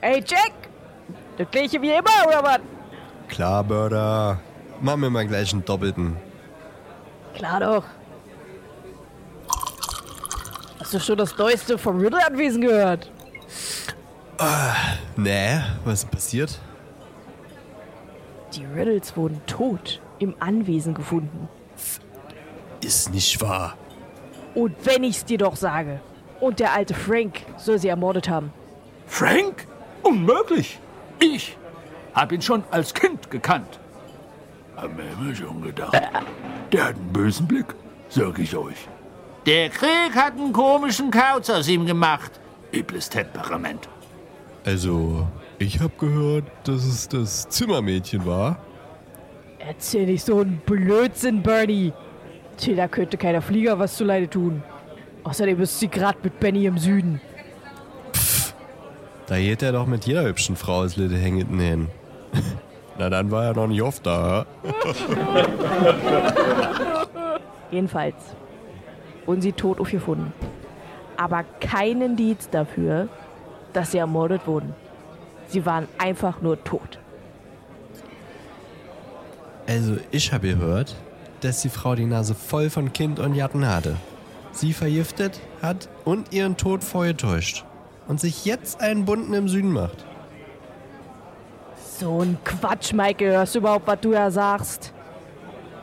[0.00, 0.52] Ey, Jack!
[1.36, 2.60] Das gleiche wie immer, oder was?
[3.28, 4.40] Klar, Börder.
[4.80, 6.16] Mach mir mal gleich einen doppelten.
[7.34, 7.84] Klar doch.
[10.78, 13.10] Hast du schon das Neueste vom Riddle-Anwesen gehört?
[15.16, 16.58] Nee, was ist passiert?
[18.54, 21.48] Die Riddles wurden tot im Anwesen gefunden.
[22.82, 23.76] Ist nicht wahr.
[24.54, 26.00] Und wenn ich's dir doch sage.
[26.40, 28.50] Und der alte Frank soll sie ermordet haben.
[29.06, 29.66] Frank?
[30.02, 30.78] Unmöglich.
[31.20, 31.56] Ich
[32.14, 33.78] hab ihn schon als Kind gekannt.
[34.76, 35.92] Hab mir immer schon gedacht.
[36.72, 37.66] Der hat einen bösen Blick,
[38.08, 38.88] sag ich euch.
[39.46, 42.32] Der Krieg hat einen komischen Kauz aus ihm gemacht.
[42.72, 43.88] Übles Temperament.
[44.64, 45.26] Also,
[45.58, 48.58] ich hab gehört, dass es das Zimmermädchen war.
[49.58, 51.92] Erzähl nicht so einen Blödsinn, Bernie.
[52.56, 54.62] Tilda könnte keiner Flieger was zuleide tun.
[55.24, 57.20] Außerdem ist sie gerade mit Benny im Süden.
[59.30, 61.88] Da geht er doch mit jeder hübschen Frau aus Littehängeten hin.
[62.98, 64.44] Na, dann war er noch nicht oft da.
[67.70, 68.16] Jedenfalls
[69.26, 70.32] wurden sie tot aufgefunden.
[71.16, 73.06] Aber kein Indiz dafür,
[73.72, 74.74] dass sie ermordet wurden.
[75.46, 76.98] Sie waren einfach nur tot.
[79.68, 80.96] Also, ich habe gehört,
[81.42, 83.94] dass die Frau die Nase voll von Kind und Jatten hatte.
[84.50, 87.64] Sie vergiftet hat und ihren Tod vorgetäuscht.
[88.10, 90.04] Und sich jetzt einen Bunten im Süden macht.
[92.00, 93.34] So ein Quatsch, Michael.
[93.34, 94.92] Hörst du überhaupt, was du ja sagst?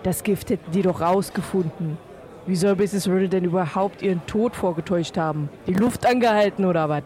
[0.03, 1.97] Das Gift hätten die doch rausgefunden.
[2.45, 3.07] Wie soll Mrs.
[3.07, 5.47] Riddle denn überhaupt ihren Tod vorgetäuscht haben?
[5.67, 7.03] Die Luft angehalten oder was?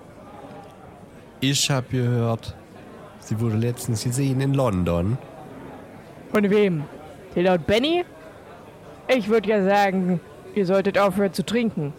[1.39, 2.55] Ich habe gehört,
[3.19, 5.19] sie wurde letztens gesehen in London.
[6.33, 6.83] Von wem?
[7.35, 8.05] Tilda und Benny?
[9.07, 10.19] Ich würde ja sagen,
[10.55, 11.93] ihr solltet aufhören zu trinken.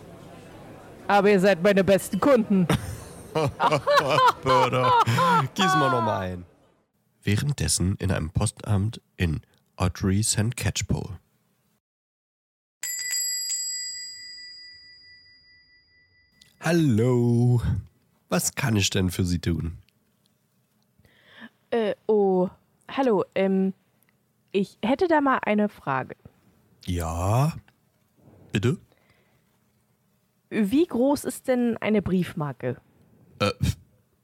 [1.07, 2.67] Aber ihr seid meine besten Kunden.
[4.43, 4.93] Börder,
[5.55, 6.45] gieß mal noch mal ein.
[7.23, 9.41] Währenddessen in einem Postamt in
[9.77, 10.57] Audrey St.
[10.57, 11.19] Catchpole.
[16.61, 17.63] Hallo,
[18.29, 19.79] was kann ich denn für Sie tun?
[21.71, 22.51] Äh, oh,
[22.89, 23.73] hallo, ähm,
[24.53, 26.17] ich hätte da mal eine Frage.
[26.85, 27.55] Ja,
[28.53, 28.79] bitte?
[30.51, 32.77] Wie groß ist denn eine Briefmarke?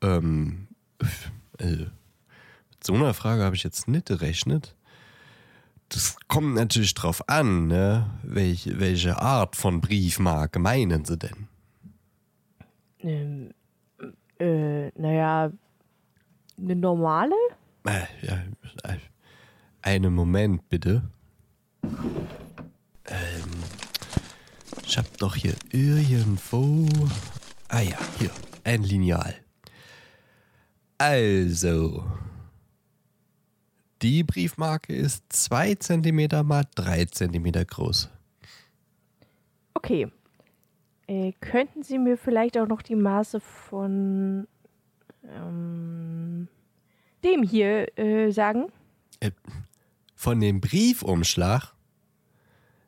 [0.01, 0.69] Ähm,
[1.59, 4.77] äh, mit so einer Frage habe ich jetzt nicht gerechnet.
[5.89, 8.11] Das kommt natürlich drauf an, ne?
[8.23, 11.49] Welche, welche Art von Briefmarke meinen Sie denn?
[13.01, 13.51] Ähm,
[14.39, 15.51] äh, naja,
[16.59, 17.35] eine normale?
[17.85, 18.35] Äh, ja,
[18.85, 18.99] äh,
[19.83, 21.03] einen Moment bitte.
[21.83, 23.51] Ähm,
[24.85, 26.87] ich hab doch hier irgendwo.
[27.69, 28.31] Ah ja, hier,
[28.69, 29.35] ein Lineal.
[30.99, 32.05] Also,
[34.03, 38.11] die Briefmarke ist 2 cm mal 3 cm groß.
[39.73, 40.13] Okay.
[41.07, 44.47] Äh, könnten Sie mir vielleicht auch noch die Maße von
[45.25, 46.49] ähm,
[47.25, 48.67] dem hier äh, sagen?
[49.21, 49.31] Äh,
[50.15, 51.73] von dem Briefumschlag,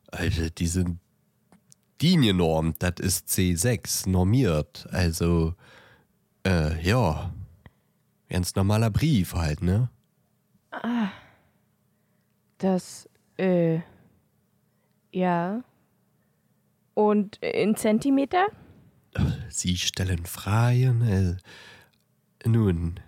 [0.09, 0.99] also die sind
[2.03, 4.87] DIN-genormt, das ist C6 normiert.
[4.91, 5.55] Also,
[6.47, 7.33] äh, ja,
[8.29, 9.91] ganz normaler Brief halt, ne?
[12.59, 13.81] Das, äh,
[15.13, 15.63] ja.
[16.95, 18.47] Und in Zentimeter?
[19.49, 21.03] Sie stellen Fragen.
[21.03, 21.37] Äh,
[22.49, 23.01] nun,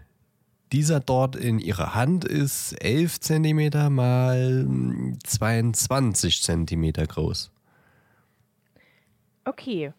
[0.72, 7.50] dieser dort in Ihrer Hand ist 11 cm mal mm, 22 cm groß.
[9.44, 9.92] Okay.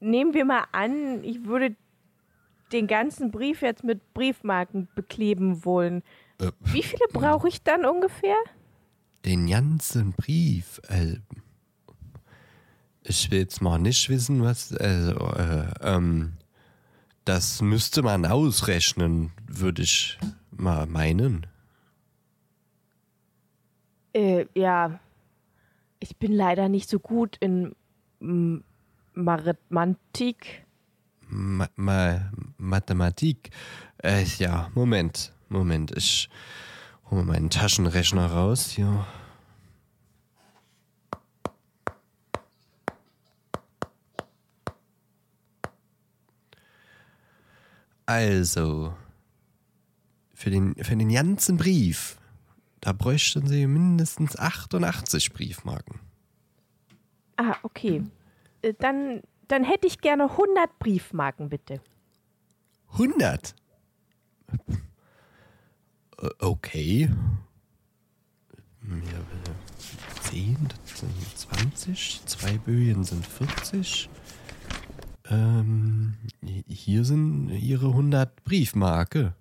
[0.00, 1.76] Nehmen wir mal an, ich würde
[2.72, 6.02] den ganzen Brief jetzt mit Briefmarken bekleben wollen.
[6.40, 8.36] Äh, Wie viele brauche ich dann ungefähr?
[9.24, 10.80] den ganzen Brief.
[10.88, 11.16] Äh,
[13.04, 14.72] ich will jetzt mal nicht wissen, was.
[14.74, 16.34] Also, äh, ähm,
[17.24, 20.18] das müsste man ausrechnen, würde ich
[20.50, 21.46] mal meinen.
[24.12, 24.98] Äh, ja.
[26.00, 27.76] Ich bin leider nicht so gut in
[29.14, 30.64] Mathematik.
[31.28, 33.50] Ma ma Mathematik.
[34.02, 35.92] Äh, ja, Moment, Moment.
[35.96, 36.28] Ich
[37.10, 38.70] hole meinen Taschenrechner raus.
[38.70, 39.06] Hier.
[48.06, 48.94] Also,
[50.34, 52.18] für den, für den ganzen Brief,
[52.80, 56.00] da bräuchten Sie mindestens 88 Briefmarken.
[57.42, 58.02] Ah, okay.
[58.62, 61.80] Äh, Dann, dann hätte ich gerne 100 Briefmarken, bitte.
[62.92, 63.54] 100?
[66.18, 67.10] Äh, Okay.
[68.84, 74.08] Ja, äh, 10, das sind 20, zwei Böjen sind 40.
[75.30, 76.14] Ähm,
[76.68, 79.34] hier sind ihre 100 Briefmarke.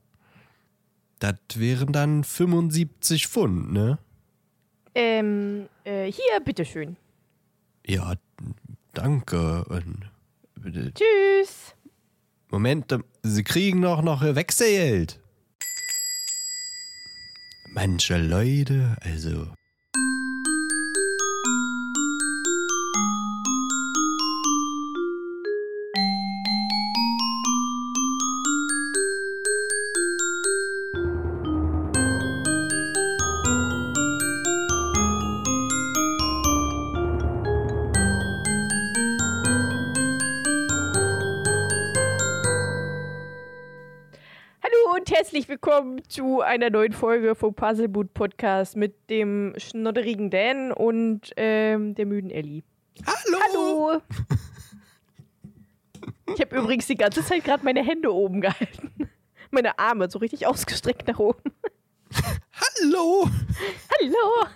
[1.20, 4.00] Das wären dann 75 Pfund, ne?
[4.96, 6.98] Ähm, äh, hier, bitteschön.
[7.92, 8.14] Ja,
[8.94, 9.66] danke.
[9.66, 10.10] Und,
[10.96, 11.76] Tschüss.
[12.50, 15.20] Moment, ähm, Sie kriegen doch noch Ihr Wechselgeld.
[17.74, 19.48] Manche Leute, also.
[45.22, 51.94] Herzlich willkommen zu einer neuen Folge vom Puzzleboot Podcast mit dem schnodderigen Dan und ähm,
[51.94, 52.64] der müden Ellie.
[53.06, 53.38] Hallo!
[53.48, 54.02] Hallo!
[56.34, 59.12] Ich habe übrigens die ganze Zeit gerade meine Hände oben gehalten.
[59.52, 61.52] Meine Arme so richtig ausgestreckt nach oben.
[62.82, 63.30] Hallo!
[64.02, 64.48] Hallo!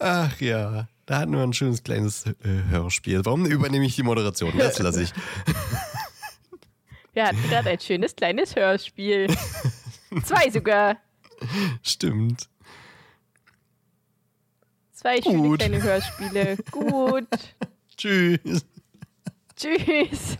[0.00, 2.32] Ach ja, da hatten wir ein schönes kleines äh,
[2.70, 3.24] Hörspiel.
[3.24, 4.52] Warum übernehme ich die Moderation?
[4.58, 5.12] Das lasse ich.
[7.20, 9.26] Wir hatten gerade ein schönes kleines Hörspiel.
[10.24, 10.96] Zwei sogar.
[11.82, 12.48] Stimmt.
[14.92, 15.58] Zwei schöne Gut.
[15.58, 16.56] kleine Hörspiele.
[16.70, 17.28] Gut.
[17.98, 18.64] Tschüss.
[19.54, 20.38] Tschüss.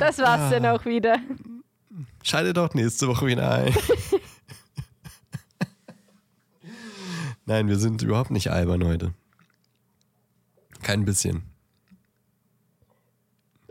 [0.00, 1.20] Das war's dann auch wieder.
[2.24, 3.72] Schalte doch nächste Woche wieder ein.
[7.46, 9.14] Nein, wir sind überhaupt nicht albern heute.
[10.82, 11.47] Kein bisschen.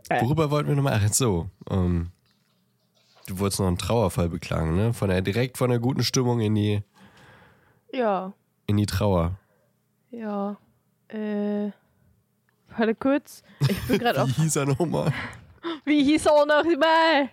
[0.09, 0.21] Äh.
[0.23, 0.99] Worüber wollten wir nochmal?
[1.03, 1.49] Ach, so.
[1.69, 2.11] Ähm,
[3.27, 4.93] du wolltest noch einen Trauerfall beklagen, ne?
[4.93, 6.81] Von der, direkt von der guten Stimmung in die,
[7.91, 8.33] Ja,
[8.67, 9.37] in die Trauer.
[10.11, 10.57] ja.
[11.09, 11.71] Äh.
[12.75, 13.41] Warte kurz.
[13.61, 14.27] Ich bin gerade auf.
[14.37, 15.13] Wie hieß er nochmal?
[15.85, 17.29] Wie hieß er noch mal?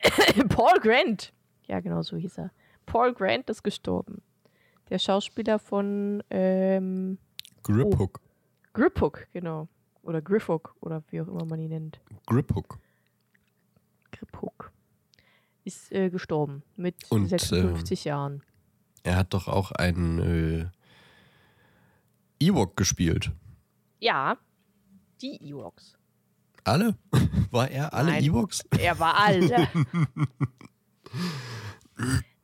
[0.48, 1.32] Paul Grant.
[1.66, 2.50] Ja, genau so hieß er.
[2.86, 4.22] Paul Grant ist gestorben.
[4.90, 7.18] Der Schauspieler von ähm,
[7.64, 8.20] Grip Hook.
[8.74, 9.66] Grip Hook, genau.
[10.02, 12.00] Oder Griff Hook oder wie auch immer man ihn nennt.
[12.26, 12.78] Grip Hook.
[14.10, 14.72] Grip Hook.
[15.64, 18.42] Ist äh, gestorben mit Und, 56 Jahren.
[19.04, 20.66] Er hat doch auch einen äh,
[22.40, 23.30] Ewok gespielt.
[24.00, 24.36] Ja,
[25.20, 25.96] die Ewoks.
[26.64, 26.96] Alle?
[27.50, 28.24] War er alle Nein.
[28.24, 28.64] Ewoks?
[28.78, 29.52] Er war alt.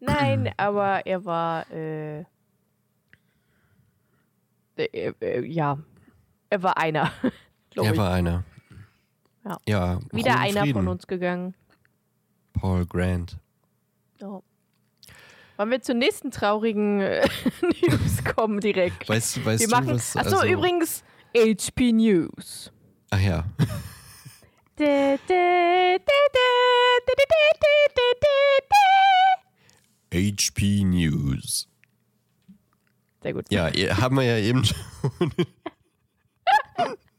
[0.00, 2.20] Nein, aber er war, äh,
[4.76, 5.78] äh, äh, ja,
[6.50, 7.10] er war einer.
[7.70, 8.44] Glaube er war einer.
[9.44, 9.58] Ja.
[9.66, 10.74] ja Wieder einer Frieden.
[10.74, 11.54] von uns gegangen.
[12.52, 13.38] Paul Grant.
[14.22, 14.42] Oh.
[15.56, 17.26] Wollen wir zur nächsten traurigen äh,
[17.82, 19.08] News kommen direkt?
[19.08, 20.16] Weißt, weißt wir machen, du, was...
[20.16, 21.02] Achso, also, übrigens,
[21.36, 22.72] HP News.
[23.10, 23.44] Ach ja.
[30.12, 31.68] HP News.
[33.22, 33.46] Sehr gut.
[33.50, 33.70] Ja,
[34.00, 34.76] haben wir ja eben schon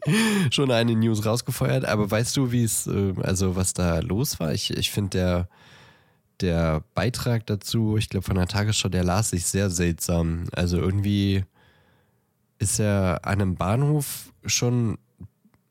[0.51, 4.53] schon eine News rausgefeuert, aber weißt du, wie es, äh, also was da los war?
[4.53, 5.49] Ich, ich finde der,
[6.41, 10.45] der Beitrag dazu, ich glaube von der Tagesschau, der las sich sehr seltsam.
[10.53, 11.43] Also irgendwie
[12.59, 14.97] ist er an einem Bahnhof schon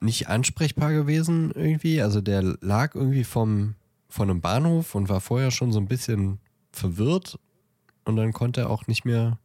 [0.01, 2.03] nicht ansprechbar gewesen irgendwie.
[2.03, 3.75] Also der lag irgendwie vom,
[4.09, 6.39] von einem Bahnhof und war vorher schon so ein bisschen
[6.73, 7.39] verwirrt
[8.05, 9.39] und dann konnte er auch nicht mehr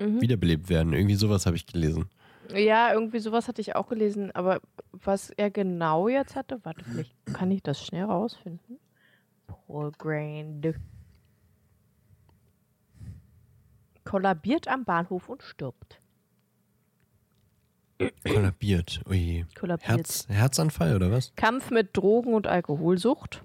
[0.00, 0.20] Mhm.
[0.20, 0.92] wiederbelebt werden.
[0.92, 2.06] Irgendwie sowas habe ich gelesen.
[2.54, 4.60] Ja, irgendwie sowas hatte ich auch gelesen, aber
[4.92, 8.78] was er genau jetzt hatte, warte, vielleicht kann ich das schnell rausfinden.
[9.46, 10.74] Paul Grant.
[14.04, 16.00] Kollabiert am Bahnhof und stirbt.
[18.24, 19.02] Kollabiert.
[19.08, 19.44] Ui.
[19.58, 19.88] Kollabiert.
[19.88, 21.34] Herz, Herzanfall oder was?
[21.34, 23.42] Kampf mit Drogen- und Alkoholsucht.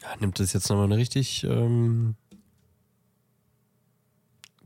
[0.00, 2.14] Ja, nimmt das jetzt nochmal eine richtig ähm,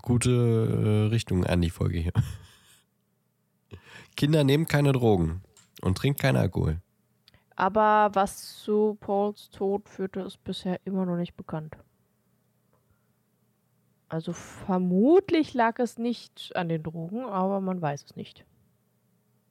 [0.02, 2.12] gute äh, Richtung an, die Folge hier.
[4.16, 5.42] Kinder nehmen keine Drogen
[5.80, 6.80] und trinken keinen Alkohol.
[7.56, 11.76] Aber was zu Pauls Tod führte, ist bisher immer noch nicht bekannt.
[14.08, 18.44] Also vermutlich lag es nicht an den Drogen, aber man weiß es nicht.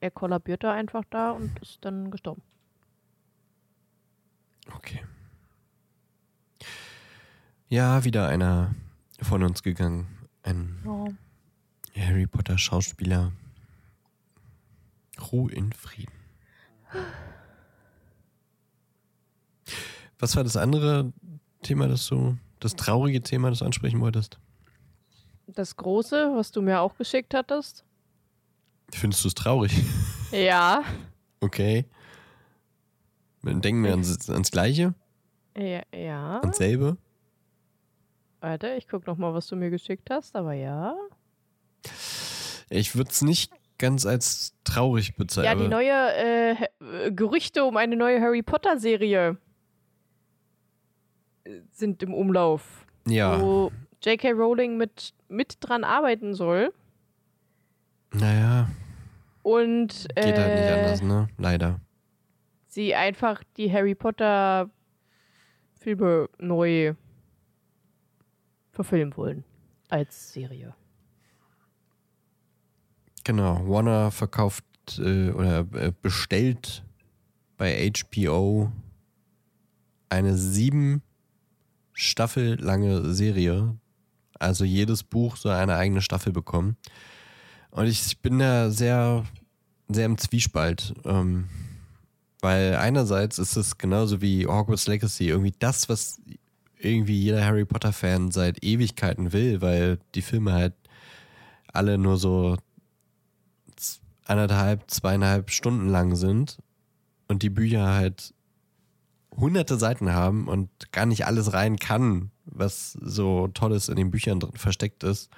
[0.00, 2.42] Er kollabierte einfach da und ist dann gestorben.
[4.72, 5.02] Okay.
[7.68, 8.74] Ja, wieder einer
[9.20, 10.06] von uns gegangen.
[10.42, 11.06] Ein Ja.
[12.06, 13.32] Harry Potter Schauspieler.
[15.30, 16.12] Ruhe in Frieden.
[20.18, 21.12] Was war das andere
[21.62, 24.38] Thema, das du, das traurige Thema, das du ansprechen wolltest?
[25.46, 27.84] Das große, was du mir auch geschickt hattest?
[28.92, 29.72] Findest du es traurig?
[30.32, 30.82] Ja.
[31.40, 31.84] Okay.
[33.42, 34.94] Dann denken wir ans, ans Gleiche,
[35.56, 35.82] Ja.
[35.94, 36.40] ja.
[36.40, 36.96] ans selbe.
[38.42, 40.96] Warte, ich guck noch mal, was du mir geschickt hast, aber ja.
[42.68, 45.58] Ich würde es nicht ganz als traurig bezeichnen.
[45.58, 49.36] Ja, die neue äh, äh, Gerüchte um eine neue Harry Potter Serie
[51.44, 53.70] äh, sind im Umlauf, Ja, wo
[54.02, 54.32] J.K.
[54.32, 56.72] Rowling mit, mit dran arbeiten soll.
[58.12, 58.68] naja,
[59.42, 61.28] Und geht halt nicht äh, anders, ne?
[61.38, 61.80] Leider.
[62.66, 64.68] sie einfach die Harry Potter
[65.78, 66.94] Filme neu
[68.72, 69.44] verfilmen wollen.
[69.88, 70.74] Als Serie.
[73.24, 74.64] Genau, Warner verkauft
[74.98, 76.82] äh, oder äh, bestellt
[77.56, 78.72] bei HBO
[80.08, 81.02] eine sieben
[81.92, 83.76] Staffel lange Serie.
[84.38, 86.76] Also jedes Buch soll eine eigene Staffel bekommen.
[87.70, 89.24] Und ich bin da sehr,
[89.88, 90.94] sehr im Zwiespalt.
[91.04, 91.48] Ähm,
[92.40, 96.20] weil einerseits ist es genauso wie Hogwarts Legacy irgendwie das, was
[96.84, 100.74] irgendwie jeder Harry Potter-Fan seit Ewigkeiten will, weil die Filme halt
[101.72, 102.56] alle nur so
[104.24, 106.58] anderthalb, zweieinhalb Stunden lang sind
[107.28, 108.34] und die Bücher halt
[109.36, 114.40] hunderte Seiten haben und gar nicht alles rein kann, was so Tolles in den Büchern
[114.40, 115.30] drin versteckt ist.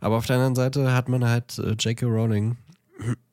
[0.00, 2.06] Aber auf der anderen Seite hat man halt äh, J.K.
[2.06, 2.56] Rowling,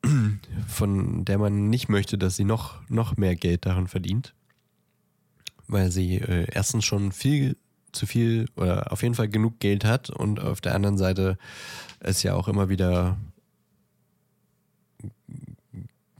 [0.68, 4.34] von der man nicht möchte, dass sie noch, noch mehr Geld daran verdient.
[5.68, 7.56] Weil sie äh, erstens schon viel
[7.92, 11.38] zu viel oder auf jeden Fall genug Geld hat und auf der anderen Seite
[12.00, 13.16] es ja auch immer wieder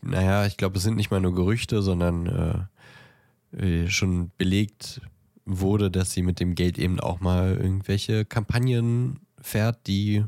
[0.08, 2.68] naja, ich glaube, es sind nicht mal nur Gerüchte, sondern
[3.52, 5.00] äh, äh, schon belegt
[5.44, 10.24] wurde, dass sie mit dem Geld eben auch mal irgendwelche Kampagnen fährt, die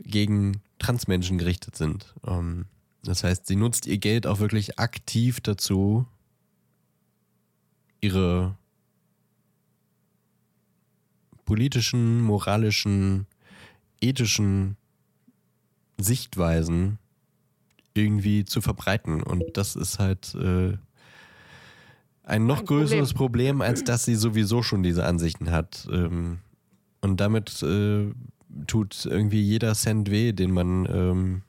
[0.00, 2.14] gegen Transmenschen gerichtet sind.
[2.26, 2.66] Ähm,
[3.02, 6.06] das heißt, sie nutzt ihr Geld auch wirklich aktiv dazu,
[8.00, 8.56] ihre
[11.44, 13.26] politischen, moralischen,
[14.00, 14.76] ethischen
[15.98, 16.98] Sichtweisen
[17.94, 19.22] irgendwie zu verbreiten.
[19.22, 20.76] Und das ist halt äh,
[22.24, 23.62] ein noch Ein größeres Problem.
[23.62, 25.88] als dass sie sowieso schon diese Ansichten hat.
[25.90, 26.40] Ähm,
[27.00, 28.12] und damit äh,
[28.66, 31.42] tut irgendwie jeder Cent weh, den man ähm,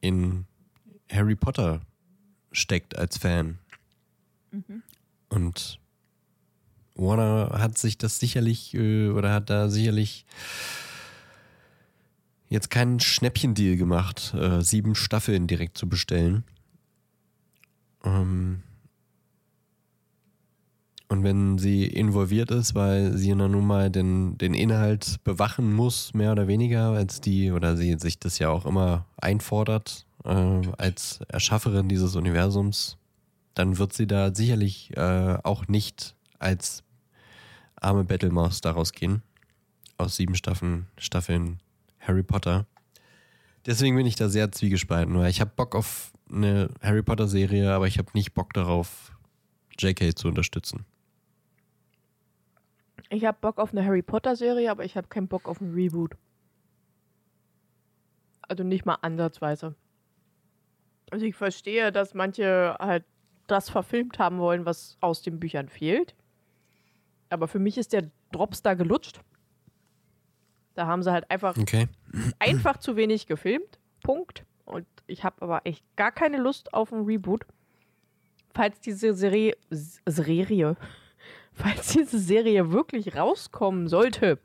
[0.00, 0.46] in
[1.10, 1.80] Harry Potter
[2.52, 3.58] steckt als Fan.
[5.32, 5.80] Und
[6.94, 10.26] Warner hat sich das sicherlich äh, oder hat da sicherlich
[12.50, 16.44] jetzt keinen Schnäppchendeal gemacht, äh, sieben Staffeln direkt zu bestellen.
[18.04, 18.62] Ähm
[21.08, 26.12] und wenn sie involviert ist, weil sie dann nun mal den, den Inhalt bewachen muss,
[26.12, 31.20] mehr oder weniger, als die, oder sie sich das ja auch immer einfordert, äh, als
[31.28, 32.98] Erschafferin dieses Universums,
[33.54, 36.82] dann wird sie da sicherlich äh, auch nicht als
[37.76, 39.22] arme Battlemaus daraus gehen.
[39.98, 41.60] Aus sieben Staffeln, Staffeln
[42.00, 42.66] Harry Potter.
[43.66, 47.72] Deswegen bin ich da sehr zwiegespalten, weil ich habe Bock auf eine Harry Potter Serie,
[47.72, 49.12] aber ich habe nicht Bock darauf,
[49.78, 50.84] JK zu unterstützen.
[53.10, 55.72] Ich habe Bock auf eine Harry Potter Serie, aber ich habe keinen Bock auf ein
[55.74, 56.16] Reboot.
[58.48, 59.74] Also nicht mal ansatzweise.
[61.10, 63.04] Also ich verstehe, dass manche halt
[63.46, 66.14] das verfilmt haben wollen, was aus den Büchern fehlt.
[67.28, 69.20] Aber für mich ist der Drops da gelutscht.
[70.74, 71.88] Da haben sie halt einfach, Okay.
[72.38, 73.78] einfach zu wenig gefilmt.
[74.02, 74.44] Punkt.
[74.64, 77.44] Und ich habe aber echt gar keine Lust auf ein Reboot.
[78.54, 80.76] Falls diese Serie, Serie,
[81.52, 84.38] falls diese Serie wirklich rauskommen sollte,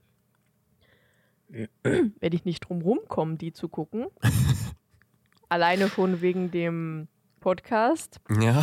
[1.49, 4.07] werde ich nicht drum rumkommen, die zu gucken.
[5.49, 7.07] Alleine schon wegen dem
[7.47, 8.19] Podcast.
[8.41, 8.61] Ja.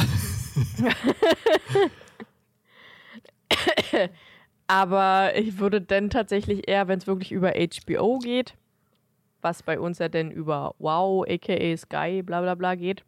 [4.66, 8.58] Aber ich würde dann tatsächlich eher, wenn es wirklich über HBO geht,
[9.40, 13.06] was bei uns ja dann über Wow, aka Sky, bla bla bla geht,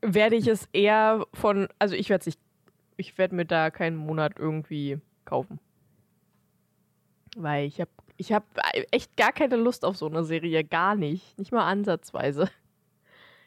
[0.00, 2.40] werde ich es eher von, also ich werde es nicht,
[2.96, 5.60] ich werde mir da keinen Monat irgendwie kaufen.
[7.36, 8.44] Weil ich habe ich hab
[8.90, 11.38] echt gar keine Lust auf so eine Serie, gar nicht.
[11.38, 12.48] Nicht mal ansatzweise.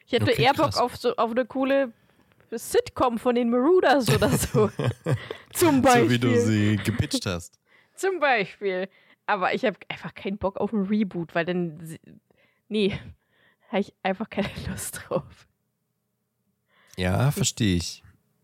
[0.06, 0.76] Ich hätte Okay, eher Bock krass.
[0.78, 1.92] auf, so, auf eine coole
[2.50, 4.70] Sitcom von den Marauders oder so.
[5.52, 6.04] Zum Beispiel.
[6.04, 7.58] So wie du sie gepitcht hast.
[7.94, 8.88] Zum Beispiel.
[9.26, 11.98] Aber ich habe einfach keinen Bock auf ein Reboot, weil dann.
[12.68, 12.98] Nee,
[13.68, 15.46] habe ich einfach keine Lust drauf.
[16.96, 18.02] Ja, verstehe ich.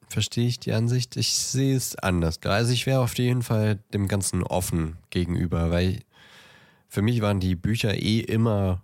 [0.09, 1.17] Verstehe ich die Ansicht.
[1.17, 2.41] Ich sehe es anders.
[2.45, 6.01] Also ich wäre auf jeden Fall dem Ganzen offen gegenüber, weil
[6.89, 8.83] für mich waren die Bücher eh immer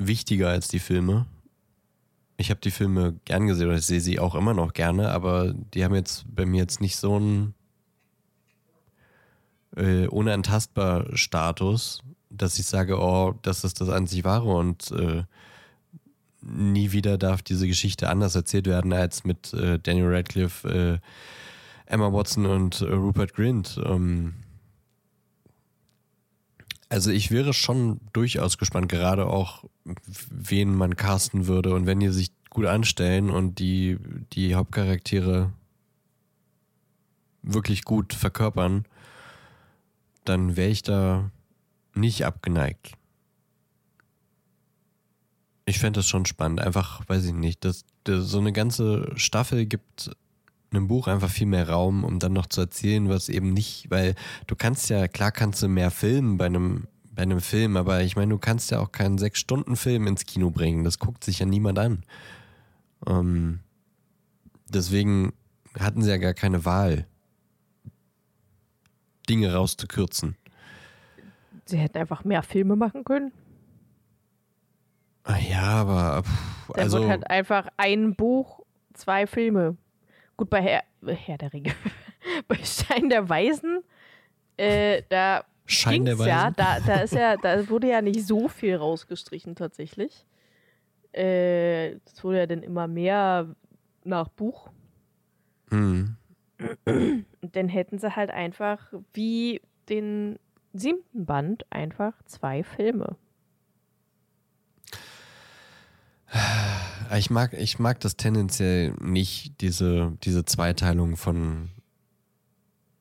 [0.00, 1.26] wichtiger als die Filme.
[2.36, 5.52] Ich habe die Filme gern gesehen oder ich sehe sie auch immer noch gerne, aber
[5.52, 7.54] die haben jetzt bei mir jetzt nicht so einen
[9.76, 15.24] äh, unantastbar Status, dass ich sage, oh, das ist das einzig wahre und äh,
[16.40, 21.00] nie wieder darf diese Geschichte anders erzählt werden als mit äh, Daniel Radcliffe,
[21.86, 23.78] äh, Emma Watson und äh, Rupert Grint.
[23.84, 24.34] Ähm,
[26.90, 29.64] also ich wäre schon durchaus gespannt, gerade auch,
[30.28, 33.96] wen man casten würde und wenn die sich gut anstellen und die,
[34.32, 35.52] die Hauptcharaktere
[37.42, 38.84] wirklich gut verkörpern,
[40.24, 41.30] dann wäre ich da
[41.94, 42.92] nicht abgeneigt.
[45.64, 46.60] Ich fände das schon spannend.
[46.60, 50.10] Einfach, weiß ich nicht, dass, dass so eine ganze Staffel gibt
[50.72, 54.14] einem Buch einfach viel mehr Raum, um dann noch zu erzählen, was eben nicht, weil
[54.46, 58.16] du kannst ja, klar kannst du mehr filmen bei einem, bei einem Film, aber ich
[58.16, 60.84] meine, du kannst ja auch keinen Sechs-Stunden-Film ins Kino bringen.
[60.84, 62.04] Das guckt sich ja niemand an.
[63.06, 63.60] Ähm,
[64.68, 65.32] deswegen
[65.78, 67.06] hatten sie ja gar keine Wahl,
[69.28, 70.36] Dinge rauszukürzen.
[71.64, 73.32] Sie hätten einfach mehr Filme machen können.
[75.22, 78.60] Ah ja, aber pff, also wird halt einfach ein Buch,
[78.94, 79.76] zwei Filme.
[80.40, 81.74] Gut, bei Herr, Herr der Ringe.
[82.48, 83.84] bei Stein der Weisen,
[84.56, 86.54] äh, da Schein der ging's ja, Weisen.
[86.56, 90.24] da, da ist ja, da wurde ja nicht so viel rausgestrichen tatsächlich.
[91.12, 93.54] Äh, das wurde ja dann immer mehr
[94.04, 94.70] nach Buch.
[95.68, 96.16] Hm.
[96.86, 100.38] Und dann hätten sie halt einfach wie den
[100.72, 103.14] siebten Band einfach zwei Filme.
[107.16, 111.70] Ich mag, ich mag das tendenziell nicht, diese, diese Zweiteilung von,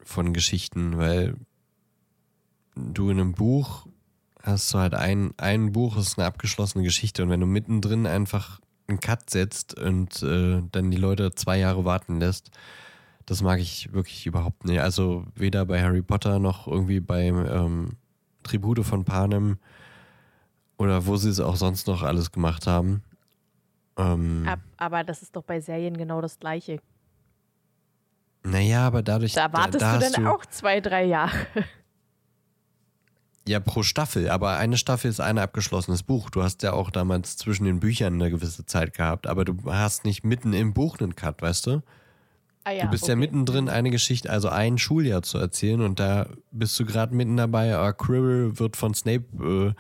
[0.03, 1.35] von Geschichten, weil
[2.75, 3.85] du in einem Buch
[4.41, 8.59] hast du halt ein, ein Buch, ist eine abgeschlossene Geschichte und wenn du mittendrin einfach
[8.87, 12.49] einen Cut setzt und äh, dann die Leute zwei Jahre warten lässt,
[13.25, 14.79] das mag ich wirklich überhaupt nicht.
[14.79, 17.89] Also weder bei Harry Potter noch irgendwie beim ähm,
[18.41, 19.59] Tribute von Panem
[20.77, 23.03] oder wo sie es auch sonst noch alles gemacht haben.
[23.99, 26.79] Ähm, Ab, aber das ist doch bei Serien genau das Gleiche.
[28.43, 29.33] Naja, aber dadurch.
[29.33, 31.35] Da wartest da du hast dann auch zwei, drei Jahre.
[33.47, 36.29] Ja, pro Staffel, aber eine Staffel ist ein abgeschlossenes Buch.
[36.29, 40.05] Du hast ja auch damals zwischen den Büchern eine gewisse Zeit gehabt, aber du hast
[40.05, 41.81] nicht mitten im Buch einen Cut, weißt du?
[42.63, 43.21] Ah, ja, du bist ja okay.
[43.21, 47.75] mittendrin, eine Geschichte, also ein Schuljahr zu erzählen und da bist du gerade mitten dabei,
[47.75, 49.73] ah, Quirrell wird von Snape äh,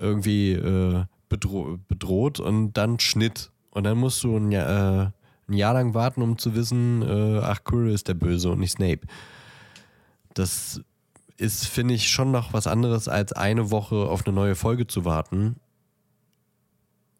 [0.00, 3.50] irgendwie äh, bedro bedroht und dann Schnitt.
[3.70, 5.10] Und dann musst du ein Jahr, äh,
[5.48, 8.72] ein Jahr lang warten, um zu wissen, äh, ach, Quirrell ist der Böse und nicht
[8.72, 9.00] Snape.
[10.34, 10.80] Das
[11.36, 15.04] ist, finde ich, schon noch was anderes, als eine Woche auf eine neue Folge zu
[15.04, 15.56] warten,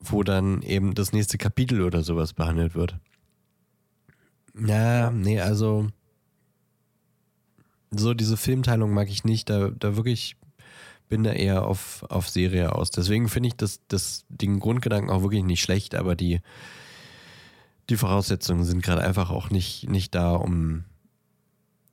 [0.01, 2.99] wo dann eben das nächste Kapitel oder sowas behandelt wird.
[4.57, 5.89] Ja, nee, also
[7.91, 9.51] so diese Filmteilung mag ich nicht.
[9.51, 10.37] Da, da wirklich
[11.15, 12.91] bin da eher auf, auf Serie aus.
[12.91, 16.41] Deswegen finde ich das, das, den Grundgedanken auch wirklich nicht schlecht, aber die,
[17.89, 20.83] die Voraussetzungen sind gerade einfach auch nicht, nicht da, um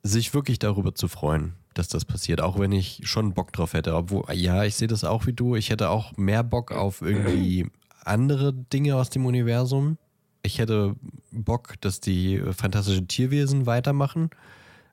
[0.02, 2.40] sich wirklich darüber zu freuen, dass das passiert.
[2.40, 3.94] Auch wenn ich schon Bock drauf hätte.
[3.94, 5.54] Obwohl, ja, ich sehe das auch wie du.
[5.54, 7.70] Ich hätte auch mehr Bock auf irgendwie
[8.04, 9.98] andere Dinge aus dem Universum.
[10.42, 10.96] Ich hätte
[11.30, 14.30] Bock, dass die äh, fantastische Tierwesen weitermachen.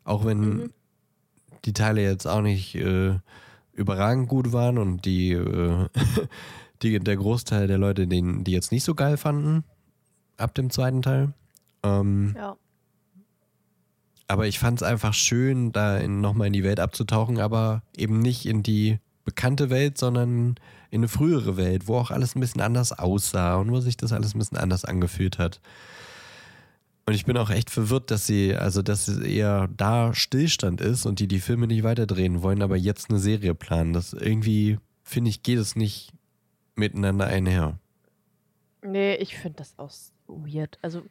[0.04, 0.74] Auch wenn Mhm.
[1.66, 3.16] die Teile jetzt auch nicht äh,
[3.80, 5.88] überragend gut waren und die, äh,
[6.82, 9.64] die der Großteil der Leute, den, die jetzt nicht so geil fanden,
[10.38, 11.34] ab dem zweiten Teil.
[11.84, 12.56] Ähm, Ja.
[14.28, 18.46] aber ich fand es einfach schön, da nochmal in die Welt abzutauchen, aber eben nicht
[18.46, 20.56] in die bekannte Welt, sondern
[20.92, 24.12] in eine frühere Welt, wo auch alles ein bisschen anders aussah und wo sich das
[24.12, 25.62] alles ein bisschen anders angefühlt hat.
[27.10, 31.08] Und ich bin auch echt verwirrt, dass sie, also dass es eher da Stillstand ist
[31.08, 33.94] und die die Filme nicht weiterdrehen wollen, aber jetzt eine Serie planen.
[33.94, 36.12] Das irgendwie, finde ich, geht es nicht
[36.76, 37.80] miteinander einher.
[38.84, 39.90] Nee, ich finde das auch
[40.28, 40.78] weird.
[40.84, 41.02] Also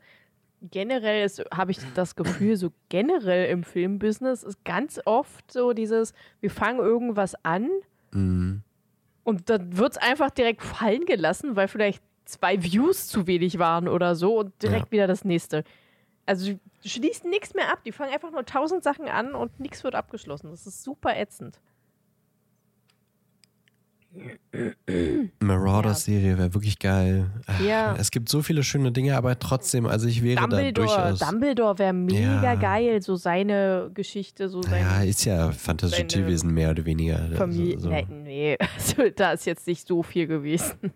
[0.70, 6.50] generell habe ich das Gefühl, so generell im Filmbusiness ist ganz oft so dieses, wir
[6.52, 7.68] fangen irgendwas an
[8.12, 8.62] Mhm.
[9.24, 13.88] und dann wird es einfach direkt fallen gelassen, weil vielleicht zwei Views zu wenig waren
[13.88, 14.92] oder so und direkt Ja.
[14.92, 15.64] wieder das nächste.
[16.28, 16.52] Also
[16.84, 17.82] die schließen nichts mehr ab.
[17.84, 20.50] Die fangen einfach nur tausend Sachen an und nichts wird abgeschlossen.
[20.50, 21.58] Das ist super ätzend.
[25.40, 27.30] Marauders-Serie wäre wirklich geil.
[27.46, 27.94] Ach, Ja.
[27.98, 31.18] Es gibt so viele schöne Dinge, aber trotzdem, also ich wäre da Dumbledore, durchaus.
[31.18, 32.54] Dumbledore wäre mega Ja.
[32.54, 37.20] geil, so seine Geschichte, so seine Ja, ist ja Fantasiewesen mehr oder weniger.
[37.20, 37.78] Also, Familie.
[37.80, 37.88] so.
[37.90, 40.92] Nein, nee, also, da ist jetzt nicht so viel gewesen.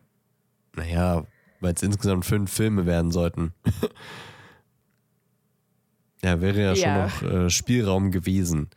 [0.74, 1.24] Naja,
[1.60, 3.52] weil es insgesamt fünf Filme werden sollten.
[6.24, 7.08] ja, wäre ja, Ja.
[7.08, 8.70] schon noch äh, Spielraum gewesen.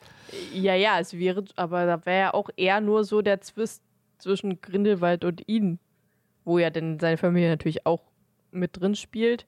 [0.52, 3.84] Ja, ja, es wäre, aber da wäre ja auch eher nur so der Zwist
[4.18, 5.80] zwischen Grindelwald und ihn,
[6.44, 8.02] wo ja dann seine Familie natürlich auch
[8.52, 9.46] mit drin spielt.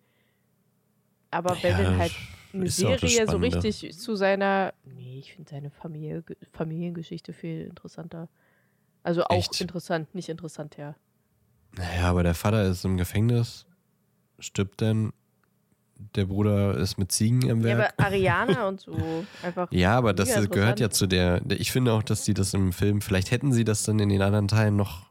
[1.31, 2.13] Aber wenn Ja, dann halt
[2.53, 4.73] eine Serie so richtig zu seiner.
[4.83, 8.29] Nee, ich finde seine Familie, Familiengeschichte viel interessanter.
[9.03, 9.61] Also auch Echt?
[9.61, 10.95] interessant, nicht interessant, ja.
[11.75, 13.65] Naja, aber der Vater ist im Gefängnis,
[14.39, 15.13] stirbt dann,
[16.15, 17.93] der Bruder ist mit Ziegen im Ja, Werk.
[17.97, 19.71] aber Ariana und so einfach.
[19.71, 21.41] Ja, aber das gehört ja zu der.
[21.49, 24.21] Ich finde auch, dass die das im Film, vielleicht hätten sie das dann in den
[24.21, 25.09] anderen Teilen noch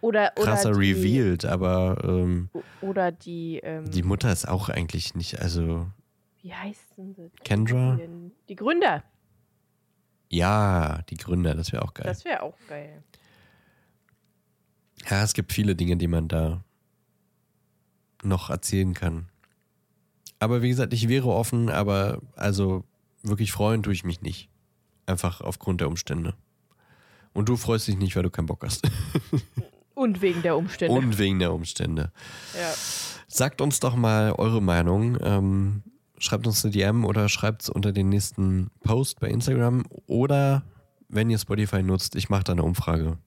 [0.00, 2.48] Oder, oder krasser die, revealed, aber ähm,
[2.80, 3.58] Oder die.
[3.62, 5.86] Ähm, die Mutter ist auch eigentlich nicht, also
[6.42, 7.30] wie heißt denn sie?
[7.44, 7.98] Kendra?
[8.48, 9.02] Die Gründer.
[10.30, 12.06] ja, die Gründer, das wäre auch geil.
[12.06, 13.02] Das wäre auch geil.
[15.10, 16.62] Ja, es gibt viele Dinge, die man da
[18.22, 19.28] noch erzählen kann.
[20.38, 22.84] Aber wie gesagt, ich wäre offen, aber also
[23.22, 24.48] wirklich freuen tue ich mich nicht.
[25.06, 26.34] Einfach aufgrund der Umstände.
[27.32, 28.88] Und du freust dich nicht, weil du keinen Bock hast.
[29.94, 30.94] Und wegen der Umstände.
[30.94, 32.12] Und wegen der Umstände.
[32.54, 32.72] ja.
[33.28, 35.18] Sagt uns doch mal eure Meinung.
[35.20, 35.82] Ähm,
[36.18, 39.84] schreibt uns eine DM oder schreibt es unter den nächsten Post bei Instagram.
[40.06, 40.62] Oder
[41.08, 43.18] wenn ihr Spotify nutzt, ich mache da eine Umfrage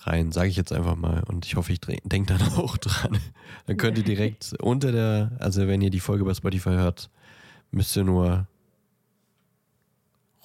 [0.00, 1.22] rein, sage ich jetzt einfach mal.
[1.24, 3.18] Und ich hoffe, ich denke dann auch dran.
[3.66, 7.10] Dann könnt ihr direkt unter der, also wenn ihr die Folge bei Spotify hört,
[7.70, 8.46] müsst ihr nur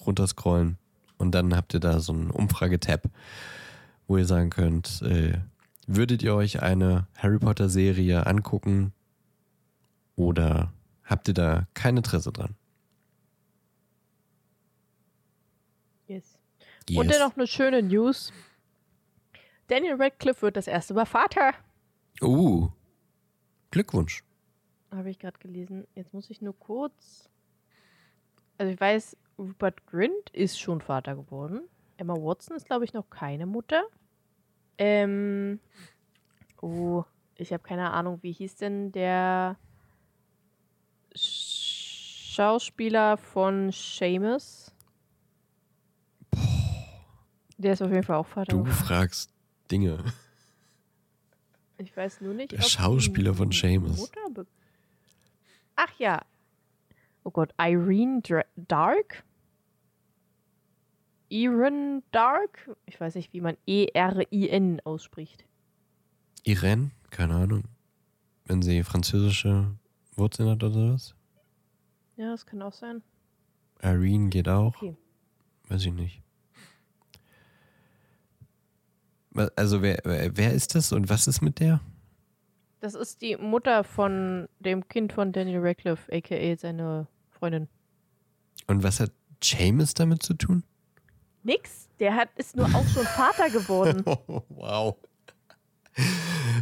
[0.06, 0.76] runterscrollen
[1.18, 3.08] und dann habt ihr da so einen Umfragetab,
[4.06, 5.38] wo ihr sagen könnt, äh,
[5.86, 8.92] würdet ihr euch eine Harry Potter Serie angucken
[10.16, 10.72] oder
[11.04, 12.54] habt ihr da kein Interesse dran?
[16.06, 16.38] Yes.
[16.94, 18.32] Und dann noch eine schöne News.
[19.68, 21.52] Daniel Radcliffe wird das erste Mal Vater.
[22.20, 22.68] Uh,
[23.70, 24.22] Glückwunsch.
[24.90, 25.86] Habe ich gerade gelesen.
[25.94, 27.28] Jetzt muss ich nur kurz.
[28.58, 31.62] Also ich weiß, Rupert Grint ist schon Vater geworden.
[31.96, 33.82] Emma Watson ist, glaube ich, noch keine Mutter.
[34.78, 35.60] Ähm.
[36.60, 37.04] Oh,
[37.36, 39.56] ich habe keine Ahnung, wie hieß denn der
[42.34, 44.72] Schauspieler von Seamus?
[47.58, 48.52] Der ist auf jeden Fall auch Vater.
[48.52, 49.33] Du fragst
[49.70, 50.04] Dinge.
[51.78, 52.52] Ich weiß nur nicht.
[52.52, 54.10] Der Schauspieler von Seamus.
[55.76, 56.22] Ach ja.
[57.24, 59.24] Oh Gott, Irene Dra Dark?
[61.28, 62.70] Irene Dark?
[62.86, 65.44] Ich weiß nicht, wie man E-R-I-N ausspricht.
[66.44, 66.90] Irene?
[67.10, 67.64] Keine Ahnung.
[68.44, 69.74] Wenn sie französische
[70.14, 71.14] Wurzeln hat oder sowas.
[72.16, 73.02] Ja, das kann auch sein.
[73.82, 74.76] Irene geht auch.
[74.76, 74.96] Okay.
[75.68, 76.22] Weiß ich nicht.
[79.56, 81.80] Also wer, wer ist das und was ist mit der?
[82.80, 86.56] Das ist die Mutter von dem Kind von Daniel Radcliffe, a.k.a.
[86.56, 87.68] seine Freundin.
[88.66, 89.10] Und was hat
[89.42, 90.64] Seamus damit zu tun?
[91.42, 91.88] Nix.
[92.00, 94.02] Der hat, ist nur auch schon Vater geworden.
[94.06, 94.96] Oh, wow.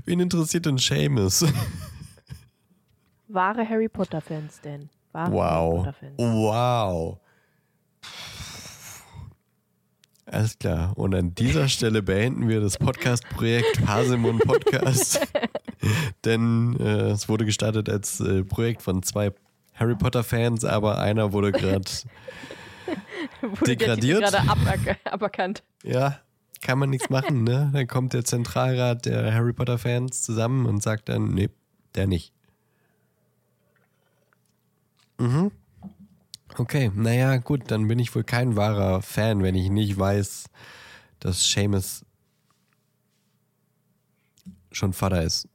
[0.05, 1.45] Wen interessiert denn Seamus?
[3.29, 4.91] Wahre Harry Potter-Fans denn.
[5.13, 5.77] Wahre Harry Wow.
[5.85, 6.15] Potter-Fans.
[6.19, 7.19] Wow.
[10.33, 10.97] Alles klar.
[10.97, 15.21] Und an dieser Stelle beenden wir das Podcast-Projekt Haselmund Podcast.
[16.25, 19.33] Denn äh, es wurde gestartet als äh, Projekt von zwei
[19.75, 21.85] Harry Potter-Fans, aber einer wurde gerade,
[23.67, 24.21] Degradiert?
[24.23, 25.63] Gerade aberk aberkannt.
[25.83, 26.19] ja,
[26.63, 27.71] kann man nichts machen, ne?
[27.75, 31.51] Dann kommt der Zentralrat der Harry Potter-Fans zusammen und sagt dann, nee,
[31.95, 32.33] der nicht.
[35.19, 35.51] Mhm.
[36.59, 40.51] Okay, naja, gut, dann bin ich wohl kein wahrer Fan, wenn ich nicht weiß,
[41.19, 42.05] dass Seamus
[44.71, 45.49] schon Vater ist.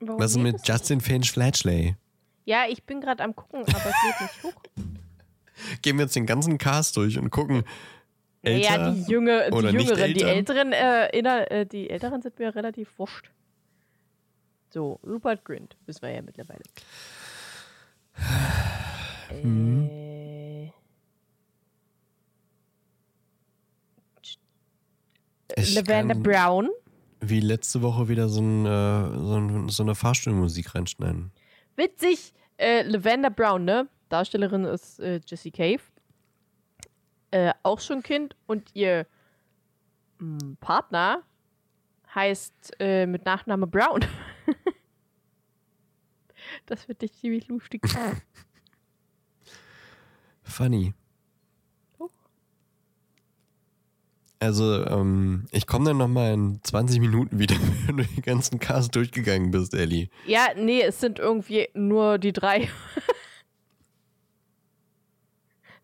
[0.00, 1.96] Warum Was ist mit das Justin Finch Fletchley?
[2.44, 4.62] Ja, ich bin gerade am gucken, aber es geht nicht hoch.
[5.82, 7.62] Gehen wir jetzt den ganzen Cast durch und gucken.
[8.42, 10.22] Älter ja, die, Jünger, die Jüngeren, die?
[10.22, 13.30] Älteren, äh, inner, äh, die Älteren sind mir relativ wurscht.
[14.70, 16.62] So, Rupert Grint wissen wir ja mittlerweile.
[19.42, 19.90] Hm.
[25.56, 26.70] Ich Lavender kann Brown.
[27.20, 31.30] Wie letzte Woche wieder so, ein, äh, so, ein, so eine Fahrstuhlmusik reinschneiden.
[31.76, 33.88] Witzig, äh, Lavender Brown, ne?
[34.08, 35.80] Darstellerin ist äh, Jessie Cave.
[37.30, 39.06] Äh, auch schon Kind und ihr
[40.20, 41.22] m, Partner
[42.14, 44.04] heißt äh, mit Nachname Brown.
[46.66, 47.82] das wird dich ziemlich lustig.
[50.44, 50.92] Funny.
[51.98, 52.08] Oh.
[54.40, 58.94] Also, ähm, ich komme dann nochmal in 20 Minuten wieder, wenn du den ganzen Cast
[58.96, 60.08] durchgegangen bist, Ellie.
[60.26, 62.68] ja, nee, es sind irgendwie nur die drei.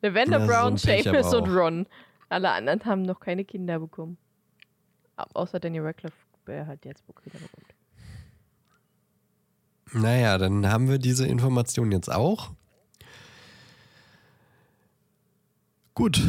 [0.02, 1.48] Lavender Ja, so Brown, aber und.
[1.56, 1.86] Ron.
[2.28, 4.16] Alle anderen haben noch keine Kinder bekommen.
[5.16, 7.74] Au- Außer Daniel Radcliffe, der halt jetzt wohl Kinder bekommt.
[9.92, 12.50] Naja, dann haben wir diese Information jetzt auch.
[15.94, 16.22] Gut.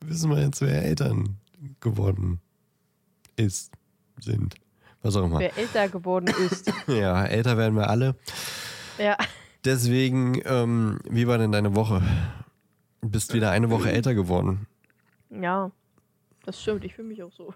[0.00, 1.38] Wissen wir jetzt, wer Eltern
[1.80, 2.40] geworden
[3.36, 3.72] ist,
[4.20, 4.56] sind.
[5.02, 5.40] Was auch immer.
[5.40, 6.72] Wer älter geworden ist.
[6.86, 8.14] Ja, älter werden wir alle.
[8.98, 9.16] ja.
[9.64, 12.02] Deswegen, ähm, wie war denn deine Woche?
[13.00, 14.66] Du bist wieder eine Woche älter geworden.
[15.30, 15.70] Ja,
[16.44, 16.84] das stimmt.
[16.84, 17.54] Ich fühle mich auch so.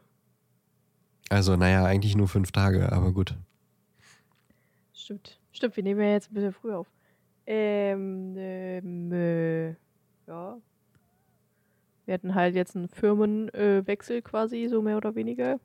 [1.28, 3.34] Also, naja, eigentlich nur fünf Tage, aber gut.
[4.92, 5.40] Stimmt.
[5.52, 6.86] Stimmt, wir nehmen ja jetzt ein bisschen früher auf.
[7.46, 9.68] Ähm, ähm äh,
[10.26, 10.58] ja.
[12.04, 15.58] Wir hatten halt jetzt einen Firmenwechsel äh, quasi, so mehr oder weniger.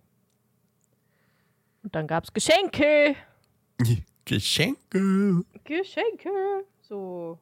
[1.84, 3.16] Und dann gab's Geschenke.
[4.26, 5.44] Geschenke.
[5.64, 6.30] Geschenke.
[6.82, 7.40] So.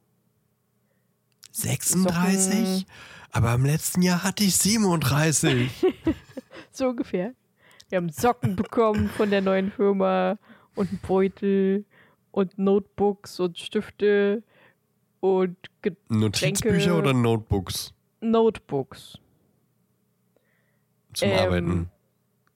[1.52, 2.86] 36?
[3.32, 5.70] Aber im letzten Jahr hatte ich 37.
[6.72, 7.34] So ungefähr.
[7.90, 10.38] Wir haben Socken bekommen von der neuen Firma
[10.76, 11.86] und einen Beutel
[12.32, 14.44] und Notebooks und Stifte
[15.20, 19.18] und Ge Notizbücher oder Notebooks Notebooks.
[21.14, 21.92] zum Ähm, Arbeiten?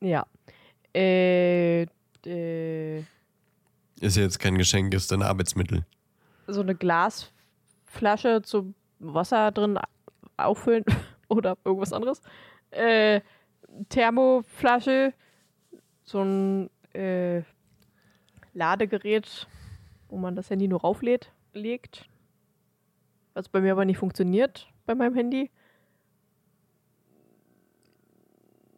[0.01, 0.25] Ja.
[0.95, 1.83] Äh,
[2.25, 2.99] äh,
[3.99, 5.85] Ist ja jetzt kein Geschenk, ist ein Arbeitsmittel.
[6.47, 9.79] so eine Glasflasche zum Wasser drin
[10.37, 10.85] auffüllen
[11.27, 12.21] oder irgendwas anderes.
[12.69, 13.21] Äh,
[13.89, 15.13] Thermoflasche,
[16.03, 17.41] so ein äh,
[18.53, 19.47] Ladegerät,
[20.09, 22.07] wo man das Handy nur rauflädt, legt.
[23.33, 25.49] Was bei mir aber nicht funktioniert bei meinem Handy.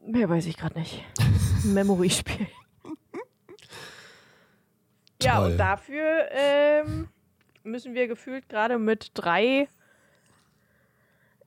[0.06, 1.04] Mehr weiß ich gerade nicht.
[1.64, 2.48] Memory-Spiel.
[5.22, 7.10] ja, und dafür ähm,
[7.64, 9.68] müssen wir gefühlt gerade mit drei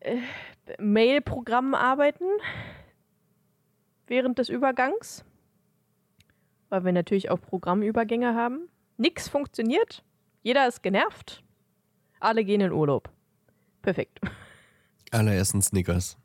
[0.00, 0.16] äh,
[0.78, 2.24] Mail-Programmen arbeiten
[4.08, 5.24] während des Übergangs.
[6.68, 8.68] Weil wir natürlich auch Programmübergänge haben.
[8.96, 10.04] Nix funktioniert.
[10.42, 11.42] Jeder ist genervt.
[12.20, 13.10] Alle gehen in Urlaub.
[13.82, 14.20] Perfekt.
[15.10, 16.18] Alle essen Snickers.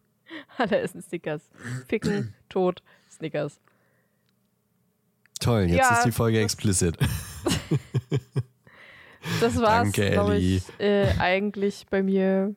[0.58, 1.50] Alle essen Snickers.
[1.88, 3.62] Ficken, Tod, Snickers.
[5.40, 6.98] Toll, jetzt Ja, ist die Folge explicit.
[9.40, 12.54] Das war's, glaube ich, äh, eigentlich bei mir.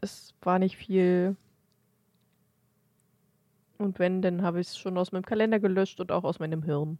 [0.00, 1.36] Das war nicht viel.
[3.80, 6.62] Und wenn, dann habe ich es schon aus meinem Kalender gelöscht und auch aus meinem
[6.62, 6.98] Hirn.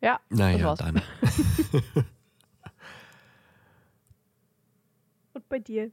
[0.00, 1.02] Ja, Naja, dann.
[5.34, 5.90] Und bei dir?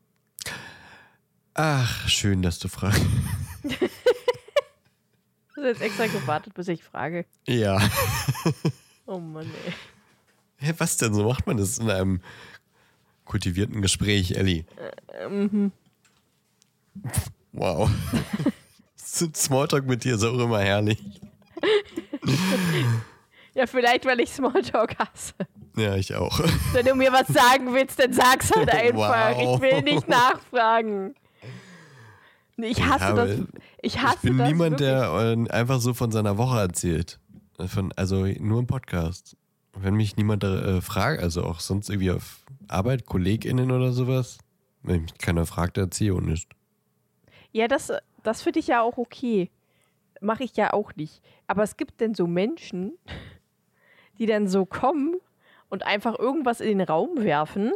[1.55, 3.01] Ach, schön, dass du fragst.
[5.55, 7.25] Du hast jetzt extra gewartet, bis ich frage.
[7.47, 7.79] Ja.
[9.07, 9.73] Oh Mann, ey.
[10.57, 11.15] Hä, was denn?
[11.15, 12.21] So macht man das in einem
[13.25, 14.65] kultivierten Gespräch, Ellie.
[15.27, 15.71] Mhm.
[17.57, 17.89] Wow.
[18.95, 20.99] Smalltalk mit dir ist auch immer herrlich.
[23.55, 25.33] Ja, vielleicht, weil ich Smalltalk hasse.
[25.75, 26.39] Ja, ich auch.
[26.73, 29.35] Wenn du mir was sagen willst, dann sag's halt einfach.
[29.35, 29.55] Wow.
[29.55, 31.15] Ich will nicht nachfragen.
[32.57, 33.39] Ich hasse Ja, das.
[33.81, 34.89] Ich hasse Ich bin das niemand, wirklich.
[34.89, 37.19] der äh, einfach so von seiner Woche erzählt.
[37.67, 39.35] Von, also nur im Podcast.
[39.73, 44.39] Wenn mich niemand äh, fragt, also auch sonst irgendwie auf Arbeit, KollegInnen oder sowas,
[44.83, 46.49] wenn mich keiner fragt, erzähle ich auch nicht.
[47.57, 47.91] Ja, das,
[48.21, 49.49] das finde ich ja auch okay.
[50.21, 51.23] Mache ich ja auch nicht.
[51.47, 52.93] Aber es gibt denn so Menschen,
[54.19, 55.15] die dann so kommen
[55.67, 57.73] und einfach irgendwas in den Raum werfen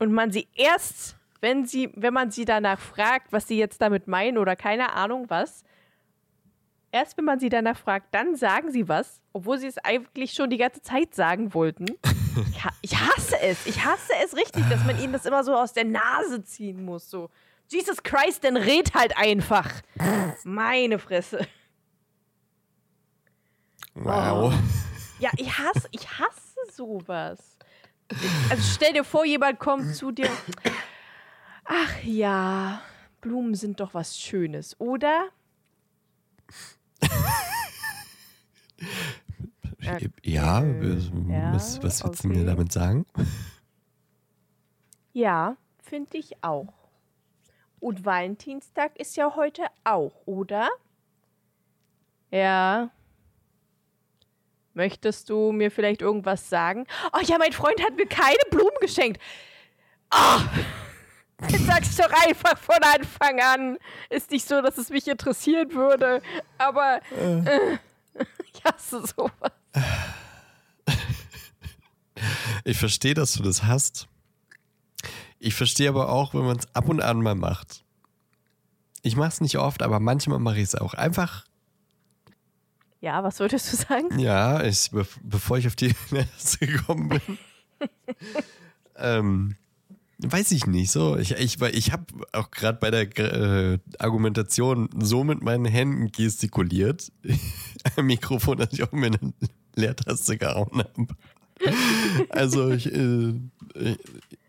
[0.00, 4.08] und man sie erst, wenn sie, wenn man sie danach fragt, was sie jetzt damit
[4.08, 5.62] meinen oder keine Ahnung was,
[6.90, 10.50] erst wenn man sie danach fragt, dann sagen sie was, obwohl sie es eigentlich schon
[10.50, 11.86] die ganze Zeit sagen wollten.
[12.50, 13.64] Ich, ha ich hasse es.
[13.64, 17.08] Ich hasse es richtig, dass man ihnen das immer so aus der Nase ziehen muss.
[17.08, 17.30] So,
[17.68, 19.70] Jesus Christ, dann red halt einfach.
[20.44, 21.46] Meine Fresse.
[23.94, 24.52] Wow.
[25.18, 27.56] Ja, ich hasse, ich hasse sowas.
[28.50, 30.28] Also stell dir vor, jemand kommt zu dir.
[31.64, 32.82] Ach ja,
[33.20, 35.28] Blumen sind doch was Schönes, oder?
[39.80, 42.38] Ja, Ja, was, was willst du okay.
[42.38, 43.06] mir damit sagen?
[45.12, 46.72] Ja, finde ich auch.
[47.84, 50.70] Und Valentinstag ist ja heute auch, oder?
[52.30, 52.88] Ja.
[54.72, 56.86] Möchtest du mir vielleicht irgendwas sagen?
[57.12, 59.20] Oh ja, mein Freund hat mir keine Blumen geschenkt.
[60.10, 60.40] Oh,
[61.50, 63.78] jetzt sag's doch einfach von Anfang an.
[64.08, 66.22] Ist nicht so, dass es mich interessieren würde,
[66.56, 67.76] aber äh.
[68.50, 69.52] ich hasse sowas.
[72.64, 74.08] Ich verstehe, dass du das hast.
[75.44, 77.84] Ich verstehe aber auch, wenn man es ab und an mal macht.
[79.02, 80.94] Ich mache es nicht oft, aber manchmal mache ich es auch.
[80.94, 81.44] Einfach.
[83.02, 84.18] Ja, was würdest du sagen?
[84.18, 87.38] Ja, ich, be bevor ich auf die Liste gekommen bin.
[88.96, 89.56] ähm,
[90.20, 91.18] weiß ich nicht so.
[91.18, 97.12] Ich, ich, ich habe auch gerade bei der äh, Argumentation so mit meinen Händen gestikuliert.
[97.96, 99.34] Am Mikrofon, dass ich auch mir eine
[99.74, 101.14] Leertaste gehauen habe.
[102.30, 103.34] Also ich, äh,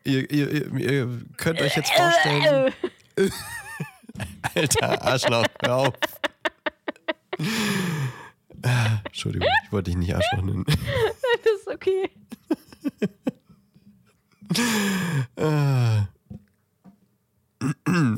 [0.03, 2.73] ihr, ihr, ihr, könnt euch jetzt vorstellen.
[4.55, 5.93] Alter, Arschloch, hör auf.
[9.05, 10.65] Entschuldigung, ich wollte dich nicht Arschloch nennen.
[10.67, 12.09] Das ist okay.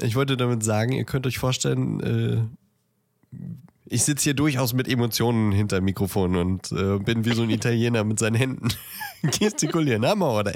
[0.01, 2.43] Ich wollte damit sagen, ihr könnt euch vorstellen, äh,
[3.89, 7.49] ich sitze hier durchaus mit Emotionen hinter dem Mikrofon und äh, bin wie so ein
[7.49, 8.69] Italiener mit seinen Händen
[9.39, 10.05] gestikulieren.
[10.05, 10.53] Hammer, oder?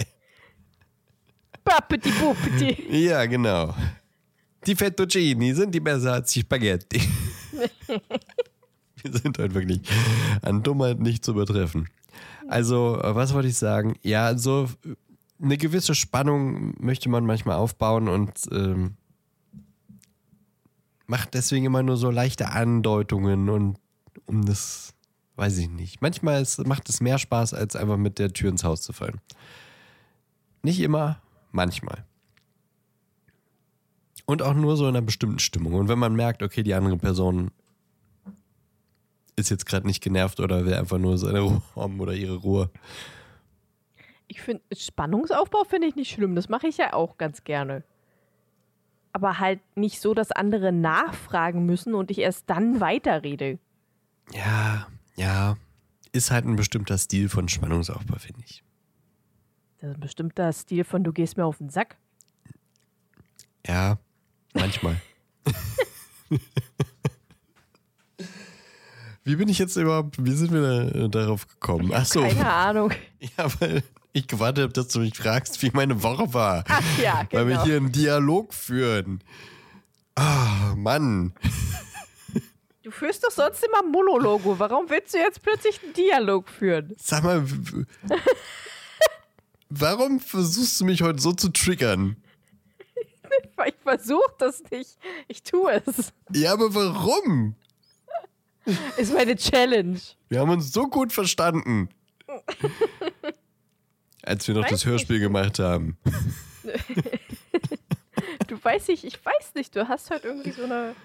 [1.63, 2.97] Pappeti Puppeti.
[3.05, 3.73] Ja, genau.
[4.65, 7.01] Die Fettuccini sind die besser als die Spaghetti.
[9.01, 9.81] Wir sind heute wirklich
[10.41, 11.87] an Dummheit nicht zu übertreffen.
[12.47, 13.95] Also, was wollte ich sagen?
[14.03, 14.69] Ja, so
[15.41, 18.97] eine gewisse Spannung möchte man manchmal aufbauen und ähm,
[21.11, 23.77] macht deswegen immer nur so leichte Andeutungen und
[24.27, 24.93] um das,
[25.35, 26.01] weiß ich nicht.
[26.01, 29.19] Manchmal ist, macht es mehr Spaß, als einfach mit der Tür ins Haus zu fallen.
[30.63, 31.21] Nicht immer,
[31.51, 32.05] manchmal.
[34.25, 35.73] Und auch nur so in einer bestimmten Stimmung.
[35.73, 37.51] Und wenn man merkt, okay, die andere Person
[39.35, 42.69] ist jetzt gerade nicht genervt oder will einfach nur seine Ruhe haben oder ihre Ruhe.
[44.29, 46.35] Ich finde, Spannungsaufbau finde ich nicht schlimm.
[46.35, 47.83] Das mache ich ja auch ganz gerne.
[49.13, 53.59] Aber halt nicht so, dass andere nachfragen müssen und ich erst dann weiterrede.
[54.33, 55.57] Ja, ja.
[56.13, 58.63] Ist halt ein bestimmter Stil von Spannungsaufbau, finde ich.
[59.79, 61.97] Das ist ein bestimmter Stil von du gehst mir auf den Sack.
[63.65, 63.97] Ja,
[64.53, 65.01] manchmal.
[69.23, 71.93] Wie bin ich jetzt überhaupt, wie sind wir da, darauf gekommen?
[71.93, 72.21] Achso.
[72.21, 72.91] Keine Ahnung.
[73.37, 76.63] Ja, weil ich gewartet habe, dass du mich fragst, wie meine Woche war.
[76.67, 77.41] Ach ja, genau.
[77.41, 79.23] Weil wir hier einen Dialog führen.
[80.15, 81.33] Ah, oh, Mann.
[82.83, 84.59] Du führst doch sonst immer Monologo.
[84.59, 86.93] Warum willst du jetzt plötzlich einen Dialog führen?
[86.97, 87.45] Sag mal,
[89.69, 92.17] warum versuchst du mich heute so zu triggern?
[93.63, 94.97] Ich versuche das nicht.
[95.27, 96.11] Ich tue es.
[96.31, 97.55] Ja, aber warum?
[98.97, 99.99] Ist meine Challenge.
[100.29, 101.89] Wir haben uns so gut verstanden.
[104.23, 105.27] Als wir noch weiß das Hörspiel nicht.
[105.27, 105.97] gemacht haben.
[108.47, 110.95] du weißt nicht, ich weiß nicht, du hast halt irgendwie so eine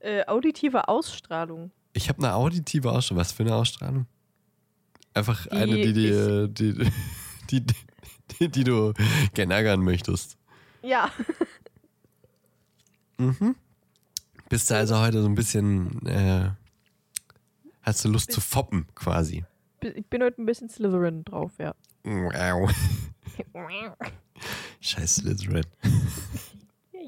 [0.00, 1.70] äh, auditive Ausstrahlung.
[1.92, 3.20] Ich habe eine auditive Ausstrahlung.
[3.20, 4.06] Was für eine Ausstrahlung?
[5.14, 6.86] Einfach die eine, die, die, die,
[7.50, 7.66] die,
[8.38, 8.92] die, die du
[9.34, 10.36] gerne ärgern möchtest.
[10.82, 11.10] Ja.
[13.20, 13.54] Mhm.
[14.48, 16.50] Bist du also heute so ein bisschen, äh,
[17.82, 19.44] hast du Lust zu foppen quasi?
[19.82, 21.74] Ich bin heute ein bisschen Slytherin drauf, ja.
[24.80, 25.66] Scheiß Slytherin.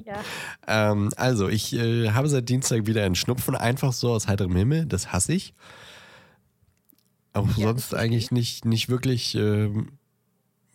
[0.05, 0.23] ja.
[0.67, 4.87] Ähm, also, ich äh, habe seit Dienstag wieder einen Schnupfen, einfach so aus heiterem Himmel.
[4.87, 5.55] Das hasse ich.
[7.33, 9.71] Auch ja, sonst eigentlich nicht, nicht wirklich äh,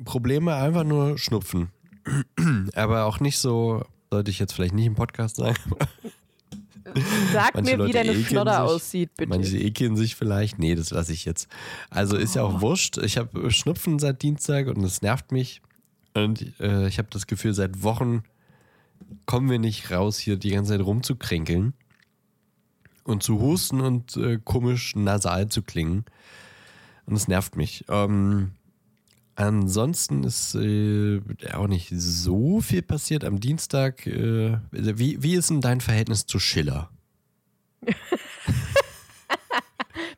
[0.04, 1.70] Probleme, einfach nur Schnupfen.
[2.76, 5.58] Aber auch nicht so, sollte ich jetzt vielleicht nicht im Podcast sagen.
[7.34, 9.30] Sag Manche mir, Leute wie deine Schnodder sich, aussieht, bitte.
[9.30, 10.60] Manche ekeln sich vielleicht.
[10.60, 11.48] Nee, das lasse ich jetzt.
[11.90, 12.62] Also ist ja auch oh.
[12.62, 12.98] wurscht.
[12.98, 15.62] Ich habe Schnupfen seit Dienstag und es nervt mich.
[16.14, 18.24] Und äh, ich habe das Gefühl, seit Wochen
[19.26, 21.74] kommen wir nicht raus, hier die ganze Zeit rumzukränkeln
[23.04, 26.06] und zu husten und äh, komisch nasal zu klingen.
[27.06, 27.86] Und es nervt mich.
[27.88, 28.52] Ähm,
[29.38, 31.22] ansonsten ist äh,
[31.54, 33.24] auch nicht so viel passiert.
[33.24, 36.90] Am Dienstag, äh, wie, wie ist denn dein Verhältnis zu Schiller?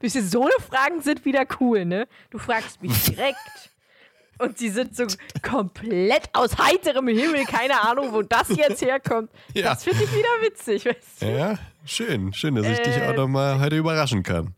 [0.02, 2.08] so eine Fragen sind wieder cool, ne?
[2.30, 3.38] Du fragst mich direkt.
[4.40, 5.06] Und sie sind so
[5.42, 9.30] komplett aus heiterem Himmel, keine Ahnung, wo das jetzt herkommt.
[9.54, 9.64] Ja.
[9.64, 11.26] Das finde ich wieder witzig, weißt du?
[11.26, 12.32] Ja, schön.
[12.32, 14.56] Schön, dass ich äh, dich auch noch mal heute überraschen kann.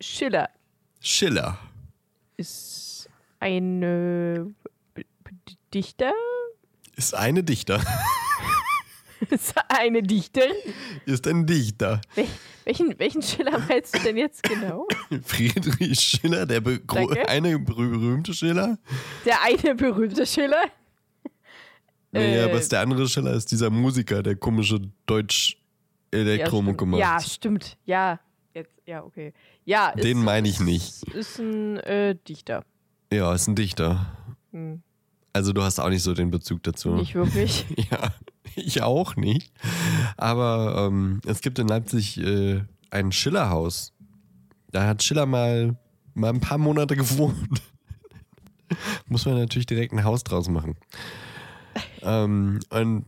[0.00, 0.48] Schiller.
[0.98, 1.58] Schiller.
[2.38, 2.69] Ist
[3.40, 4.44] ein äh,
[5.74, 6.12] Dichter?
[6.96, 7.80] Ist eine Dichter.
[9.30, 10.54] ist eine Dichterin.
[11.06, 12.00] Ist ein Dichter.
[12.14, 12.26] Wel
[12.64, 14.86] welchen, welchen Schiller meinst du denn jetzt genau?
[15.24, 17.28] Friedrich Schiller, der be Danke.
[17.28, 18.78] eine berühmte Schiller.
[19.24, 20.64] Der eine berühmte Schiller.
[22.12, 27.00] Naja, Äh, was der andere Schiller ist, dieser Musiker, der komische Deutsch-Elektromucke ja, macht.
[27.00, 27.78] Ja, stimmt.
[27.86, 28.20] Ja,
[28.54, 29.32] jetzt, ja, okay.
[29.64, 31.02] Ja, Den ist- meine ich nicht.
[31.08, 32.64] Ist, ist ein äh, Dichter.
[33.12, 34.06] Ja, ist ein Dichter.
[34.52, 34.82] Hm.
[35.32, 36.90] Also du hast auch nicht so den Bezug dazu.
[36.94, 37.66] Nicht wirklich.
[37.90, 38.12] Ja,
[38.56, 39.52] ich auch nicht.
[40.16, 43.92] Aber ähm, es gibt in Leipzig äh, ein Schillerhaus.
[44.72, 45.76] Da hat Schiller mal,
[46.14, 47.62] mal ein paar Monate gewohnt.
[49.06, 50.76] Muss man natürlich direkt ein Haus draus machen.
[52.02, 53.04] ähm, und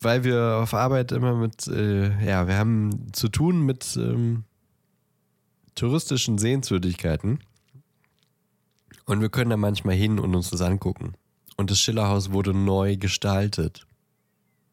[0.00, 4.44] weil wir auf Arbeit immer mit, äh, ja, wir haben zu tun mit ähm,
[5.74, 7.40] touristischen Sehenswürdigkeiten.
[9.08, 11.14] Und wir können da manchmal hin und uns das angucken.
[11.56, 13.86] Und das Schillerhaus wurde neu gestaltet.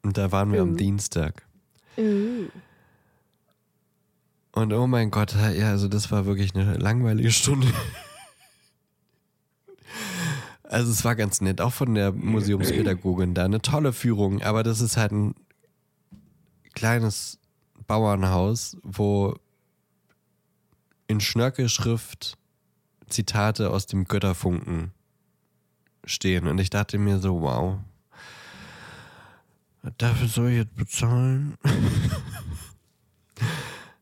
[0.03, 0.77] Und da waren wir am Mhm.
[0.77, 1.43] Dienstag.
[1.97, 2.49] Uh.
[4.51, 7.67] Und oh mein Gott, ja, also das war wirklich eine langweilige Stunde.
[10.67, 13.45] Also es war ganz nett, auch von der Museumspädagogin da.
[13.45, 15.35] Eine tolle Führung, aber das ist halt ein
[16.73, 17.37] kleines
[17.85, 19.35] Bauernhaus, wo
[21.07, 22.39] in Schnörkelschrift
[23.07, 24.91] Zitate aus dem Götterfunken
[26.05, 26.47] stehen.
[26.47, 27.77] Und ich dachte mir so, wow,
[29.97, 31.55] dafür soll ich jetzt bezahlen?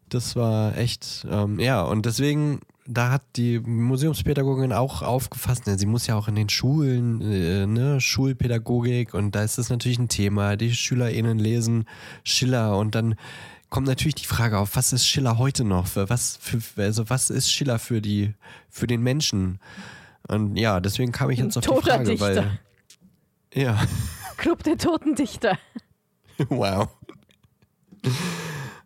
[0.09, 5.85] das war echt, ähm, ja, und deswegen, da hat die Museumspädagogin auch aufgefasst, ne, sie
[5.85, 10.09] muss ja auch in den Schulen, äh, ne, Schulpädagogik und da ist das natürlich ein
[10.09, 10.55] Thema.
[10.55, 11.85] Die SchülerInnen lesen
[12.23, 13.15] Schiller und dann
[13.73, 15.87] kommt natürlich die Frage auf, was ist Schiller heute noch?
[15.87, 18.35] Für was, für, also was ist Schiller für die,
[18.69, 19.59] für den Menschen?
[20.27, 22.25] Und ja, deswegen kam ich jetzt auf die Toter Frage, Dichter.
[22.25, 22.59] weil,
[23.51, 23.83] ja,
[24.37, 25.57] Club der Toten Dichter.
[26.49, 26.89] Wow.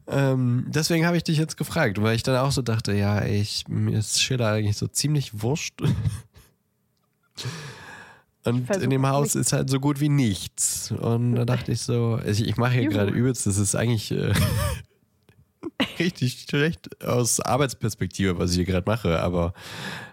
[0.07, 3.67] ähm, deswegen habe ich dich jetzt gefragt, weil ich dann auch so dachte, ja, ich,
[3.67, 5.81] mir ist Schiller eigentlich so ziemlich wurscht.
[8.47, 10.91] Und in dem Haus ist halt so gut wie nichts.
[10.91, 14.33] Und da dachte ich so, ich, ich mache hier gerade übelst, das ist eigentlich äh,
[15.99, 19.53] richtig schlecht aus Arbeitsperspektive, was ich hier gerade mache, aber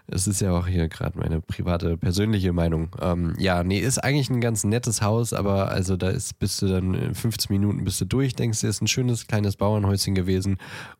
[0.07, 2.95] es ist ja auch hier gerade meine private, persönliche Meinung.
[3.01, 6.67] Ähm, ja, nee, ist eigentlich ein ganz nettes Haus, aber also da ist, bist du
[6.67, 10.57] dann in 15 Minuten bist du durch, denkst du, ist ein schönes kleines Bauernhäuschen gewesen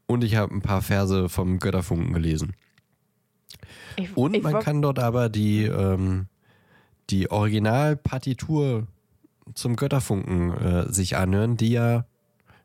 [0.07, 2.53] und ich habe ein paar Verse vom Götterfunken gelesen.
[3.97, 6.27] Ich, Und ich man kann dort aber die, ähm,
[7.09, 8.87] die Originalpartitur
[9.53, 12.05] zum Götterfunken äh, sich anhören, die ja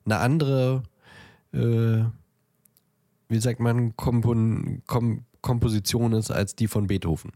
[0.05, 0.83] eine andere,
[1.53, 2.05] äh,
[3.29, 7.33] wie sagt man, Kompon Kom Komposition ist als die von Beethoven,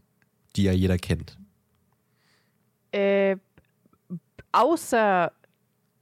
[0.55, 1.37] die ja jeder kennt.
[2.91, 3.35] äh,
[4.51, 5.31] außer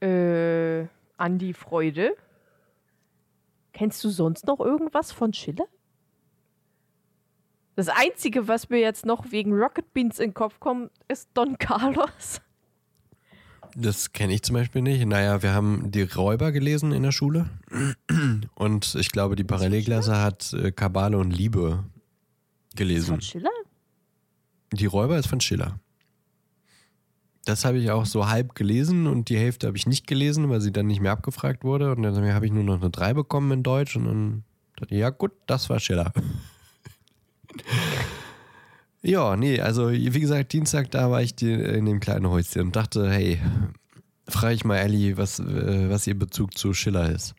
[0.00, 0.86] äh,
[1.16, 2.16] Andi Freude,
[3.72, 5.66] kennst du sonst noch irgendwas von Schiller?
[7.76, 11.58] Das Einzige, was mir jetzt noch wegen Rocket Beans in den Kopf kommt, ist Don
[11.58, 12.40] Carlos.
[13.76, 15.04] Das kenne ich zum Beispiel nicht.
[15.04, 17.48] Naja, wir haben die Räuber gelesen in der Schule.
[18.54, 21.82] Und ich glaube, die Parallelklasse hat äh, Kabale und Liebe
[22.76, 23.08] gelesen.
[23.08, 23.50] Von Schiller?
[24.72, 25.80] Die Räuber ist von Schiller.
[27.44, 30.60] Das habe ich auch so halb gelesen und die Hälfte habe ich nicht gelesen, weil
[30.60, 31.90] sie dann nicht mehr abgefragt wurde.
[31.92, 34.44] Und dann habe ich nur noch eine 3 bekommen in Deutsch und dann
[34.76, 36.12] dachte ich, ja gut, das war Schiller.
[39.02, 43.10] ja, nee, also wie gesagt, Dienstag, da war ich in dem kleinen Häuschen und dachte,
[43.10, 43.40] hey,
[44.28, 47.34] frage ich mal Ellie, was, äh, was ihr Bezug zu Schiller ist.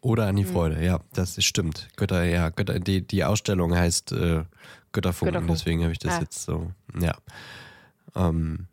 [0.00, 1.88] Oder an die Freude, ja, das stimmt.
[1.96, 4.44] Götter, ja, Götter, die, die Ausstellung heißt äh,
[4.92, 5.46] Götterfunken, Götterfunken.
[5.48, 6.20] deswegen habe ich das Ah.
[6.20, 6.70] jetzt so,
[7.00, 7.14] ja.
[8.14, 8.66] Ähm,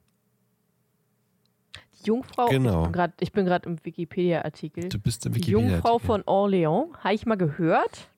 [2.06, 2.92] Jungfrau, Genau.
[3.20, 4.90] ich bin gerade im Wikipedia-Artikel.
[4.90, 5.70] du bist im Die Wikipedia.
[5.74, 8.10] Jungfrau von Orléans, habe ich mal gehört,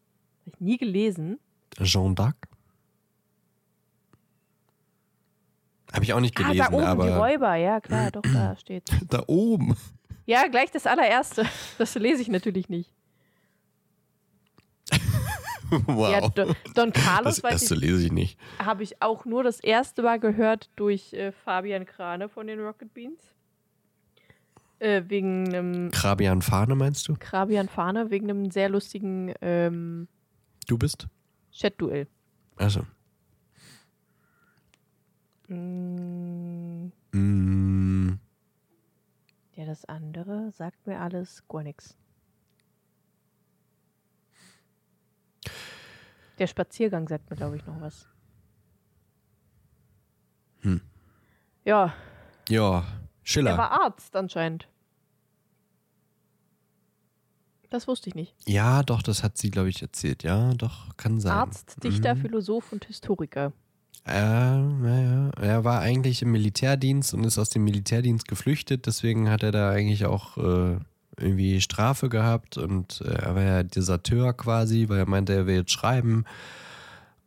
[0.41, 1.39] habe ich nie gelesen.
[1.81, 2.35] Jean d'Arc?
[5.91, 8.55] Habe ich auch nicht ah, gelesen, da oben, die aber Räuber, ja klar, doch, da
[8.59, 8.89] steht.
[9.09, 9.75] da oben.
[10.25, 11.45] Ja, gleich das allererste.
[11.77, 12.91] Das lese ich natürlich nicht.
[15.87, 16.11] wow.
[16.11, 18.39] Ja, Don, Don Carlos, das erste ich, lese ich nicht.
[18.59, 22.93] habe ich auch nur das erste Mal gehört durch äh, Fabian Krane von den Rocket
[22.93, 23.21] Beans.
[24.83, 27.15] Äh, wegen einem Krabian Fahne meinst du?
[27.17, 30.09] Krabian Fahne, wegen einem sehr lustigen ähm,
[30.67, 31.07] Du bist?
[31.53, 32.07] Chat-Duell.
[32.57, 32.85] Also.
[35.47, 38.17] Mm, Mm,
[39.55, 41.95] ja, das andere sagt mir alles gar nichts.
[46.39, 48.09] Der Spaziergang sagt mir, glaube ich, noch was.
[50.61, 50.81] Hm.
[51.63, 51.93] Ja,
[52.49, 52.83] Ja,
[53.21, 53.51] Schiller.
[53.51, 54.67] Er war Arzt anscheinend.
[57.73, 58.35] Das wusste ich nicht.
[58.47, 60.21] Ja, doch, das hat sie, glaube ich, erzählt.
[60.21, 61.31] Ja, doch, kann sein.
[61.33, 62.21] Arzt, Dichter, Mhm.
[62.21, 63.51] Philosoph und Historiker.
[64.05, 69.41] Äh, naja, er war eigentlich im Militärdienst und ist aus dem Militärdienst geflüchtet, deswegen hat
[69.41, 70.77] er da eigentlich auch äh,
[71.17, 75.55] irgendwie Strafe gehabt und äh, er war ja Deserteur quasi, weil er meinte, er will
[75.55, 76.25] jetzt schreiben.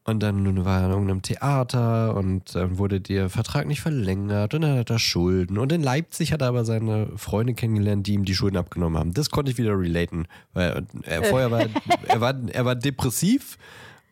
[0.06, 4.60] Und dann war er in irgendeinem Theater und dann wurde der Vertrag nicht verlängert und
[4.60, 5.58] dann hat er Schulden.
[5.58, 9.14] Und in Leipzig hat er aber seine Freunde kennengelernt, die ihm die Schulden abgenommen haben.
[9.14, 10.28] Das konnte ich wieder relaten.
[10.52, 11.66] Weil er vorher war,
[12.06, 13.58] er war, er war depressiv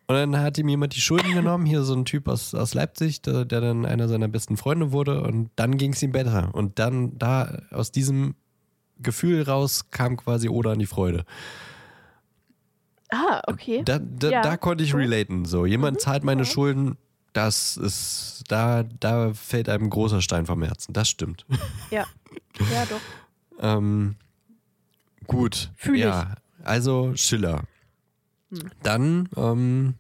[0.07, 3.23] und dann hat ihm jemand die Schulden genommen, hier so ein Typ aus, aus Leipzig,
[3.23, 6.51] der, der dann einer seiner besten Freunde wurde und dann ging es ihm besser.
[6.53, 8.35] Und dann da aus diesem
[8.99, 11.25] Gefühl raus kam quasi Oder an die Freude.
[13.15, 13.83] Ah, okay.
[13.85, 14.43] Da, da, Ja.
[14.43, 15.45] da konnte ich relaten.
[15.45, 16.97] So, jemand zahlt meine Schulden,
[17.33, 20.93] das ist, da, da fällt einem ein großer Stein vom Herzen.
[20.93, 21.47] Das stimmt.
[21.91, 22.07] Ja.
[22.73, 23.01] Ja, doch.
[23.61, 24.17] Ähm,
[25.27, 25.71] gut.
[25.77, 26.35] Fühl ja,
[26.65, 27.63] also Schiller.
[28.51, 28.71] Hm.
[28.83, 29.95] Dann ähm,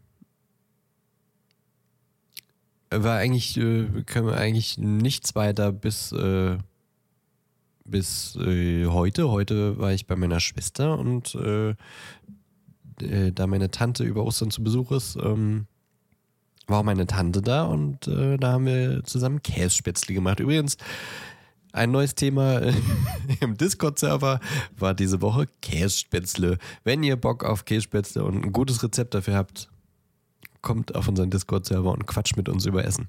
[2.91, 6.59] war eigentlich, äh, können wir eigentlich nichts weiter bis, äh,
[7.85, 9.29] bis äh, heute.
[9.31, 11.35] Heute war ich bei meiner Schwester und
[13.03, 15.67] äh, da meine Tante über Ostern zu Besuch ist, ähm,
[16.67, 20.41] war auch meine Tante da und äh, da haben wir zusammen Kässpätzle gemacht.
[20.41, 20.77] Übrigens,
[21.73, 22.73] ein neues Thema äh,
[23.41, 24.41] im Discord-Server
[24.79, 26.59] war diese Woche Kässpätzle.
[26.85, 29.69] Wenn ihr Bock auf Kässpätzle und ein gutes Rezept dafür habt,
[30.63, 33.09] kommt auf unseren Discord-Server und quatscht mit uns über Essen.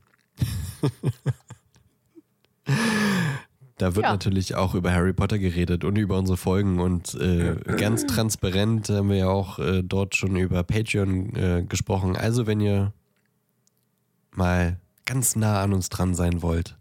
[3.77, 4.11] Da wird Ja.
[4.11, 9.09] natürlich auch über Harry Potter geredet und über unsere Folgen und äh, ganz transparent haben
[9.09, 12.15] wir ja auch äh, dort schon über Patreon äh, gesprochen.
[12.15, 12.93] Also wenn ihr
[14.31, 16.77] mal ganz nah an uns dran sein wollt,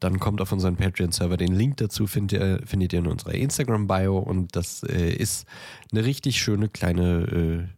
[0.00, 1.36] dann kommt auf unseren Patreon-Server.
[1.36, 5.46] Den Link dazu findet ihr, findet ihr in unserer Instagram-Bio und das äh, ist
[5.92, 7.68] eine richtig schöne kleine äh,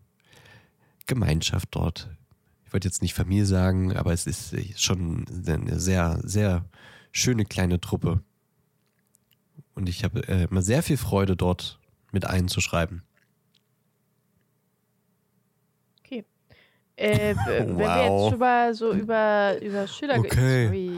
[1.07, 2.11] Gemeinschaft dort.
[2.65, 6.65] Ich wollte jetzt nicht Familie sagen, aber es ist äh, schon eine sehr, sehr
[7.17, 8.21] schöne kleine Truppe.
[9.75, 11.79] Und ich habe äh, immer sehr viel Freude dort
[12.13, 13.03] mit einzuschreiben.
[16.05, 16.25] Okay.
[16.97, 18.23] Äh, w- Wenn wir Wow.
[18.23, 20.91] jetzt schon mal so über, über Schiller ge- Okay.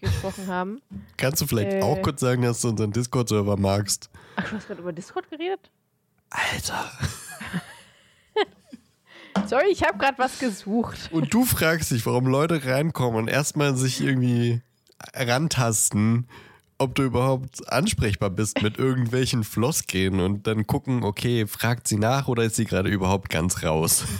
[0.00, 0.80] gesprochen haben.
[1.16, 1.82] Kannst du vielleicht Äh.
[1.82, 4.10] auch kurz sagen, dass du unseren Discord-Server magst?
[4.36, 5.70] Ach, du hast gerade über Discord geredet?
[6.30, 6.90] Alter.
[9.46, 11.10] Sorry, ich habe gerade was gesucht.
[11.12, 14.62] Und du fragst dich, warum Leute reinkommen und erstmal sich irgendwie
[15.14, 16.28] rantasten,
[16.78, 22.28] ob du überhaupt ansprechbar bist mit irgendwelchen Floskeln und dann gucken, okay, fragt sie nach
[22.28, 24.04] oder ist sie gerade überhaupt ganz raus?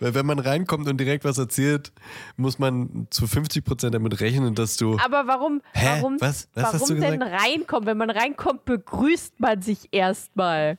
[0.00, 1.92] Weil wenn man reinkommt und direkt was erzählt,
[2.36, 4.96] muss man zu 50% damit rechnen, dass du...
[4.98, 5.86] Aber warum, Hä?
[5.96, 6.48] warum, Was?
[6.54, 7.86] Was warum denn reinkommen?
[7.86, 10.78] Wenn man reinkommt, begrüßt man sich erstmal.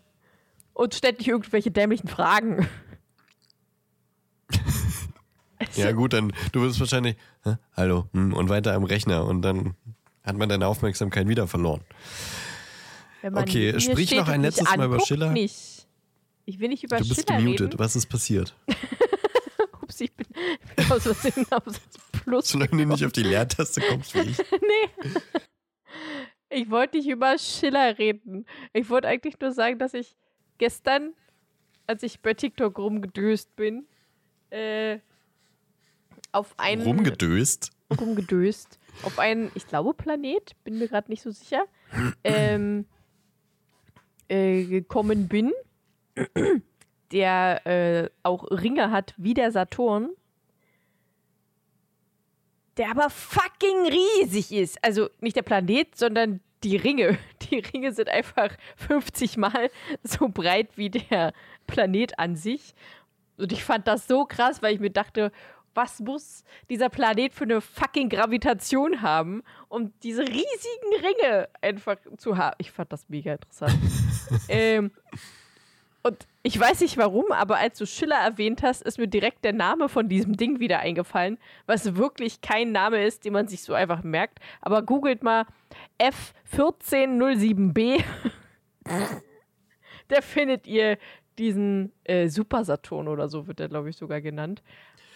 [0.74, 2.68] Und stellt nicht irgendwelche dämlichen Fragen.
[5.76, 7.56] Ja gut, dann du wirst wahrscheinlich, Hä?
[7.76, 9.76] hallo, hm, und weiter am Rechner und dann
[10.24, 11.82] hat man deine Aufmerksamkeit wieder verloren.
[13.22, 15.32] Okay, sprich noch ein letztes Mal über Schiller.
[15.32, 15.88] Nicht.
[16.46, 17.68] Ich will nicht über Du bist Schiller gemutet.
[17.74, 17.80] reden.
[17.80, 18.56] Was ist passiert?
[19.82, 20.26] Ups, ich bin,
[20.76, 21.80] bin aus Versehen aufs
[22.12, 22.48] Plus.
[22.50, 24.38] Solange du nicht auf die Leertaste kommst wie ich.
[24.52, 25.10] nee.
[26.50, 28.46] Ich wollte nicht über Schiller reden.
[28.74, 30.16] Ich wollte eigentlich nur sagen, dass ich
[30.58, 31.14] gestern,
[31.88, 33.86] als ich bei TikTok rumgedöst bin,
[34.50, 35.00] äh,
[36.32, 37.72] auf einen Rumgedöst.
[38.00, 41.66] rumgedöst auf einen, ich glaube, Planet, bin mir gerade nicht so sicher,
[42.24, 42.86] ähm,
[44.28, 45.52] äh, gekommen bin,
[47.12, 50.10] der äh, auch Ringe hat wie der Saturn,
[52.78, 54.84] der aber fucking riesig ist.
[54.84, 57.18] Also nicht der Planet, sondern die Ringe.
[57.50, 59.72] Die Ringe sind einfach 50 Mal
[60.04, 61.34] so breit wie der
[61.66, 62.76] Planet an sich.
[63.38, 65.32] Und ich fand das so krass, weil ich mir dachte,
[65.74, 72.38] was muss dieser Planet für eine fucking Gravitation haben, um diese riesigen Ringe einfach zu
[72.38, 72.56] haben?
[72.60, 73.78] Ich fand das mega interessant.
[74.50, 74.92] ähm,
[76.02, 79.54] und ich weiß nicht warum, aber als du Schiller erwähnt hast, ist mir direkt der
[79.54, 83.74] Name von diesem Ding wieder eingefallen, was wirklich kein Name ist, den man sich so
[83.74, 84.40] einfach merkt.
[84.62, 85.46] Aber googelt mal
[86.00, 88.04] F1407b.
[90.08, 90.98] da findet ihr
[91.38, 94.62] diesen äh, Super Saturn oder so wird der, glaube ich, sogar genannt.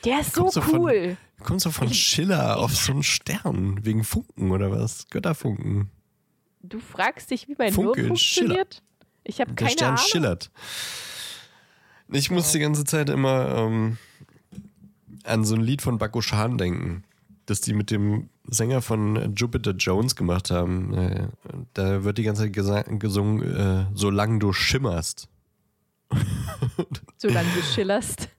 [0.05, 1.17] Der ist so von- cool.
[1.37, 5.07] Du kommst doch von Schiller auf so einen Stern wegen Funken oder was?
[5.09, 5.89] Götterfunken.
[6.61, 8.81] Du fragst dich, wie mein Funke, Hirn funktioniert?
[9.25, 10.05] Ich habe Der keine Stern Ahnung.
[10.09, 10.51] schillert.
[12.11, 13.97] Ich muss die ganze Zeit immer ähm,
[15.23, 17.03] an so ein Lied von Bakushan denken,
[17.45, 20.93] dass die mit dem Sänger von Jupiter Jones gemacht haben.
[20.93, 21.27] Äh,
[21.73, 25.27] da wird die ganze Zeit gesungen, äh, solange du schimmerst.
[27.17, 28.29] Solange du schillerst.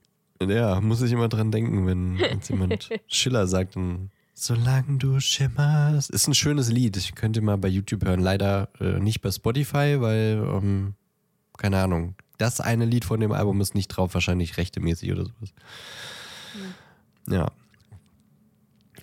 [0.41, 6.09] Ja, muss ich immer dran denken, wenn jetzt jemand Schiller sagt, dann solange du schimmerst.
[6.11, 6.97] Ist ein schönes Lied.
[6.97, 8.19] Ich könnte mal bei YouTube hören.
[8.19, 10.93] Leider äh, nicht bei Spotify, weil, ähm,
[11.57, 15.53] keine Ahnung, das eine Lied von dem Album ist nicht drauf, wahrscheinlich rechtemäßig oder sowas.
[17.29, 17.51] Ja.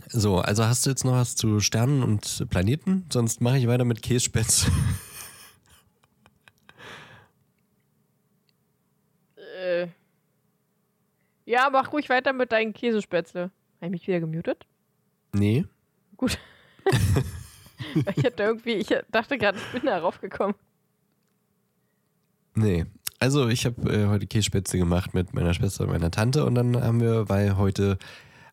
[0.09, 3.07] So, also hast du jetzt noch was zu Sternen und Planeten?
[3.11, 4.73] Sonst mache ich weiter mit Kässpätzle.
[9.63, 9.87] Äh.
[11.53, 13.51] Ja, mach ruhig weiter mit deinen Käsespätzle.
[13.83, 14.65] Habe ich mich wieder gemutet?
[15.35, 15.67] nee.
[16.17, 16.39] Gut.
[17.95, 20.55] ich hatte irgendwie, ich dachte gerade, ich bin darauf gekommen.
[22.55, 22.87] Nee.
[23.19, 26.75] Also ich habe äh, heute Kässpätzle gemacht mit meiner Schwester und meiner Tante und dann
[26.83, 27.99] haben wir, weil heute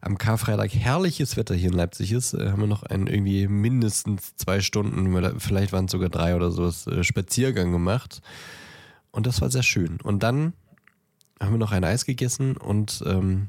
[0.01, 4.35] am Karfreitag herrliches Wetter hier in Leipzig ist, äh, haben wir noch einen irgendwie mindestens
[4.35, 8.21] zwei Stunden, vielleicht waren es sogar drei oder sowas, äh, Spaziergang gemacht.
[9.11, 10.01] Und das war sehr schön.
[10.01, 10.51] Und dann
[11.39, 13.47] haben wir noch ein Eis gegessen und ähm,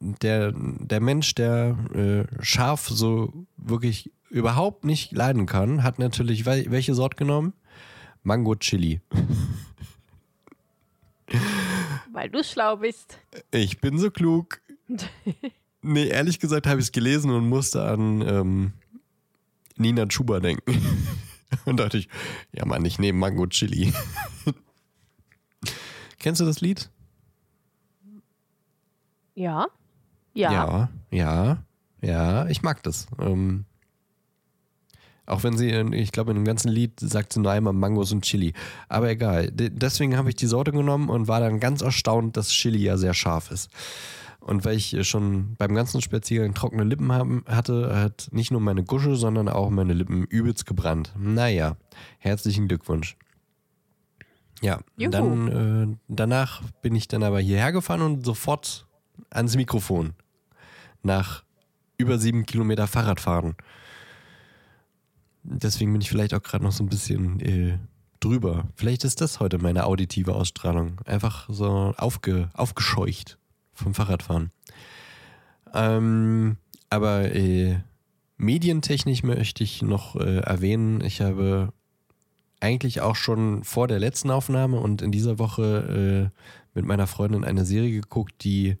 [0.00, 6.70] der, der Mensch, der äh, scharf so wirklich überhaupt nicht leiden kann, hat natürlich wel
[6.70, 7.52] welche Sort genommen?
[8.22, 9.00] Mango Chili.
[12.12, 13.18] Weil du schlau bist.
[13.50, 14.60] Ich bin so klug.
[15.80, 18.72] Nee, ehrlich gesagt habe ich es gelesen und musste an ähm,
[19.76, 20.76] Nina Chuba denken.
[21.64, 22.08] Und dachte ich,
[22.52, 23.92] ja Mann, ich nehme Mango Chili.
[26.18, 26.90] Kennst du das Lied?
[29.34, 29.66] Ja.
[30.34, 30.52] Ja.
[30.52, 31.58] ja, ja,
[32.00, 33.06] ja, ich mag das.
[33.20, 33.64] Ähm,
[35.26, 38.22] auch wenn sie, ich glaube, in dem ganzen Lied sagt sie nur einmal Mangos und
[38.24, 38.54] Chili.
[38.88, 39.50] Aber egal.
[39.50, 42.96] De- Deswegen habe ich die Sorte genommen und war dann ganz erstaunt, dass Chili ja
[42.96, 43.68] sehr scharf ist.
[44.40, 48.84] Und weil ich schon beim ganzen Spaziergang trockene Lippen haben, hatte, hat nicht nur meine
[48.84, 51.12] Gusche, sondern auch meine Lippen übelst gebrannt.
[51.18, 51.76] Naja,
[52.18, 53.16] herzlichen Glückwunsch.
[54.60, 55.10] Ja, Juhu.
[55.10, 58.86] dann äh, danach bin ich dann aber hierher gefahren und sofort
[59.30, 60.14] ans Mikrofon.
[61.02, 61.44] Nach
[61.96, 63.54] über sieben Kilometer Fahrradfahren.
[65.42, 67.78] Deswegen bin ich vielleicht auch gerade noch so ein bisschen äh,
[68.20, 68.68] drüber.
[68.74, 71.00] Vielleicht ist das heute meine auditive Ausstrahlung.
[71.04, 73.38] Einfach so aufge, aufgescheucht
[73.72, 74.50] vom Fahrradfahren.
[75.72, 76.56] Ähm,
[76.90, 77.80] aber äh,
[78.36, 81.72] medientechnisch möchte ich noch äh, erwähnen, ich habe
[82.60, 86.38] eigentlich auch schon vor der letzten Aufnahme und in dieser Woche äh,
[86.74, 88.76] mit meiner Freundin eine Serie geguckt, die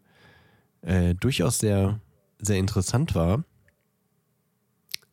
[0.82, 2.00] äh, durchaus sehr,
[2.38, 3.44] sehr interessant war.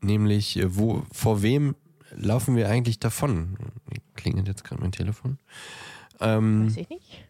[0.01, 1.75] Nämlich, äh, wo, vor wem
[2.11, 3.57] laufen wir eigentlich davon?
[4.15, 5.37] Klingelt jetzt gerade mein Telefon.
[6.19, 7.27] Ähm, Weiß ich nicht.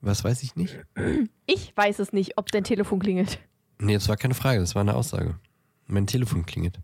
[0.00, 0.76] was weiß ich nicht?
[1.46, 3.38] Ich weiß es nicht, ob dein Telefon klingelt.
[3.78, 5.38] Nee, das war keine Frage, das war eine Aussage.
[5.86, 6.80] Mein Telefon klingelt.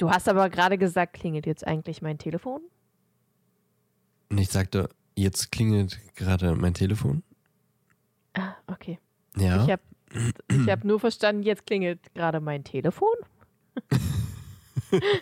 [0.00, 2.62] Du hast aber gerade gesagt, klingelt jetzt eigentlich mein Telefon?
[4.30, 7.22] Und ich sagte, jetzt klingelt gerade mein Telefon.
[8.32, 8.98] Ah, okay.
[9.36, 9.62] Ja.
[9.62, 9.82] Ich habe
[10.50, 13.12] ich hab nur verstanden, jetzt klingelt gerade mein Telefon.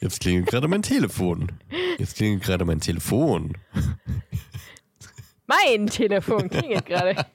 [0.00, 1.50] Jetzt klingelt gerade mein Telefon.
[1.98, 3.56] Jetzt klingelt gerade mein Telefon.
[5.46, 7.26] Mein Telefon klingelt gerade.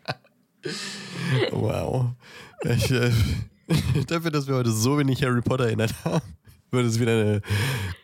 [1.51, 2.11] Wow.
[2.63, 3.11] Ich, äh,
[4.07, 6.22] dafür, dass wir heute so wenig Harry Potter erinnert haben,
[6.72, 7.41] wird es wieder eine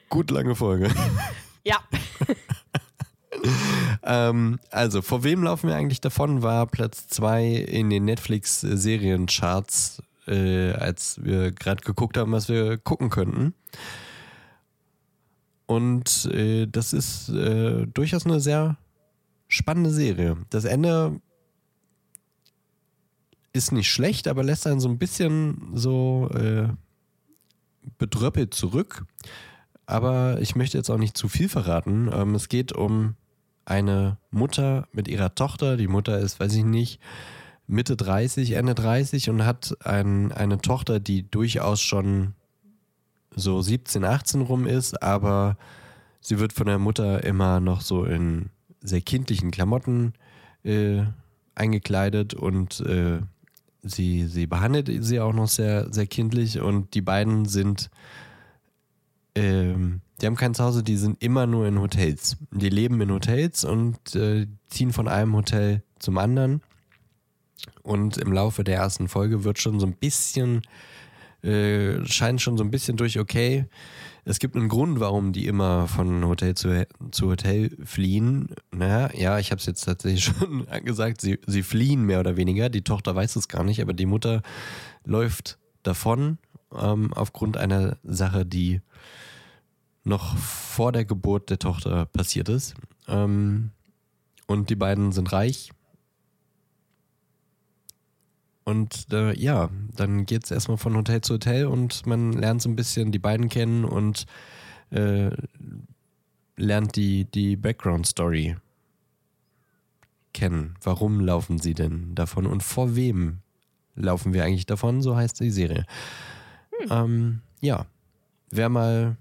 [0.09, 0.89] gut lange Folge.
[1.63, 1.79] Ja.
[4.03, 6.41] Ähm, also, vor wem laufen wir eigentlich davon?
[6.41, 13.09] War Platz 2 in den Netflix-Seriencharts, äh, als wir gerade geguckt haben, was wir gucken
[13.09, 13.53] könnten.
[15.65, 18.77] Und äh, das ist äh, durchaus eine sehr
[19.49, 20.37] spannende Serie.
[20.49, 21.19] Das Ende
[23.53, 26.67] ist nicht schlecht, aber lässt einen so ein bisschen so äh,
[27.97, 29.05] bedröppelt zurück.
[29.85, 32.09] Aber ich möchte jetzt auch nicht zu viel verraten.
[32.13, 33.15] Ähm, es geht um
[33.65, 35.77] eine Mutter mit ihrer Tochter.
[35.77, 36.99] Die Mutter ist, weiß ich nicht,
[37.67, 42.33] Mitte 30, Ende 30 und hat ein, eine Tochter, die durchaus schon
[43.35, 45.57] so 17, 18 rum ist, aber
[46.21, 48.49] sie wird von der Mutter immer noch so in
[48.81, 50.13] sehr kindlichen Klamotten
[50.63, 51.03] äh,
[51.55, 53.19] eingekleidet und äh,
[53.89, 57.89] sie, sie behandelt sie auch noch sehr, sehr kindlich und die beiden sind
[59.35, 62.37] ähm, die haben kein Zuhause, die sind immer nur in Hotels.
[62.51, 66.61] Die leben in Hotels und äh, ziehen von einem Hotel zum anderen.
[67.83, 70.63] Und im Laufe der ersten Folge wird schon so ein bisschen
[71.43, 73.65] äh, scheint schon so ein bisschen durch, okay,
[74.27, 78.49] es gibt einen Grund, warum die immer von Hotel zu, zu Hotel fliehen.
[78.71, 82.67] Naja, ja, ich habe es jetzt tatsächlich schon gesagt, sie, sie fliehen mehr oder weniger.
[82.69, 84.41] Die Tochter weiß es gar nicht, aber die Mutter
[85.05, 86.39] läuft davon
[86.77, 88.81] ähm, aufgrund einer Sache, die
[90.03, 92.75] noch vor der Geburt der Tochter passiert ist.
[93.07, 93.71] Ähm,
[94.45, 95.71] und die beiden sind reich.
[98.67, 102.67] Und äh, ja, dann geht es erstmal von Hotel zu Hotel und man lernt so
[102.67, 104.25] ein bisschen die beiden kennen und
[104.89, 105.29] äh,
[106.57, 108.57] lernt die, die Background-Story
[110.33, 110.75] kennen.
[110.81, 113.39] Warum laufen sie denn davon und vor wem
[113.95, 115.01] laufen wir eigentlich davon?
[115.01, 115.85] So heißt die Serie.
[116.77, 116.91] Hm.
[116.91, 117.85] Ähm, ja,
[118.49, 119.15] wer mal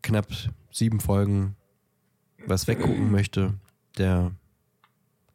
[0.00, 0.28] knapp
[0.72, 1.54] sieben Folgen
[2.46, 3.52] was weggucken möchte,
[3.98, 4.32] der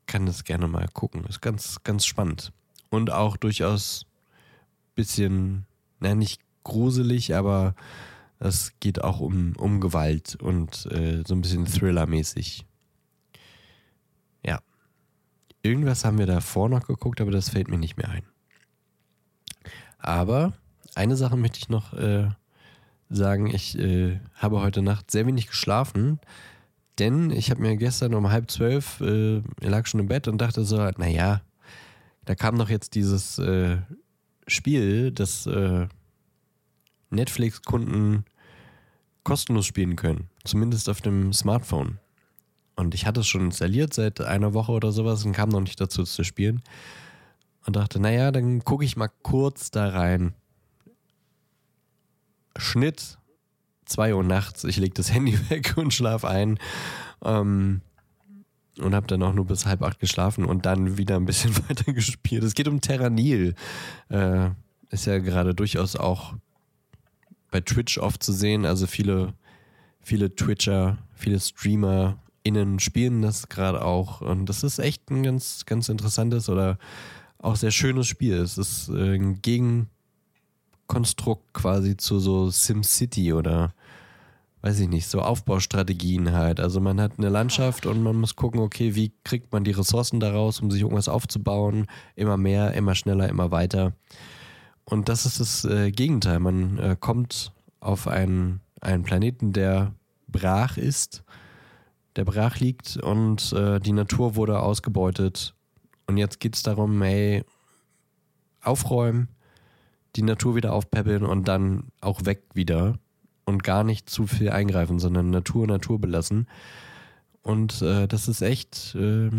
[0.07, 1.25] kann das gerne mal gucken.
[1.25, 2.51] Ist ganz, ganz spannend.
[2.91, 4.05] Und auch durchaus
[4.93, 5.65] bisschen,
[5.99, 7.73] na nicht gruselig, aber
[8.37, 12.65] es geht auch um, um Gewalt und äh, so ein bisschen Thriller-mäßig.
[14.45, 14.59] Ja.
[15.63, 18.23] Irgendwas haben wir davor noch geguckt, aber das fällt mir nicht mehr ein.
[19.97, 20.53] Aber
[20.95, 22.29] eine Sache möchte ich noch äh,
[23.09, 23.47] sagen.
[23.47, 26.19] Ich äh, habe heute Nacht sehr wenig geschlafen,
[26.99, 30.65] denn ich habe mir gestern um halb zwölf, äh, lag schon im Bett und dachte
[30.65, 31.41] so, naja,
[32.25, 33.77] da kam noch jetzt dieses äh,
[34.47, 35.87] Spiel, das äh,
[37.09, 38.25] Netflix-Kunden
[39.23, 40.29] kostenlos spielen können.
[40.43, 41.99] Zumindest auf dem Smartphone.
[42.75, 45.79] Und ich hatte es schon installiert seit einer Woche oder sowas und kam noch nicht
[45.79, 46.61] dazu zu spielen.
[47.65, 50.33] Und dachte, naja, dann gucke ich mal kurz da rein.
[52.57, 53.19] Schnitt,
[53.85, 56.59] 2 Uhr nachts, ich lege das Handy weg und schlafe ein.
[57.23, 57.81] Ähm,
[58.79, 61.93] und habe dann auch nur bis halb acht geschlafen und dann wieder ein bisschen weiter
[61.93, 62.43] gespielt.
[62.43, 63.55] Es geht um Terranil.
[64.09, 64.49] Äh,
[64.89, 66.33] ist ja gerade durchaus auch
[67.49, 68.65] bei Twitch oft zu sehen.
[68.65, 69.33] Also viele,
[70.01, 74.21] viele Twitcher, viele Streamer innen spielen das gerade auch.
[74.21, 76.77] Und das ist echt ein ganz, ganz interessantes oder
[77.37, 78.35] auch sehr schönes Spiel.
[78.35, 83.73] Es ist äh, ein Gegenkonstrukt quasi zu so SimCity oder
[84.61, 86.59] weiß ich nicht, so Aufbaustrategien halt.
[86.59, 90.19] Also man hat eine Landschaft und man muss gucken, okay, wie kriegt man die Ressourcen
[90.19, 91.87] daraus, um sich irgendwas aufzubauen.
[92.15, 93.93] Immer mehr, immer schneller, immer weiter.
[94.85, 96.39] Und das ist das äh, Gegenteil.
[96.39, 99.93] Man äh, kommt auf einen, einen Planeten, der
[100.27, 101.23] brach ist,
[102.15, 105.55] der brach liegt und äh, die Natur wurde ausgebeutet.
[106.07, 107.43] Und jetzt geht es darum, hey,
[108.61, 109.29] aufräumen,
[110.15, 112.99] die Natur wieder aufpäppeln und dann auch weg wieder
[113.51, 116.47] und gar nicht zu viel eingreifen, sondern Natur Natur belassen.
[117.43, 119.29] Und äh, das ist echt, äh,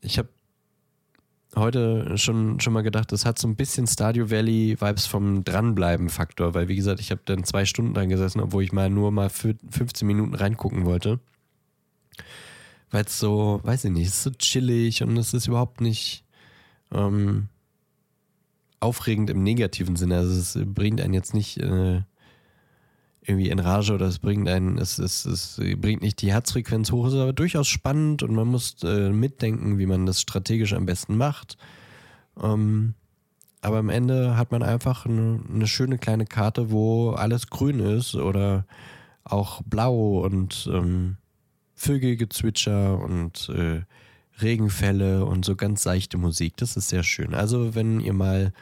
[0.00, 0.28] ich habe
[1.54, 6.54] heute schon, schon mal gedacht, das hat so ein bisschen Stadio Valley Vibes vom Dranbleiben-Faktor,
[6.54, 9.30] weil wie gesagt, ich habe dann zwei Stunden dran gesessen, obwohl ich mal nur mal
[9.30, 11.20] für 15 Minuten reingucken wollte.
[12.90, 16.24] Weil es so, weiß ich nicht, es ist so chillig und es ist überhaupt nicht
[16.92, 17.48] ähm,
[18.80, 20.16] aufregend im negativen Sinne.
[20.18, 22.02] Also es bringt einen jetzt nicht äh,
[23.24, 27.06] irgendwie in Rage oder es bringt einen, es, es, es bringt nicht die Herzfrequenz hoch,
[27.06, 30.86] es ist aber durchaus spannend und man muss äh, mitdenken, wie man das strategisch am
[30.86, 31.56] besten macht.
[32.42, 32.94] Ähm,
[33.60, 38.16] aber am Ende hat man einfach eine, eine, schöne kleine Karte, wo alles grün ist
[38.16, 38.66] oder
[39.22, 41.16] auch blau und ähm,
[41.76, 43.82] Vögelgezwitscher und äh,
[44.40, 46.56] Regenfälle und so ganz seichte Musik.
[46.56, 47.34] Das ist sehr schön.
[47.34, 48.52] Also wenn ihr mal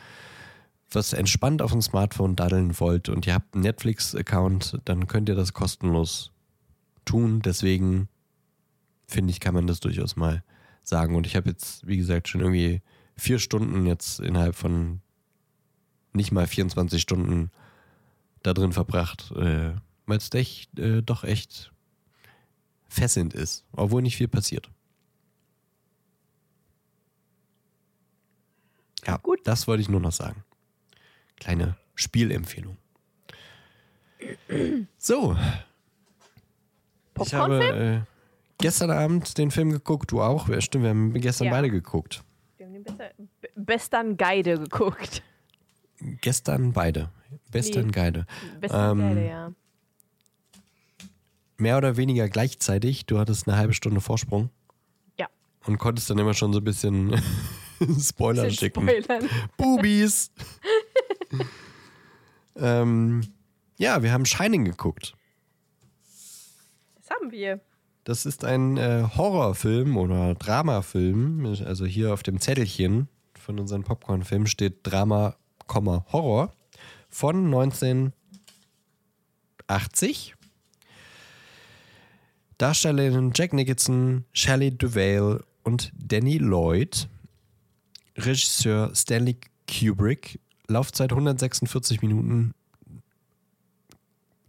[0.90, 5.34] was entspannt auf dem Smartphone daddeln wollt und ihr habt einen Netflix-Account, dann könnt ihr
[5.34, 6.32] das kostenlos
[7.04, 7.42] tun.
[7.42, 8.08] Deswegen
[9.06, 10.42] finde ich, kann man das durchaus mal
[10.82, 11.14] sagen.
[11.14, 12.82] Und ich habe jetzt, wie gesagt, schon irgendwie
[13.16, 15.00] vier Stunden jetzt innerhalb von
[16.12, 17.50] nicht mal 24 Stunden
[18.42, 19.72] da drin verbracht, äh,
[20.06, 21.72] weil es äh, doch echt
[22.88, 24.70] fesselnd ist, obwohl nicht viel passiert.
[29.06, 29.40] Ja, gut.
[29.44, 30.44] Das wollte ich nur noch sagen.
[31.40, 32.76] Kleine Spielempfehlung.
[34.98, 35.36] So.
[37.22, 38.00] Ich habe äh,
[38.58, 40.48] gestern Abend den Film geguckt, du auch.
[40.60, 41.52] Stimmt, wir haben gestern ja.
[41.52, 42.22] beide geguckt.
[42.56, 42.84] Wir haben den
[43.56, 45.22] Bestern Geide geguckt.
[46.20, 47.10] Gestern beide.
[47.50, 47.92] Bestern nee.
[47.92, 48.26] Geide.
[48.60, 49.52] Bestern ähm, Geide, ja.
[51.58, 53.04] Mehr oder weniger gleichzeitig.
[53.04, 54.48] Du hattest eine halbe Stunde Vorsprung.
[55.18, 55.28] Ja.
[55.66, 57.20] Und konntest dann immer schon so ein bisschen
[58.00, 58.88] Spoiler schicken.
[58.88, 59.28] Spoilern.
[59.58, 60.32] Bubis.
[62.56, 63.22] ähm,
[63.78, 65.14] ja, wir haben Shining geguckt.
[66.96, 67.60] Das haben wir.
[68.04, 71.46] Das ist ein äh, Horrorfilm oder Dramafilm.
[71.64, 73.08] Also hier auf dem Zettelchen
[73.38, 75.36] von unseren Popcorn-Filmen steht Drama,
[75.68, 76.52] Horror
[77.08, 80.34] von 1980.
[82.58, 87.08] Darstellerinnen Jack Nicholson, Shelley Duvall und Danny Lloyd.
[88.16, 90.40] Regisseur Stanley Kubrick.
[90.70, 92.54] Laufzeit 146 Minuten.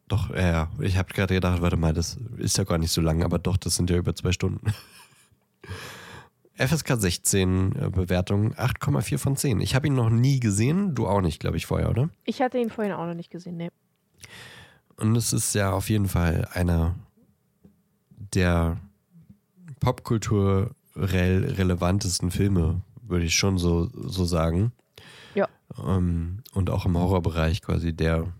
[0.07, 3.24] Doch, ja, ich habe gerade gedacht, warte mal, das ist ja gar nicht so lang,
[3.24, 4.74] aber doch, das sind ja über zwei Stunden.
[6.55, 9.61] FSK 16 äh, Bewertung 8,4 von 10.
[9.61, 12.09] Ich habe ihn noch nie gesehen, du auch nicht, glaube ich, vorher, oder?
[12.24, 13.69] Ich hatte ihn vorhin auch noch nicht gesehen, ne.
[14.97, 16.95] Und es ist ja auf jeden Fall einer
[18.36, 18.78] der
[19.80, 24.72] popkulturell relevantesten Filme, würde ich schon so, so sagen.
[25.36, 25.48] Ja.
[25.78, 28.34] Ähm, und auch im Horrorbereich quasi der,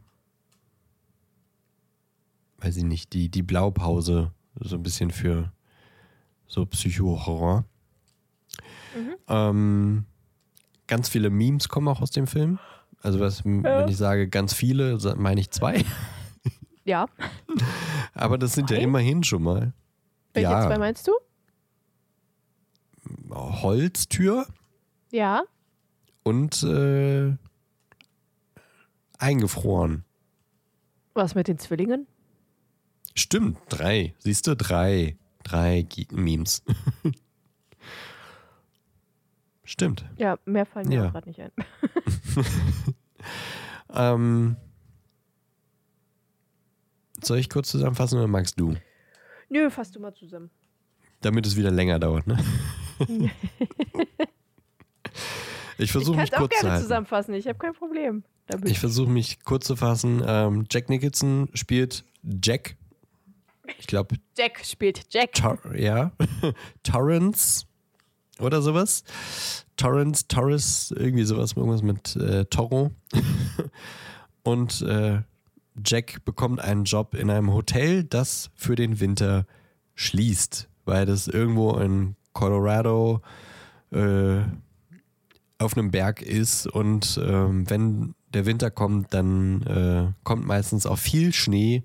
[2.60, 5.52] weiß ich nicht, die, die Blaupause so ein bisschen für
[6.48, 7.66] so Psycho-Horror.
[9.28, 10.06] Ähm,
[10.88, 12.60] ganz viele Memes kommen auch aus dem Film.
[13.02, 15.84] Also was, wenn ich sage ganz viele, meine ich zwei.
[16.84, 17.06] Ja.
[18.14, 18.84] Aber das sind ja Zwei?
[18.84, 19.74] immerhin schon mal.
[20.34, 21.12] Welche ja, zwei meinst du?
[23.30, 24.48] Holztür
[25.12, 25.44] Ja.
[26.24, 27.36] Und äh,
[29.17, 30.03] eingefroren.
[31.13, 32.07] Was mit den Zwillingen?
[33.15, 34.13] Stimmt, drei.
[34.19, 35.17] Siehst du, drei.
[35.43, 36.63] Drei Memes.
[39.63, 40.05] Stimmt.
[40.17, 41.09] Ja, mehr fallen mir Ja.
[41.09, 41.51] gerade nicht ein.
[43.93, 44.55] Ähm,
[47.22, 48.76] soll ich kurz zusammenfassen oder magst du?
[49.49, 50.49] Nö, fass du mal zusammen.
[51.19, 52.38] Damit es wieder länger dauert, ne?
[55.82, 56.84] Ich versuche kann mich auch kurz zu gerne halten.
[56.84, 58.23] zusammenfassen, ich habe kein Problem.
[58.47, 58.69] damit.
[58.69, 60.23] Ich versuche mich kurz zu fassen.
[60.25, 62.03] Ähm, Jack Nicholson spielt
[62.43, 62.75] Jack.
[63.79, 65.34] Ich glaube, Jack spielt Jack.
[65.34, 66.11] Tor ja.
[66.84, 67.65] Torrance
[68.39, 69.03] oder sowas.
[69.77, 72.91] Torrance, Torres, irgendwie sowas, irgendwas mit äh, Toro.
[74.43, 75.21] Und äh,
[75.84, 79.45] Jack bekommt einen Job in einem Hotel, das für den Winter
[79.95, 83.21] schließt, weil das irgendwo in Colorado
[83.91, 84.41] äh,
[85.62, 90.97] auf einem Berg ist und ähm, wenn der Winter kommt, dann äh, kommt meistens auch
[90.97, 91.84] viel Schnee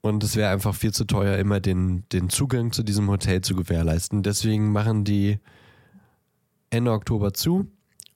[0.00, 3.54] und es wäre einfach viel zu teuer, immer den, den Zugang zu diesem Hotel zu
[3.54, 4.22] gewährleisten.
[4.22, 5.38] Deswegen machen die
[6.70, 7.70] Ende Oktober zu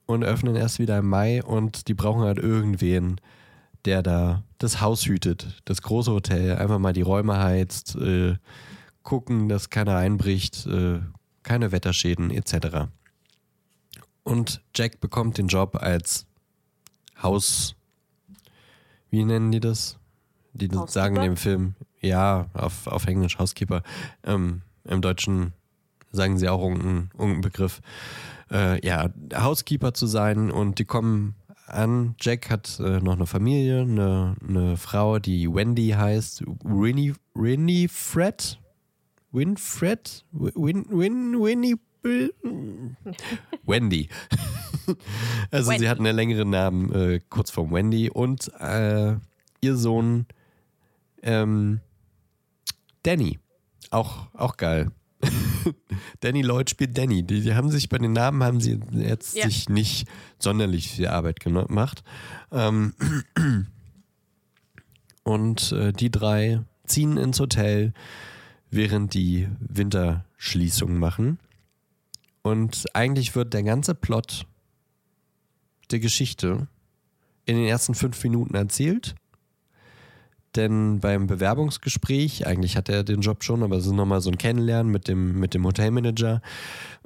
[0.07, 3.21] und öffnen erst wieder im Mai und die brauchen halt irgendwen,
[3.85, 8.37] der da das Haus hütet, das große Hotel, einfach mal die Räume heizt, äh,
[9.03, 11.01] gucken, dass keiner einbricht, äh,
[11.43, 12.89] keine Wetterschäden etc.
[14.25, 16.27] Und Jack bekommt den Job als
[17.23, 17.75] Haus,
[19.11, 19.99] wie nennen die das?
[20.55, 23.83] Die sagen in dem Film, ja, auf, auf Englisch Housekeeper.
[24.25, 25.53] Ähm, Im Deutschen
[26.11, 27.81] sagen sie auch irgendeinen irgendeinen Begriff.
[28.51, 32.15] Äh, ja, Housekeeper zu sein und die kommen an.
[32.21, 36.45] Jack hat äh, noch eine Familie, eine, eine Frau, die Wendy heißt.
[36.65, 38.59] Winnie, Winnie Fred?
[39.31, 40.25] Winfred?
[40.33, 41.77] Win, Win, Winnie.
[43.65, 44.09] Wendy.
[45.51, 45.81] also Wendy.
[45.85, 48.11] sie hat einen längeren Namen, äh, kurz vor Wendy.
[48.11, 49.17] Und äh,
[49.61, 50.27] ihr Sohn
[51.23, 51.81] ähm,
[53.03, 53.39] Danny.
[53.91, 54.91] Auch, auch geil.
[56.21, 57.23] Danny Lloyd spielt Danny.
[57.23, 59.45] Die, die haben sich bei den Namen haben sie jetzt Ja.
[59.45, 62.03] sich nicht sonderlich viel Arbeit gemacht.
[62.51, 62.95] Ähm,
[65.23, 67.93] und äh, die drei ziehen ins Hotel,
[68.71, 71.39] während die Winterschließung machen.
[72.43, 74.47] Und eigentlich wird der ganze Plot
[75.91, 76.67] der Geschichte
[77.47, 79.15] in den ersten fünf Minuten erzählt.
[80.57, 84.39] Denn beim Bewerbungsgespräch, eigentlich hat er den Job schon, aber es ist nochmal so ein
[84.39, 86.43] Kennenlernen mit dem, mit dem Hotelmanager.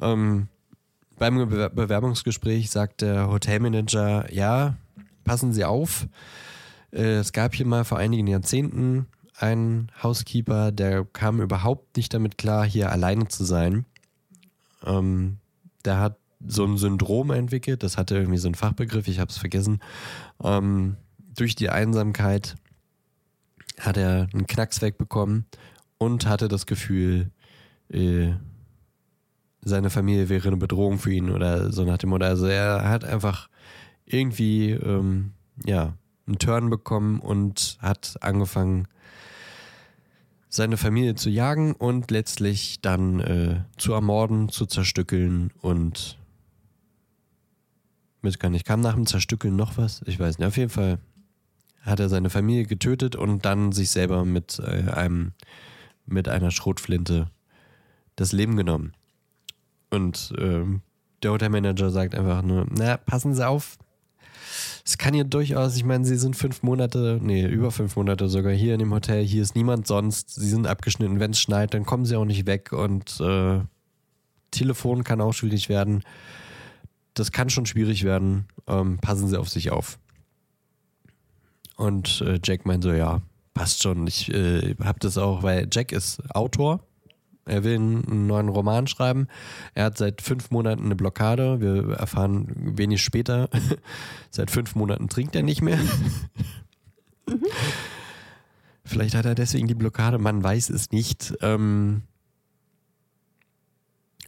[0.01, 0.49] Ähm,
[1.16, 4.76] beim Bewer- Bewerbungsgespräch sagt der Hotelmanager, ja,
[5.24, 6.09] passen Sie auf.
[6.93, 9.07] Äh, es gab hier mal vor einigen Jahrzehnten
[9.39, 13.84] einen Housekeeper, der kam überhaupt nicht damit klar, hier alleine zu sein.
[14.87, 15.39] Ähm,
[15.84, 19.39] der hat so ein Syndrom entwickelt, das hatte irgendwie so einen Fachbegriff, ich habe es
[19.39, 19.80] vergessen.
[20.43, 20.97] Ähm,
[21.34, 22.57] durch die Einsamkeit
[23.78, 25.47] hat er einen Knacks wegbekommen
[25.99, 27.30] und hatte das Gefühl,
[27.91, 28.32] äh,
[29.62, 32.24] seine Familie wäre eine Bedrohung für ihn oder so nach dem Motto.
[32.24, 33.49] Also er hat einfach
[34.05, 35.32] irgendwie ähm,
[35.64, 35.95] ja,
[36.26, 38.87] einen Turn bekommen und hat angefangen,
[40.57, 46.18] seine Familie zu jagen und letztlich dann äh, zu ermorden, zu zerstückeln und
[48.22, 48.66] mit gar nicht.
[48.66, 50.02] Kam nach dem Zerstückeln noch was?
[50.07, 50.48] Ich weiß nicht.
[50.48, 50.98] Auf jeden Fall
[51.82, 55.32] hat er seine Familie getötet und dann sich selber mit äh, einem
[56.07, 57.30] mit einer Schrotflinte
[58.16, 58.92] das Leben genommen.
[59.90, 60.82] Und ähm,
[61.22, 63.78] der Hotelmanager sagt einfach nur, na, passen Sie auf,
[64.87, 68.53] es kann hier durchaus, ich meine, sie sind fünf Monate, nee, über fünf Monate sogar
[68.53, 71.84] hier in dem Hotel, hier ist niemand sonst, sie sind abgeschnitten, wenn es schneit, dann
[71.84, 73.61] kommen sie auch nicht weg und äh,
[74.53, 76.05] Telefon kann auch schwierig werden.
[77.14, 78.47] Das kann schon schwierig werden.
[78.66, 79.99] Ähm, passen Sie auf sich auf.
[81.76, 83.22] Und äh, Jack meint so, ja,
[83.55, 84.07] passt schon.
[84.07, 86.80] Ich äh, habe das auch, weil Jack ist Autor.
[87.47, 89.28] Er will einen neuen Roman schreiben.
[89.74, 91.61] Er hat seit fünf Monaten eine Blockade.
[91.61, 93.49] Wir erfahren wenig später.
[94.30, 95.78] seit fünf Monaten trinkt er nicht mehr.
[98.84, 101.34] Vielleicht hat er deswegen die Blockade, man weiß es nicht.
[101.40, 102.03] Ähm,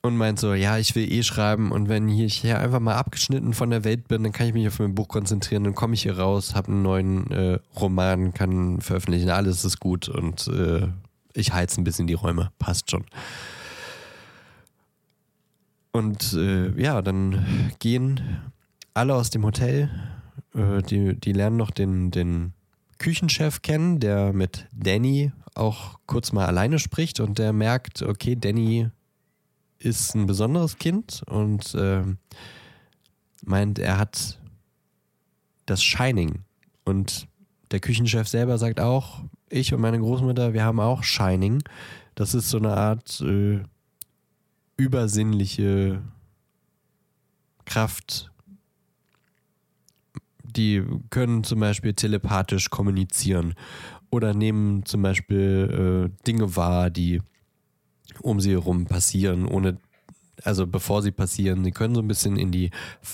[0.02, 3.52] und meint so, ja, ich will eh schreiben und wenn ich hier einfach mal abgeschnitten
[3.52, 6.02] von der Welt bin, dann kann ich mich auf mein Buch konzentrieren, dann komme ich
[6.02, 10.88] hier raus, habe einen neuen äh, Roman, kann veröffentlichen, alles ist gut und äh,
[11.34, 13.04] ich heiz ein bisschen die Räume, passt schon.
[15.92, 18.52] Und äh, ja, dann gehen
[18.94, 19.90] alle aus dem Hotel,
[20.54, 22.52] äh, die, die lernen noch den, den
[22.98, 28.90] Küchenchef kennen, der mit Danny auch kurz mal alleine spricht und der merkt, okay, Danny
[29.78, 32.02] ist ein besonderes Kind und äh,
[33.44, 34.38] meint, er hat
[35.66, 36.44] das Shining.
[36.84, 37.28] Und
[37.70, 41.62] der Küchenchef selber sagt auch, ich und meine Großmutter, wir haben auch Shining.
[42.14, 43.60] Das ist so eine Art äh,
[44.76, 46.02] übersinnliche
[47.64, 48.30] Kraft.
[50.42, 53.54] Die können zum Beispiel telepathisch kommunizieren
[54.10, 57.20] oder nehmen zum Beispiel äh, Dinge wahr, die
[58.22, 59.78] um sie herum passieren, ohne
[60.44, 61.64] also bevor sie passieren.
[61.64, 62.70] Sie können so ein bisschen in die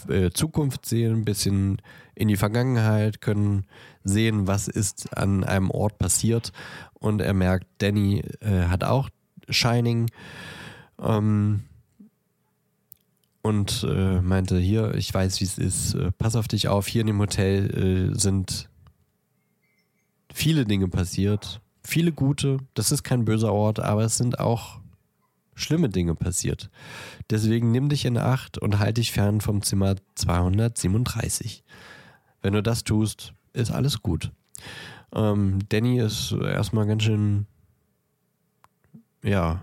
[0.09, 1.81] äh, Zukunft sehen, ein bisschen
[2.15, 3.67] in die Vergangenheit, können
[4.03, 6.53] sehen, was ist an einem Ort passiert.
[6.95, 9.11] Und er merkt, Danny äh, hat auch
[9.49, 10.11] Shining.
[11.01, 11.65] Ähm,
[13.43, 17.03] und äh, meinte, hier, ich weiß, wie es ist, äh, pass auf dich auf, hier
[17.03, 18.71] in dem Hotel äh, sind
[20.33, 24.81] viele Dinge passiert, viele gute, das ist kein böser Ort, aber es sind auch
[25.55, 26.71] schlimme Dinge passiert.
[27.29, 31.63] Deswegen nimm dich in Acht und halt dich fern vom Zimmer 237.
[32.45, 34.31] Wenn du das tust, ist alles gut.
[35.15, 37.47] Ähm, Danny ist erstmal ganz schön,
[39.23, 39.63] ja,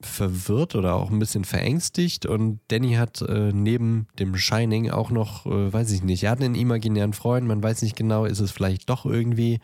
[0.00, 5.44] verwirrt oder auch ein bisschen verängstigt und Danny hat äh, neben dem Shining auch noch,
[5.44, 8.50] äh, weiß ich nicht, er hat einen imaginären Freund, man weiß nicht genau, ist es
[8.50, 9.60] vielleicht doch irgendwie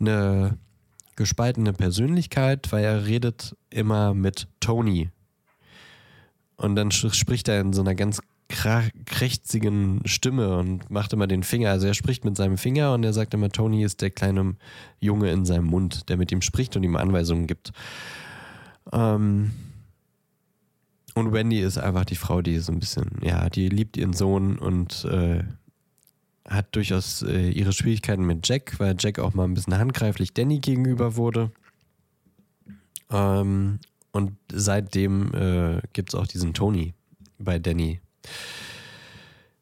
[0.00, 0.58] eine
[1.14, 5.10] gespaltene Persönlichkeit, weil er redet immer mit Tony.
[6.56, 8.20] Und dann spricht er in so einer ganz
[8.52, 11.70] krächzigen Stimme und macht immer den Finger.
[11.70, 14.56] Also er spricht mit seinem Finger und er sagt immer, Tony ist der kleine
[15.00, 17.72] Junge in seinem Mund, der mit ihm spricht und ihm Anweisungen gibt.
[18.92, 19.52] Ähm
[21.14, 24.58] und Wendy ist einfach die Frau, die so ein bisschen, ja, die liebt ihren Sohn
[24.58, 25.44] und äh,
[26.48, 30.58] hat durchaus äh, ihre Schwierigkeiten mit Jack, weil Jack auch mal ein bisschen handgreiflich Danny
[30.60, 31.50] gegenüber wurde.
[33.10, 33.78] Ähm,
[34.12, 36.94] und seitdem äh, gibt es auch diesen Tony
[37.38, 38.01] bei Danny.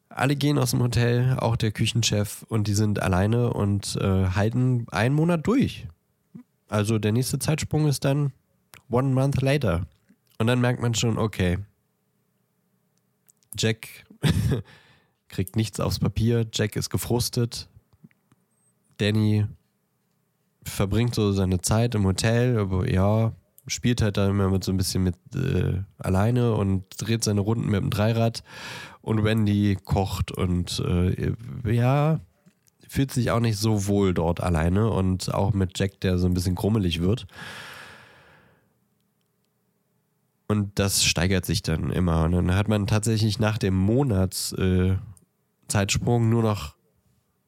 [0.08, 4.86] Alle gehen aus dem Hotel, auch der Küchenchef, und die sind alleine und äh, halten
[4.90, 5.86] einen Monat durch.
[6.68, 8.32] Also der nächste Zeitsprung ist dann
[8.90, 9.86] one month later.
[10.38, 11.58] Und dann merkt man schon, okay,
[13.58, 13.88] Jack
[15.28, 17.68] kriegt nichts aufs Papier, Jack ist gefrustet,
[18.98, 19.46] Danny
[20.64, 23.32] verbringt so seine Zeit im Hotel, aber ja,
[23.70, 27.70] spielt halt da immer mit so ein bisschen mit äh, alleine und dreht seine Runden
[27.70, 28.42] mit dem Dreirad
[29.00, 31.32] und Wendy kocht und äh,
[31.64, 32.20] ja,
[32.88, 36.34] fühlt sich auch nicht so wohl dort alleine und auch mit Jack, der so ein
[36.34, 37.26] bisschen krummelig wird.
[40.48, 42.24] Und das steigert sich dann immer.
[42.24, 44.96] Und dann hat man tatsächlich nach dem Monats äh,
[45.72, 46.74] nur noch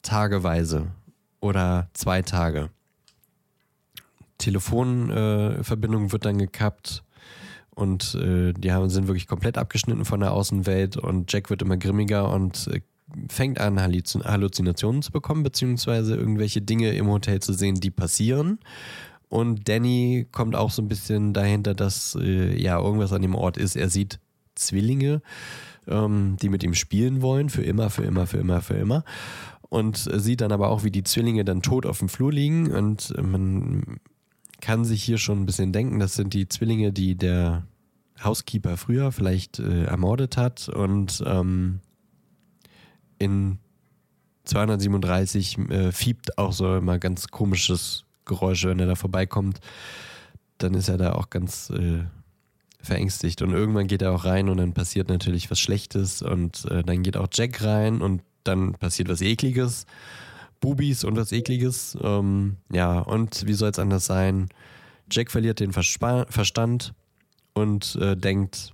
[0.01, 0.87] tageweise
[1.41, 2.69] oder zwei Tage.
[4.43, 7.03] Telefonverbindung äh, wird dann gekappt
[7.71, 11.77] und äh, die haben, sind wirklich komplett abgeschnitten von der Außenwelt und Jack wird immer
[11.77, 12.81] grimmiger und äh,
[13.29, 18.59] fängt an, Halluzinationen zu bekommen, beziehungsweise irgendwelche Dinge im Hotel zu sehen, die passieren.
[19.29, 23.57] Und Danny kommt auch so ein bisschen dahinter, dass äh, ja irgendwas an dem Ort
[23.57, 23.75] ist.
[23.75, 24.19] Er sieht
[24.55, 25.21] Zwillinge
[25.87, 29.03] ähm, die mit ihm spielen wollen, für immer, für immer, für immer, für immer.
[29.69, 32.71] Und sieht dann aber auch, wie die Zwillinge dann tot auf dem Flur liegen.
[32.71, 33.99] Und man
[34.63, 37.67] kann sich hier schon ein bisschen denken, das sind die Zwillinge, die der
[38.23, 40.69] Housekeeper früher vielleicht äh, ermordet hat.
[40.69, 41.81] Und ähm,
[43.19, 43.57] in
[44.45, 49.59] 237 äh, fiebt auch so immer ganz komisches Geräusche, wenn er da vorbeikommt.
[50.59, 52.05] Dann ist er da auch ganz äh,
[52.79, 53.41] verängstigt.
[53.41, 57.03] Und irgendwann geht er auch rein und dann passiert natürlich was Schlechtes und äh, dann
[57.03, 59.85] geht auch Jack rein und dann passiert was Ekliges.
[60.63, 61.97] Bubis und was Ekliges.
[62.01, 64.47] Ähm, ja, und wie soll es anders sein?
[65.11, 66.93] Jack verliert den Verspa Verstand
[67.53, 68.71] und äh, denkt,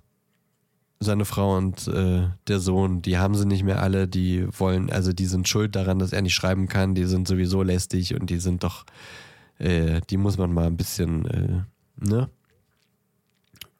[1.00, 5.14] seine Frau und äh, der Sohn, die haben sie nicht mehr alle, die wollen, also
[5.14, 8.38] die sind schuld daran, dass er nicht schreiben kann, die sind sowieso lästig und die
[8.38, 8.86] sind doch,
[9.58, 12.30] äh, die muss man mal ein bisschen, äh, ne?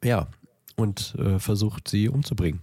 [0.02, 0.26] Ja,
[0.74, 2.60] und äh, versucht sie umzubringen.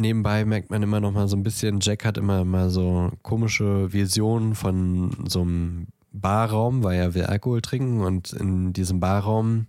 [0.00, 3.92] Nebenbei merkt man immer noch mal so ein bisschen, Jack hat immer mal so komische
[3.92, 9.66] Visionen von so einem Barraum, weil er will Alkohol trinken und in diesem Barraum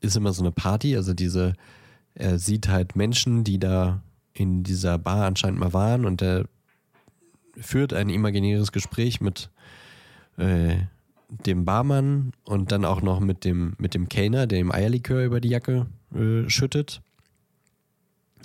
[0.00, 1.54] ist immer so eine Party, also diese,
[2.14, 4.02] er sieht halt Menschen, die da
[4.32, 6.46] in dieser Bar anscheinend mal waren und er
[7.56, 9.50] führt ein imaginäres Gespräch mit
[10.36, 10.76] äh,
[11.28, 15.40] dem Barmann und dann auch noch mit dem, mit dem Kellner, der ihm Eierlikör über
[15.40, 17.02] die Jacke äh, schüttet.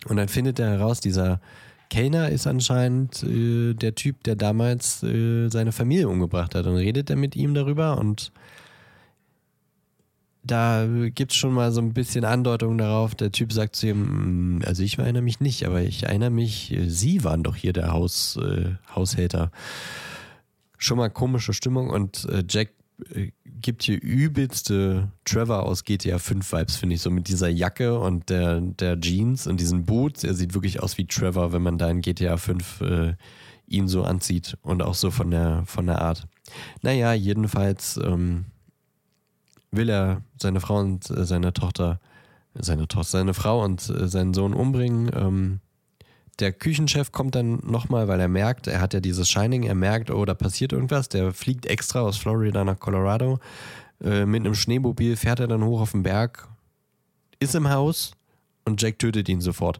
[0.07, 1.41] Und dann findet er heraus, dieser
[1.89, 6.65] Kellner ist anscheinend äh, der Typ, der damals äh, seine Familie umgebracht hat.
[6.67, 8.31] Und redet er mit ihm darüber und
[10.43, 13.13] da gibt es schon mal so ein bisschen Andeutung darauf.
[13.13, 16.75] Der Typ sagt zu ihm, mm, also ich erinnere mich nicht, aber ich erinnere mich,
[16.87, 19.51] Sie waren doch hier der Haus, äh, Haushälter.
[20.77, 22.69] Schon mal komische Stimmung und äh, Jack
[23.45, 28.29] gibt hier übelste Trevor aus GTA 5 Vibes, finde ich, so mit dieser Jacke und
[28.29, 30.23] der, der Jeans und diesen Boots.
[30.23, 33.13] Er sieht wirklich aus wie Trevor, wenn man da in GTA 5 äh,
[33.67, 36.27] ihn so anzieht und auch so von der, von der Art.
[36.81, 38.45] Naja, jedenfalls ähm,
[39.71, 41.99] will er seine Frau und äh, seine Tochter,
[42.53, 45.11] seine Tochter, seine Frau und äh, seinen Sohn umbringen.
[45.13, 45.59] Ähm,
[46.39, 50.09] der Küchenchef kommt dann nochmal, weil er merkt, er hat ja dieses Shining, er merkt,
[50.09, 51.09] oh, da passiert irgendwas.
[51.09, 53.39] Der fliegt extra aus Florida nach Colorado.
[54.01, 56.47] Äh, mit einem Schneemobil fährt er dann hoch auf den Berg,
[57.39, 58.13] ist im Haus
[58.65, 59.79] und Jack tötet ihn sofort.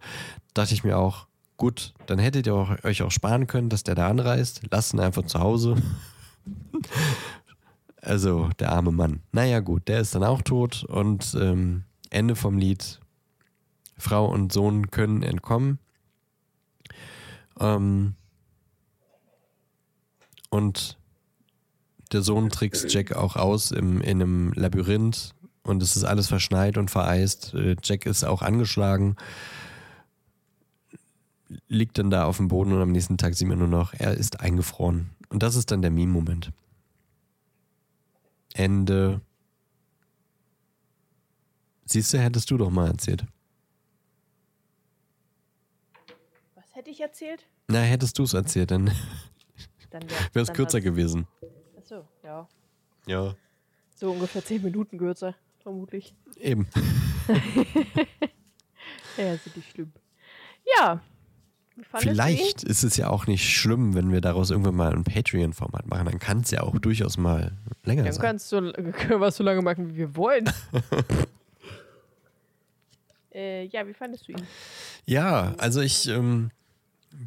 [0.53, 3.95] Dachte ich mir auch, gut, dann hättet ihr auch, euch auch sparen können, dass der
[3.95, 4.61] da anreist.
[4.71, 5.75] Lasst ihn einfach zu Hause.
[8.01, 9.21] also, der arme Mann.
[9.31, 12.99] Naja, gut, der ist dann auch tot und ähm, Ende vom Lied.
[13.97, 15.79] Frau und Sohn können entkommen.
[17.59, 18.15] Ähm,
[20.49, 20.97] und
[22.11, 26.77] der Sohn trickst Jack auch aus im, in einem Labyrinth und es ist alles verschneit
[26.77, 27.53] und vereist.
[27.53, 29.15] Äh, Jack ist auch angeschlagen,
[31.67, 34.13] liegt dann da auf dem Boden und am nächsten Tag sieht man nur noch, er
[34.13, 35.11] ist eingefroren.
[35.29, 36.51] Und das ist dann der Meme-Moment.
[38.53, 39.21] Ende.
[41.85, 43.25] Siehst du, hättest du doch mal erzählt.
[46.99, 47.45] Ich erzählt?
[47.67, 48.91] Na, hättest du es erzählt, dann,
[49.89, 51.27] dann wäre es kürzer gewesen.
[51.77, 52.47] Achso, ja.
[53.07, 53.35] Ja.
[53.95, 56.13] So ungefähr zehn Minuten kürzer, vermutlich.
[56.37, 56.67] Eben.
[59.17, 59.91] ja, ist nicht schlimm.
[60.77, 61.01] Ja.
[61.97, 66.05] Vielleicht ist es ja auch nicht schlimm, wenn wir daraus irgendwann mal ein Patreon-Format machen.
[66.05, 67.53] Dann kann es ja auch durchaus mal
[67.85, 68.21] länger Dann sein.
[68.21, 68.73] Dann kannst du,
[69.07, 70.51] können wir es so lange machen, wie wir wollen.
[73.33, 74.45] äh, ja, wie fandest du ihn?
[75.05, 76.51] Ja, also ich ähm,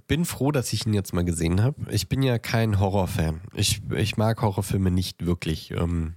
[0.06, 1.90] bin froh, dass ich ihn jetzt mal gesehen habe.
[1.90, 3.40] Ich bin ja kein Horrorfan.
[3.54, 5.72] Ich, ich mag Horrorfilme nicht wirklich.
[5.72, 6.14] Ähm,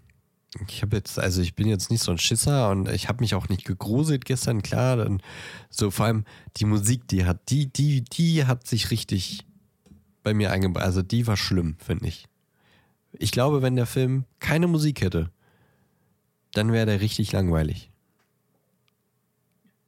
[0.68, 3.36] ich habe jetzt, also ich bin jetzt nicht so ein Schisser und ich habe mich
[3.36, 4.98] auch nicht gegruselt gestern, klar.
[4.98, 5.22] Dann
[5.70, 6.26] so vor allem
[6.58, 9.46] die Musik, die hat, die, die, die hat sich richtig
[10.24, 10.84] bei mir eingebaut.
[10.84, 12.28] Also die war schlimm, finde ich.
[13.14, 15.32] Ich glaube, wenn der Film keine Musik hätte,
[16.54, 17.92] dann wäre der richtig langweilig.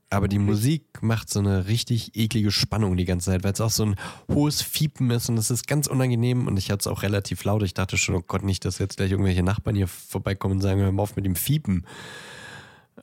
[0.09, 3.71] Aber die Musik macht so eine richtig eklige Spannung die ganze Zeit, weil es auch
[3.71, 3.95] so ein
[4.29, 7.61] hohes Fiepen ist und es ist ganz unangenehm und ich hatte es auch relativ laut.
[7.63, 10.79] Ich dachte schon, oh Gott, nicht, dass jetzt gleich irgendwelche Nachbarn hier vorbeikommen und sagen,
[10.79, 11.85] hör mal auf mit dem Fiepen.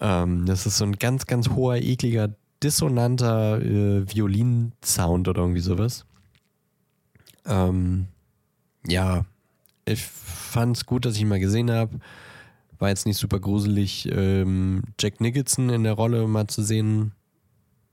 [0.00, 2.30] Ähm, das ist so ein ganz, ganz hoher, ekliger,
[2.62, 6.06] dissonanter äh, Violinsound oder irgendwie sowas.
[7.44, 8.06] Ähm,
[8.86, 9.26] ja,
[9.84, 12.00] ich fand es gut, dass ich ihn mal gesehen habe
[12.84, 14.06] war jetzt nicht super gruselig.
[14.12, 17.12] Ähm, Jack Nicholson in der Rolle mal zu sehen,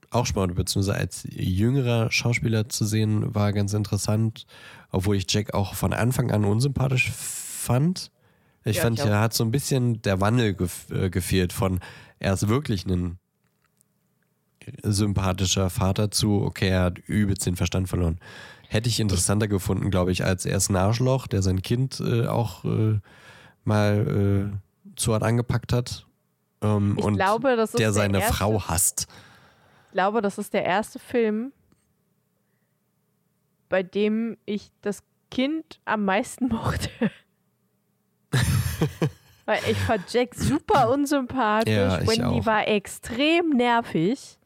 [0.10, 4.46] auch spannend, beziehungsweise als jüngerer Schauspieler zu sehen, war ganz interessant,
[4.92, 8.12] obwohl ich Jack auch von Anfang an unsympathisch fand.
[8.66, 11.80] Ich ja, fand, er hat so ein bisschen der Wandel gef äh, gefehlt von,
[12.20, 13.18] er ist wirklich ein
[14.84, 18.20] sympathischer Vater zu, okay, er hat übelst den Verstand verloren.
[18.68, 22.28] Hätte ich interessanter gefunden, glaube ich, als er ist ein Arschloch, der sein Kind äh,
[22.28, 23.00] auch äh,
[23.64, 24.52] mal
[24.96, 26.06] zu hart angepackt hat
[26.62, 29.08] ähm, und glaube, der, der seine erste, Frau hasst.
[29.88, 31.52] Ich glaube, das ist der erste Film,
[33.70, 36.90] bei dem ich das Kind am meisten mochte.
[39.46, 41.74] Weil ich fand Jack super unsympathisch.
[41.74, 42.46] Ja, Wendy auch.
[42.46, 44.38] war extrem nervig.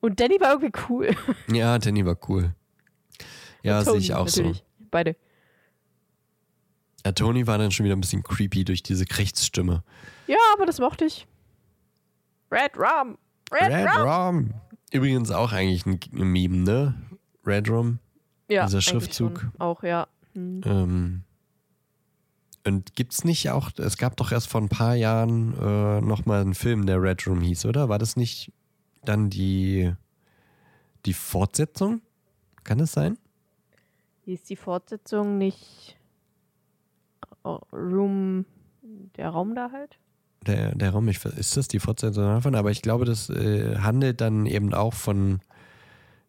[0.00, 1.16] Und Danny war irgendwie cool.
[1.50, 2.54] Ja, Danny war cool.
[3.62, 4.64] Ja, sehe ich auch natürlich.
[4.90, 5.16] Beide.
[7.06, 9.84] Ja, Tony war dann schon wieder ein bisschen creepy durch diese Krechtsstimme.
[10.26, 11.28] Ja, aber das mochte ich.
[12.50, 13.16] Red Rum.
[13.52, 14.08] Red, Red Rum.
[14.08, 14.54] Rum.
[14.90, 16.94] Übrigens auch eigentlich ein Meme, ne?
[17.46, 18.00] Red Rum.
[18.48, 19.46] Ja, Dieser Schriftzug.
[19.60, 20.08] Auch, ja.
[20.34, 20.62] Hm.
[20.64, 21.22] Ähm,
[22.66, 26.54] und gibt's nicht auch, es gab doch erst vor ein paar Jahren äh, nochmal einen
[26.54, 27.88] Film, der Red Room hieß, oder?
[27.88, 28.50] War das nicht
[29.04, 29.92] dann die,
[31.04, 32.00] die Fortsetzung?
[32.64, 33.16] Kann es sein?
[34.24, 35.95] Hieß die Fortsetzung nicht
[37.72, 38.44] Room,
[39.16, 39.98] der Raum da halt?
[40.46, 42.54] Der, der Raum, ich, ist das die Fortsetzung davon?
[42.54, 45.40] Aber ich glaube, das äh, handelt dann eben auch von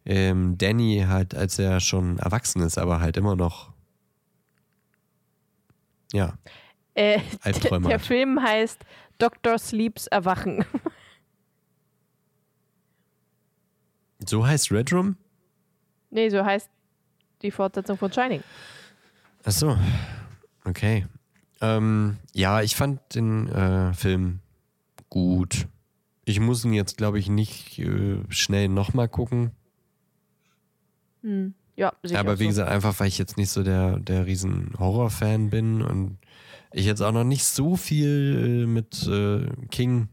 [0.06, 3.72] ähm, Danny halt, als er schon erwachsen ist, aber halt immer noch.
[6.14, 6.34] Ja,
[6.94, 8.02] Äh, der hat.
[8.02, 8.80] Film heißt
[9.18, 9.60] Dr.
[9.60, 10.64] Sleeps Erwachen.
[14.26, 15.18] so heißt Red Room?
[16.10, 16.70] nee, so heißt
[17.42, 18.42] die Fortsetzung von Shining.
[19.44, 19.78] Ach so,
[20.68, 21.06] okay.
[21.62, 24.40] Ähm, ja, ich fand den äh, Film
[25.10, 25.68] gut.
[26.26, 29.52] Ich muss ihn jetzt, glaube ich, nicht äh, schnell nochmal gucken.
[31.22, 31.54] Hm.
[31.76, 32.50] Ja, ich Aber wie so.
[32.50, 36.18] gesagt, einfach weil ich jetzt nicht so der, der riesen Horrorfan bin und
[36.74, 40.10] ich jetzt auch noch nicht so viel äh, mit äh, King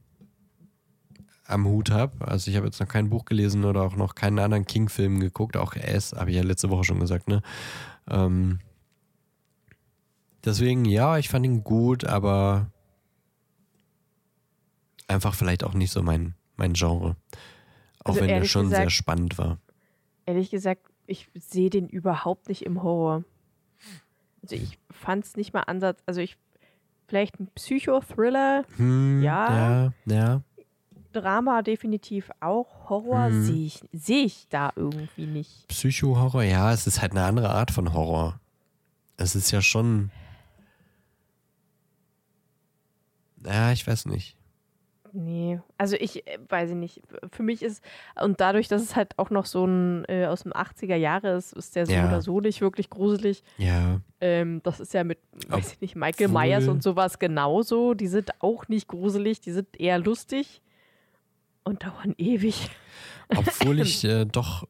[1.47, 2.27] am Hut habe.
[2.27, 5.57] Also ich habe jetzt noch kein Buch gelesen oder auch noch keinen anderen King-Film geguckt.
[5.57, 7.43] Auch S, habe ich ja letzte Woche schon gesagt, ne?
[8.09, 8.61] Ähm,
[10.45, 12.67] deswegen, ja, ich fand ihn gut, aber
[15.09, 17.17] einfach vielleicht auch nicht so mein, mein Genre.
[18.01, 19.59] Auch Also wenn ehrlich schon sehr gesagt- spannend war.
[20.27, 23.25] Ehrlich gesagt, ich sehe den überhaupt nicht im Horror.
[24.43, 26.01] Also ich fand es nicht mal ansatz.
[26.07, 26.37] Also ich
[27.07, 29.93] vielleicht ein Psychothriller, Hm, Ja.
[30.07, 30.43] Ja, ja.
[31.13, 32.89] Drama definitiv auch.
[32.89, 33.45] Horror Mhm.
[33.45, 35.69] sehe ich, sehe ich da irgendwie nicht.
[35.69, 38.41] Psycho-Horror, ja, es ist halt eine andere Art von Horror.
[39.17, 40.11] Es ist ja schon.
[43.45, 44.37] Ja, ich weiß nicht.
[45.17, 47.01] Nee, also ich äh, weiß ich nicht.
[47.31, 47.85] Für mich ist,
[48.21, 51.53] und dadurch, dass es halt auch noch so ein äh, aus dem 80er Jahre ist,
[51.53, 52.09] ist der so Ja.
[52.09, 53.45] oder so nicht wirklich gruselig.
[53.57, 57.95] Ja, Ähm, das ist ja mit, weiß ich nicht, Michael Obwohl- Myers und sowas genauso.
[57.95, 60.61] Die sind auch nicht gruselig, die sind eher lustig
[61.63, 62.71] und dauern ewig.
[63.29, 64.67] obwohl ich äh, doch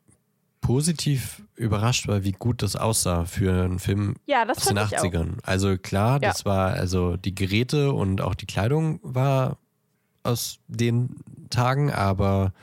[0.65, 4.93] positiv überrascht war, wie gut das aussah für einen Film Ja, das aus den fand
[4.93, 5.05] ich auch.
[5.05, 5.39] 80ern.
[5.43, 6.31] Also klar, Ja.
[6.31, 9.59] das war, also die Geräte und auch die Kleidung war
[10.23, 11.17] aus den
[11.51, 12.55] Tagen, aber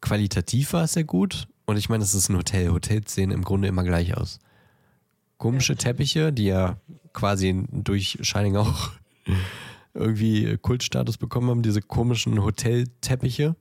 [0.00, 1.46] qualitativ war es sehr gut.
[1.66, 2.70] Und ich meine, es ist ein Hotel.
[2.72, 4.40] Hotels sehen im Grunde immer gleich aus.
[5.36, 6.78] Komische Teppiche, die ja
[7.12, 8.90] quasi durch Shining auch
[9.94, 13.54] irgendwie Kultstatus bekommen haben, diese komischen Hotelteppiche.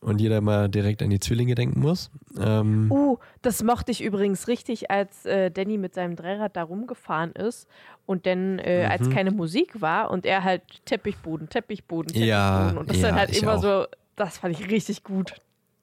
[0.00, 2.10] Und jeder mal direkt an die Zwillinge denken muss.
[2.38, 7.32] Ähm, Uh, das mochte ich übrigens richtig, als äh, Danny mit seinem Dreirad da rumgefahren
[7.32, 7.68] ist
[8.06, 9.12] und dann, äh, als Mhm.
[9.12, 12.28] keine Musik war und er halt Teppichboden, Teppichboden, Teppichboden.
[12.28, 13.62] Ja, und das ja, dann halt immer auch.
[13.62, 13.86] so,
[14.16, 15.34] das fand ich richtig gut.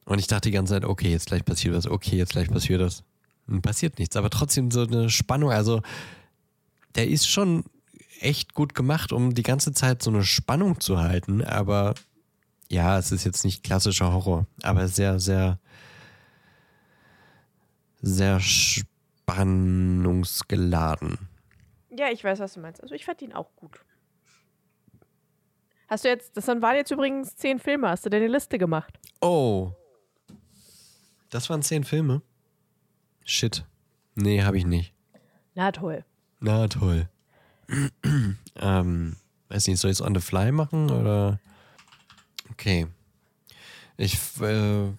[0.06, 2.82] Und ich dachte die ganze Zeit, okay, jetzt gleich passiert was, okay, jetzt gleich passiert
[2.82, 3.04] das.
[3.48, 5.52] Und passiert nichts, aber trotzdem so eine Spannung.
[5.52, 5.82] Also,
[6.96, 7.66] der ist schon
[8.20, 11.44] echt gut gemacht, um die ganze Zeit so eine Spannung zu halten.
[11.44, 11.94] Aber
[12.70, 15.60] ja, es ist jetzt nicht klassischer Horror, aber sehr, sehr,
[18.02, 21.20] sehr spannungsgeladen.
[21.90, 22.82] Ja, ich weiß, was du meinst.
[22.82, 23.80] Also ich fand ihn auch gut.
[25.88, 29.00] Hast du jetzt, das waren jetzt übrigens zehn Filme, hast du deine Liste gemacht?
[29.22, 29.72] Oh.
[31.30, 32.22] Das waren zehn Filme?
[33.24, 33.64] Shit.
[34.16, 34.94] Nee, habe ich nicht.
[35.56, 36.04] Na toll.
[36.40, 37.08] Na toll.
[38.56, 39.16] ähm,
[39.50, 41.40] weiß nicht, soll ich es on the fly machen oder?
[42.60, 42.88] Okay.
[43.98, 44.92] Ich äh,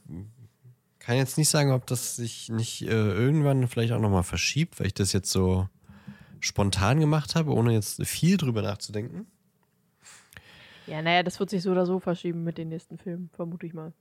[0.98, 4.86] kann jetzt nicht sagen, ob das sich nicht äh, irgendwann vielleicht auch nochmal verschiebt, weil
[4.88, 5.68] ich das jetzt so
[6.40, 9.26] spontan gemacht habe, ohne jetzt viel drüber nachzudenken.
[10.86, 13.74] Ja, naja, das wird sich so oder so verschieben mit den nächsten Filmen, vermute ich
[13.74, 13.92] mal.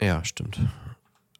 [0.00, 0.58] Ja, stimmt.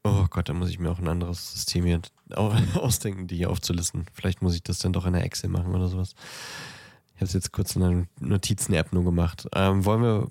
[0.05, 2.01] Oh Gott, da muss ich mir auch ein anderes System hier
[2.35, 4.05] au- ausdenken, die hier aufzulisten.
[4.13, 6.15] Vielleicht muss ich das dann doch in der Excel machen oder sowas.
[7.15, 9.47] Ich habe es jetzt kurz in einer Notizen-App nur gemacht.
[9.55, 10.31] Ähm, wollen wir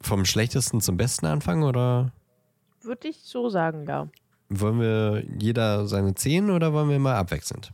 [0.00, 2.12] vom schlechtesten zum besten anfangen oder
[2.82, 4.08] Würde ich so sagen, ja.
[4.48, 7.72] wollen wir jeder seine 10 oder wollen wir mal abwechselnd?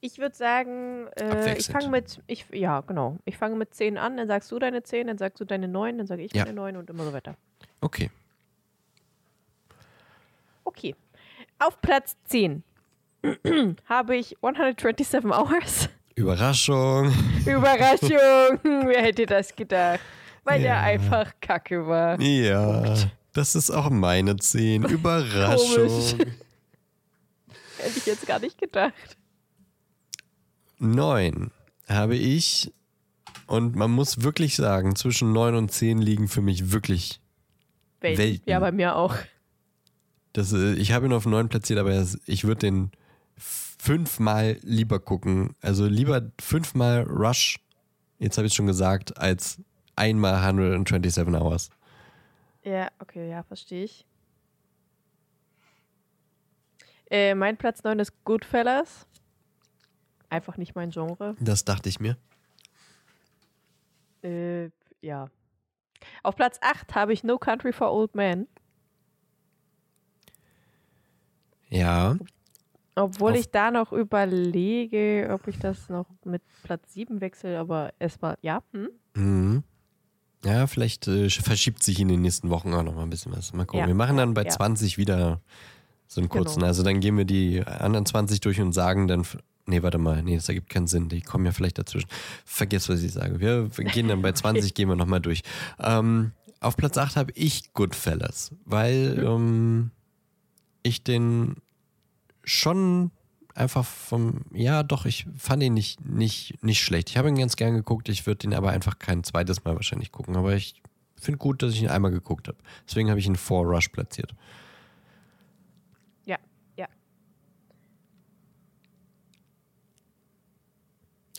[0.00, 3.16] Ich würde sagen, äh, ich fange mit, ich, ja, genau.
[3.24, 5.96] Ich fange mit 10 an, dann sagst du deine 10, dann sagst du deine 9,
[5.96, 6.44] dann sage ich Ja.
[6.44, 7.36] meine 9 und immer so weiter.
[7.80, 8.10] Okay.
[10.64, 10.94] Okay.
[11.58, 12.62] Auf Platz 10.
[13.88, 15.88] habe ich 127 Hours.
[16.14, 17.12] Überraschung.
[17.44, 18.58] Überraschung!
[18.62, 20.00] Wer hätte das gedacht?
[20.44, 20.80] Weil der Ja.
[20.82, 22.20] einfach kacke war.
[22.20, 22.94] Ja,
[23.32, 24.84] das ist auch meine 10.
[24.88, 26.18] Überraschung.
[27.78, 28.92] Hätte ich jetzt gar nicht gedacht.
[30.78, 31.50] 9
[31.88, 32.72] habe ich.
[33.46, 37.20] Und man muss wirklich sagen, zwischen 9 und 10 liegen für mich wirklich.
[38.00, 38.18] Welten.
[38.24, 38.50] Welten.
[38.50, 39.14] Ja, bei mir auch.
[40.32, 42.90] Das, äh, ich habe ihn auf 9 platziert, aber ich würde den
[43.84, 45.54] fünfmal lieber gucken.
[45.60, 47.60] Also lieber fünfmal Rush,
[48.18, 49.60] jetzt habe ich schon gesagt, als
[49.94, 51.68] einmal 127 Hours.
[52.62, 54.06] Ja, okay, ja, verstehe ich.
[57.10, 59.06] Äh, mein Platz 9 ist Goodfellas.
[60.30, 61.36] Einfach nicht mein Genre.
[61.38, 62.16] Das dachte ich mir.
[64.22, 64.70] Äh,
[65.02, 65.28] ja.
[66.22, 68.48] Auf Platz 8 habe ich No Country for Old Men.
[71.68, 72.16] Ja,
[72.96, 77.92] Obwohl Auf- ich da noch überlege, ob ich das noch mit Platz 7 wechsle, aber
[78.20, 78.62] war, ja.
[78.72, 78.88] Hm?
[79.16, 79.62] Mhm.
[80.44, 83.52] Ja, vielleicht äh, verschiebt sich in den nächsten Wochen auch noch mal ein bisschen was.
[83.54, 83.80] Mal gucken.
[83.80, 84.50] Ja, Wir machen dann bei ja.
[84.50, 85.40] 20 wieder
[86.06, 86.56] so einen kurzen.
[86.56, 86.66] Genau.
[86.66, 89.26] Also dann gehen wir die anderen 20 durch und sagen dann.
[89.66, 90.22] Nee, warte mal.
[90.22, 91.08] Nee, das ergibt keinen Sinn.
[91.08, 92.08] Die kommen ja vielleicht dazwischen.
[92.44, 93.40] Vergesst, was ich sage.
[93.40, 95.40] Wir gehen dann bei 20, gehen wir nochmal durch.
[95.80, 99.26] Ähm, auf Platz 8 habe ich Goodfellas, weil Mhm.
[99.26, 99.90] ähm,
[100.82, 101.56] ich den
[102.44, 103.10] schon
[103.54, 107.10] einfach vom, ja doch, ich fand ihn nicht, nicht, nicht schlecht.
[107.10, 110.12] Ich habe ihn ganz gern geguckt, ich würde ihn aber einfach kein zweites Mal wahrscheinlich
[110.12, 110.36] gucken.
[110.36, 110.82] Aber ich
[111.20, 112.58] finde gut, dass ich ihn einmal geguckt habe.
[112.86, 114.34] Deswegen habe ich ihn vor Rush platziert.
[116.24, 116.38] Ja,
[116.76, 116.86] ja.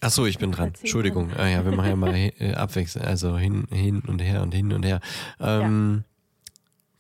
[0.01, 0.73] Ach so, ich bin dran.
[0.79, 1.31] Entschuldigung.
[1.33, 4.71] Ah ja, wir machen ja mal äh, abwechselnd, also hin, hin und her und hin
[4.71, 5.01] und her.
[5.39, 6.05] Ähm,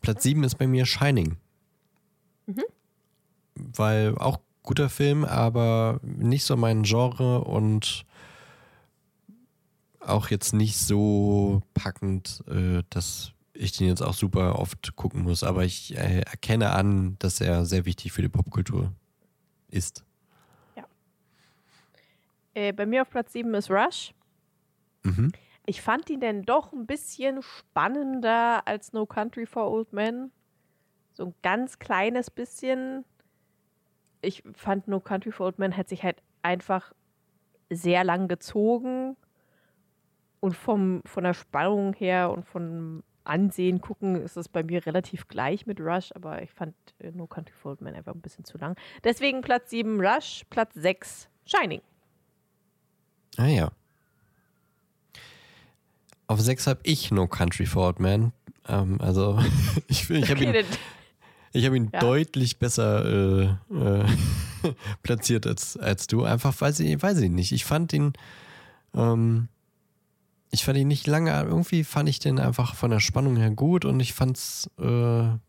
[0.01, 1.37] Platz 7 ist bei mir Shining.
[2.47, 2.63] Mhm.
[3.55, 8.05] Weil auch guter Film, aber nicht so mein Genre und
[9.99, 15.43] auch jetzt nicht so packend, äh, dass ich den jetzt auch super oft gucken muss.
[15.43, 18.91] Aber ich äh, erkenne an, dass er sehr wichtig für die Popkultur
[19.69, 20.05] ist.
[22.55, 24.13] Äh, bei mir auf Platz 7 ist Rush.
[25.03, 25.31] Mhm.
[25.67, 30.31] Ich fand ihn denn doch ein bisschen spannender als No Country for Old Men.
[31.13, 33.03] So ein ganz kleines bisschen.
[34.25, 36.93] Ich fand No Country for Old Men hat sich halt einfach
[37.69, 39.15] sehr lang gezogen.
[40.39, 45.27] Und vom, von der Spannung her und vom Ansehen gucken ist es bei mir relativ
[45.27, 48.45] gleich mit Rush, aber ich fand äh, No Country for Old Men einfach ein bisschen
[48.45, 48.77] zu lang.
[49.03, 51.81] Deswegen Platz 7 Rush, Platz 6 Shining.
[53.37, 53.71] Ah ja.
[56.27, 58.31] Auf 6 habe ich No Country for Old Men.
[58.67, 59.39] Ähm, also
[59.87, 60.65] ich, ich habe ihn,
[61.55, 61.99] ich hab ihn Ja.
[61.99, 64.05] deutlich besser äh, äh,
[65.03, 66.23] platziert als, als du.
[66.23, 67.51] Einfach weiß ich, weiß ich nicht.
[67.51, 68.13] Ich fand ihn,
[68.93, 69.47] ähm,
[70.51, 73.85] ich fand ihn nicht lange, irgendwie fand ich den einfach von der Spannung her gut
[73.85, 74.83] und ich fand's, äh,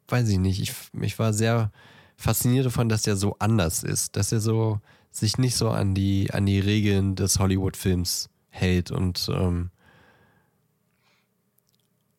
[0.09, 1.71] weiß ich nicht, ich, ich war sehr
[2.17, 4.81] fasziniert davon, dass er so anders ist, dass er so
[5.11, 9.71] sich nicht so an die, an die Regeln des Hollywood-Films hält und ähm,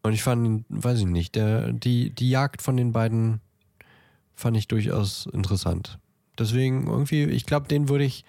[0.03, 3.41] und ich fand, ihn, weiß ich nicht, der, die, die Jagd von den beiden
[4.38, 5.99] fand ich durchaus interessant.
[6.39, 8.23] Deswegen irgendwie, ich glaube, den würde ich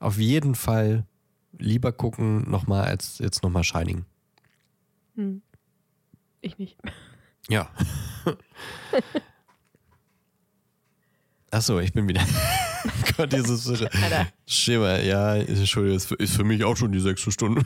[0.00, 1.06] auf jeden Fall
[1.56, 4.04] lieber gucken nochmal als jetzt nochmal Shining.
[5.14, 5.40] Hm.
[6.40, 6.76] Ich nicht.
[7.48, 7.70] Ja.
[11.52, 12.22] Achso, ich bin wieder.
[13.16, 14.26] Gott, dieses Alter.
[14.46, 17.64] Schema, ja, Entschuldigung, ist für, ist für mich auch schon die sechste Stunde.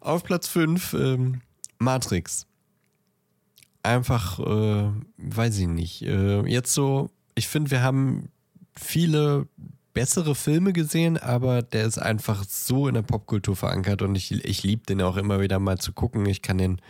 [0.00, 1.42] Auf Platz 5, ähm,
[1.78, 2.46] Matrix.
[3.86, 6.02] Einfach, äh, weiß ich nicht.
[6.02, 8.30] Äh, jetzt so, ich finde, wir haben
[8.74, 9.46] viele
[9.94, 14.62] bessere Filme gesehen, aber der ist einfach so in der Popkultur verankert und ich, ich
[14.64, 16.26] liebe den auch immer wieder mal zu gucken.
[16.26, 16.80] Ich kann den,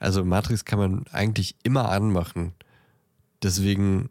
[0.00, 2.52] also Matrix kann man eigentlich immer anmachen.
[3.42, 4.10] Deswegen,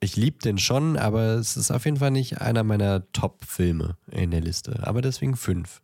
[0.00, 4.32] ich liebe den schon, aber es ist auf jeden Fall nicht einer meiner Top-Filme in
[4.32, 4.80] der Liste.
[4.82, 5.80] Aber deswegen fünf.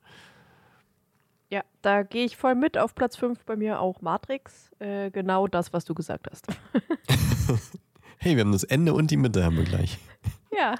[1.50, 2.78] Ja, da gehe ich voll mit.
[2.78, 4.70] Auf Platz 5 bei mir auch Matrix.
[4.78, 6.46] Äh, genau das, was du gesagt hast.
[8.22, 9.98] Hey, wir haben das Ende und die Mitte haben wir gleich.
[10.52, 10.74] ja.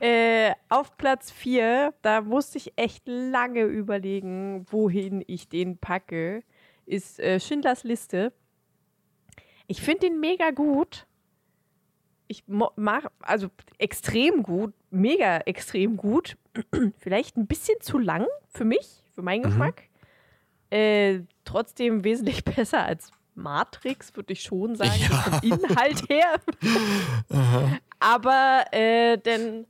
[0.00, 6.42] Äh, auf Platz 4, da musste ich echt lange überlegen, wohin ich den packe,
[6.84, 8.32] ist äh, Schindlers Liste.
[9.68, 11.06] Ich finde den mega gut.
[12.26, 13.46] Ich mache, also
[13.78, 16.36] extrem gut, mega extrem gut.
[16.98, 19.46] Vielleicht ein bisschen zu lang für mich, für meinen Mhm.
[19.48, 19.82] Geschmack.
[20.70, 25.08] Äh, trotzdem wesentlich besser als Matrix, würde ich schon sagen, ja.
[25.08, 26.40] vom Inhalt her.
[27.98, 29.66] Aber äh, denn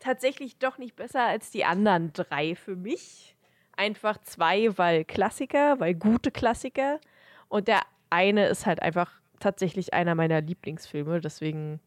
[0.00, 3.36] tatsächlich doch nicht besser als die anderen drei für mich.
[3.76, 7.00] Einfach zwei, weil Klassiker, weil gute Klassiker.
[7.48, 7.80] Und der
[8.10, 11.20] eine ist halt einfach tatsächlich einer meiner Lieblingsfilme.
[11.20, 11.80] Deswegen,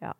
[0.00, 0.14] ja.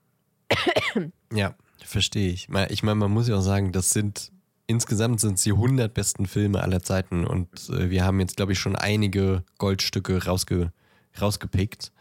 [1.32, 2.48] Ja, verstehe ich.
[2.68, 4.30] Ich meine, man muss ja auch sagen, das sind
[4.66, 8.52] insgesamt sind es die 100 besten Filme aller Zeiten und äh, wir haben jetzt, glaube
[8.52, 10.72] ich, schon einige Goldstücke rausge
[11.20, 11.92] rausgepickt.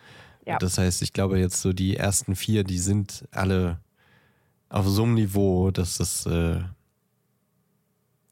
[0.46, 0.58] Ja.
[0.58, 3.80] Das heißt, ich glaube jetzt so die ersten vier, die sind alle
[4.70, 6.60] auf so einem Niveau, dass das, äh,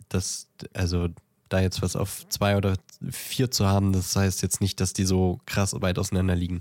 [0.10, 1.10] das also
[1.50, 2.76] da jetzt was auf zwei oder
[3.10, 6.60] vier zu haben, das heißt jetzt nicht, dass die so krass weit auseinander liegen.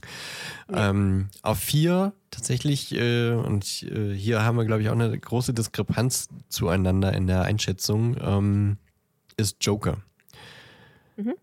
[0.71, 0.91] Ja.
[0.91, 5.53] Ähm, auf vier tatsächlich, äh, und äh, hier haben wir, glaube ich, auch eine große
[5.53, 8.79] Diskrepanz zueinander in der Einschätzung, ähm,
[9.37, 9.99] ist Joker.
[11.17, 11.35] Mhm.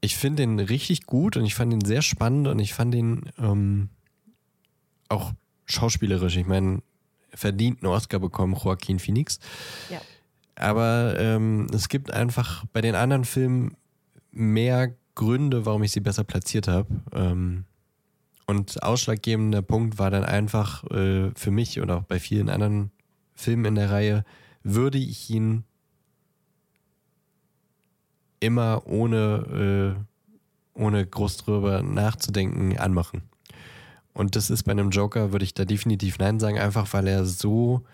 [0.00, 3.30] Ich finde den richtig gut und ich fand ihn sehr spannend und ich fand ihn
[3.38, 3.88] ähm,
[5.08, 5.32] auch
[5.66, 6.36] schauspielerisch.
[6.36, 6.82] Ich meine,
[7.32, 9.38] verdient einen Oscar bekommen, Joaquin Phoenix.
[9.90, 10.00] Ja.
[10.56, 13.76] Aber ähm, es gibt einfach bei den anderen Filmen
[14.34, 16.88] mehr Gründe, warum ich sie besser platziert habe.
[17.12, 17.64] Ähm,
[18.46, 22.90] und ausschlaggebender Punkt war dann einfach äh, für mich und auch bei vielen anderen
[23.34, 24.24] Filmen in der Reihe,
[24.62, 25.64] würde ich ihn
[28.40, 29.96] immer ohne,
[30.76, 33.22] äh, ohne groß drüber nachzudenken anmachen.
[34.12, 37.24] Und das ist bei einem Joker, würde ich da definitiv Nein sagen, einfach weil er
[37.24, 37.84] so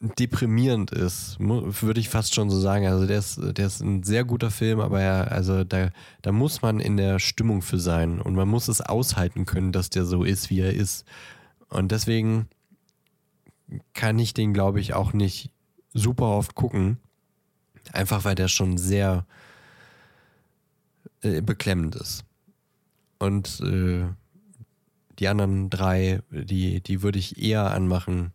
[0.00, 2.86] deprimierend ist, würde ich fast schon so sagen.
[2.86, 5.90] Also der ist, der ist ein sehr guter Film, aber ja, also da,
[6.22, 9.90] da muss man in der Stimmung für sein und man muss es aushalten können, dass
[9.90, 11.06] der so ist, wie er ist.
[11.68, 12.48] Und deswegen
[13.94, 15.50] kann ich den, glaube ich, auch nicht
[15.92, 16.98] super oft gucken.
[17.92, 19.26] Einfach weil der schon sehr
[21.22, 22.24] äh, beklemmend ist.
[23.18, 24.06] Und äh,
[25.18, 28.32] die anderen drei, die, die würde ich eher anmachen,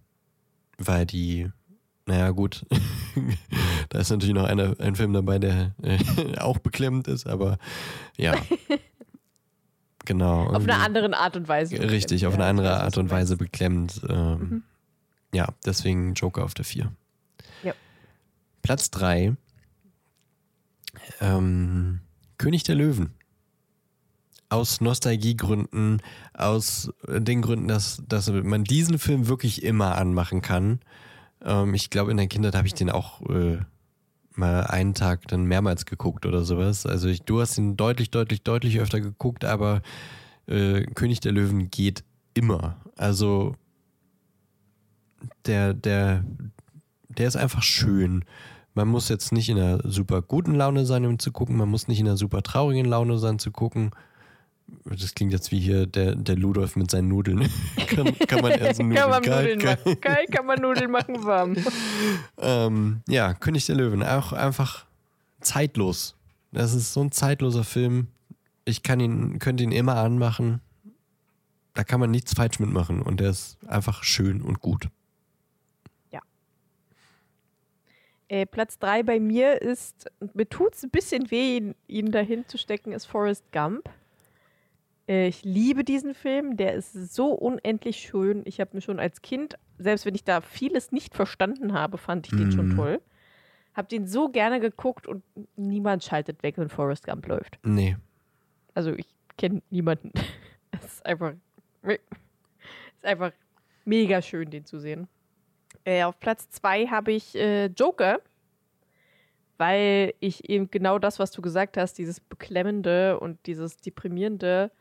[0.80, 1.52] weil die
[2.10, 2.66] naja, gut.
[3.90, 6.00] da ist natürlich noch eine, ein Film dabei, der äh,
[6.40, 7.60] auch beklemmend ist, aber
[8.18, 8.34] ja.
[10.06, 10.48] genau.
[10.48, 11.80] Auf eine andere Art und Weise.
[11.80, 14.02] Richtig, auf eine andere Art und Weise beklemmend.
[14.10, 14.64] Ähm, mhm.
[15.36, 16.92] Ja, deswegen Joker auf der 4.
[17.62, 17.74] Ja.
[18.64, 19.36] Platz 3.
[21.22, 22.00] Ähm,
[22.40, 23.14] König der Löwen.
[24.50, 26.02] Aus Nostalgiegründen,
[26.34, 30.80] aus den Gründen, dass, dass man diesen Film wirklich immer anmachen kann
[31.44, 33.60] ähm, ich glaube, in der Kindheit habe ich den auch äh,
[34.36, 36.86] mal einen Tag dann mehrmals geguckt oder sowas.
[36.86, 39.82] Also ich, du hast ihn deutlich, deutlich, deutlich öfter geguckt, aber
[40.48, 42.04] äh, König der Löwen geht
[42.34, 42.78] immer.
[42.98, 43.56] Also
[45.46, 46.24] der, der,
[47.10, 48.26] der ist einfach schön.
[48.74, 51.58] Man muss jetzt nicht in einer super guten Laune sein, um zu gucken.
[51.58, 53.92] Man muss nicht in einer super traurigen Laune sein, zu gucken.
[54.86, 57.50] Das klingt jetzt wie hier der, der Ludolf mit seinen Nudeln.
[57.88, 60.02] kann, kann man erst Nudeln, kann man kalt, Nudeln machen.
[60.02, 61.56] Kalt kann man Nudeln machen, warm.
[62.38, 64.04] ähm, ja, König der Löwen.
[64.04, 64.86] Auch einfach
[65.42, 66.16] zeitlos.
[66.52, 68.08] Das ist so ein zeitloser Film.
[68.66, 70.62] Ich kann ihn, könnte ihn immer anmachen.
[71.74, 73.02] Da kann man nichts falsch mitmachen.
[73.02, 74.90] Und der ist einfach schön und gut.
[76.12, 76.22] Ja.
[78.28, 82.48] Äh, Platz 3 bei mir ist, mir tut es ein bisschen weh, ihn, ihn dahin
[82.48, 83.90] zu stecken, ist Forrest Gump.
[85.10, 88.44] Äh, ich liebe diesen Film, der ist so unendlich schön.
[88.46, 92.28] Ich habe mir schon als Kind, selbst wenn ich da vieles nicht verstanden habe, fand
[92.28, 92.52] ich den mm.
[92.52, 92.76] schon mhm.
[92.76, 93.02] toll.
[93.74, 95.24] Hab den so gerne geguckt und
[95.56, 97.60] niemand schaltet weg, wenn Forrest Gump läuft.
[97.64, 97.98] Nee.
[98.76, 99.08] Also ich
[99.38, 100.12] kenne niemanden.
[100.72, 101.34] es ist einfach,
[101.84, 103.32] ist einfach
[103.86, 105.08] mega schön, den zu sehen.
[105.86, 108.20] Äh, auf Platz zwei habe ich äh, Joker,
[109.58, 114.72] weil ich eben genau das, was du gesagt hast, dieses Beklemmende und dieses Deprimierende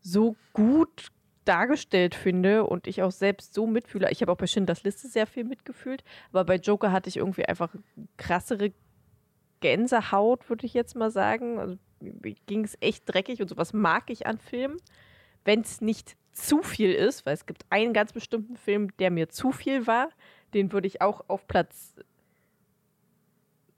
[0.00, 1.10] so gut
[1.44, 4.10] dargestellt finde und ich auch selbst so mitfühle.
[4.10, 7.46] Ich habe auch bei Schindlers Liste sehr viel mitgefühlt, aber bei Joker hatte ich irgendwie
[7.46, 7.74] einfach
[8.18, 8.72] krassere
[9.60, 11.58] Gänsehaut, würde ich jetzt mal sagen.
[11.58, 11.78] Also
[12.46, 14.76] ging es echt dreckig und sowas mag ich an Filmen,
[15.44, 19.28] wenn es nicht zu viel ist, weil es gibt einen ganz bestimmten Film, der mir
[19.28, 20.10] zu viel war.
[20.54, 21.94] Den würde ich auch auf Platz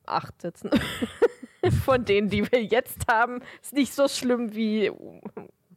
[0.07, 0.71] 8 setzen.
[1.85, 4.91] Von denen, die wir jetzt haben, ist nicht so schlimm wie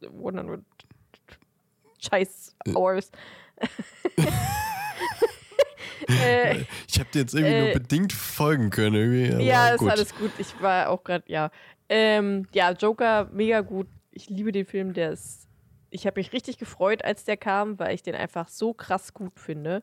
[0.06, 0.62] 100
[2.00, 3.10] Scheiß Hours.
[6.08, 6.56] äh,
[6.88, 8.94] ich habe dir jetzt irgendwie äh, nur bedingt folgen können.
[8.94, 9.90] Irgendwie, ja, ist gut.
[9.90, 10.32] alles gut.
[10.38, 11.50] Ich war auch gerade, ja.
[11.88, 13.88] Ähm, ja, Joker, mega gut.
[14.10, 14.92] Ich liebe den Film.
[14.92, 15.48] Der ist.
[15.90, 19.38] Ich habe mich richtig gefreut, als der kam, weil ich den einfach so krass gut
[19.38, 19.82] finde.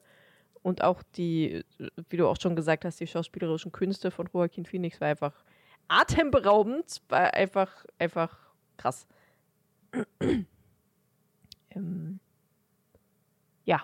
[0.61, 1.63] Und auch die,
[2.09, 5.33] wie du auch schon gesagt hast, die schauspielerischen Künste von Joaquin Phoenix war einfach
[5.87, 8.37] atemberaubend, war einfach, einfach
[8.77, 9.07] krass.
[11.69, 12.19] Ähm,
[13.65, 13.81] ja.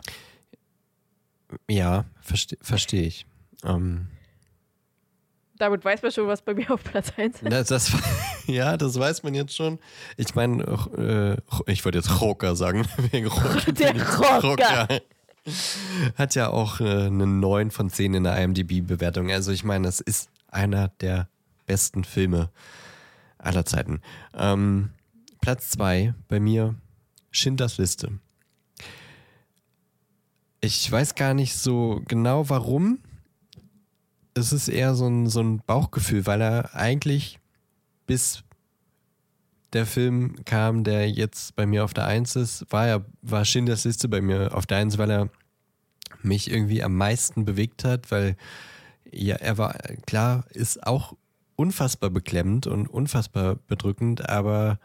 [1.69, 3.25] Ja, verstehe versteh ich.
[3.63, 4.07] Ähm,
[5.57, 7.51] Damit weiß man schon, was bei mir auf Platz 1 ist.
[7.51, 7.93] das, das,
[8.47, 9.79] ja, das weiß man jetzt schon.
[10.17, 10.63] Ich meine,
[11.65, 12.85] äh, ich wollte jetzt Rocker sagen.
[13.11, 13.71] Wegen Rocker.
[13.71, 14.87] Der Rocker.
[16.17, 19.31] Hat ja auch äh, eine 9 von 10 in der IMDb-Bewertung.
[19.31, 21.29] Also ich meine, es ist einer der
[21.65, 22.49] besten Filme
[23.37, 24.01] aller Zeiten.
[24.33, 24.89] Ähm,
[25.41, 26.75] Platz 2 bei mir,
[27.31, 28.19] Schindlers Liste.
[30.61, 32.99] Ich weiß gar nicht so genau warum.
[34.33, 37.39] Es ist eher so ein, so ein Bauchgefühl, weil er eigentlich
[38.05, 38.43] bis
[39.73, 43.83] der Film kam, der jetzt bei mir auf der Eins ist, war er, war Schindlers
[43.83, 45.29] Liste bei mir auf der Eins, weil er
[46.23, 48.35] mich irgendwie am meisten bewegt hat, weil
[49.11, 49.73] ja, er war,
[50.05, 51.13] klar, ist auch
[51.55, 54.79] unfassbar beklemmend und unfassbar bedrückend, aber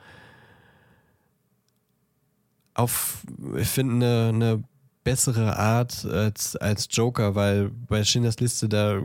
[2.74, 3.24] auf,
[3.57, 4.65] ich finde, eine, eine
[5.05, 9.03] bessere Art als, als Joker, weil bei Schindlers Liste, da,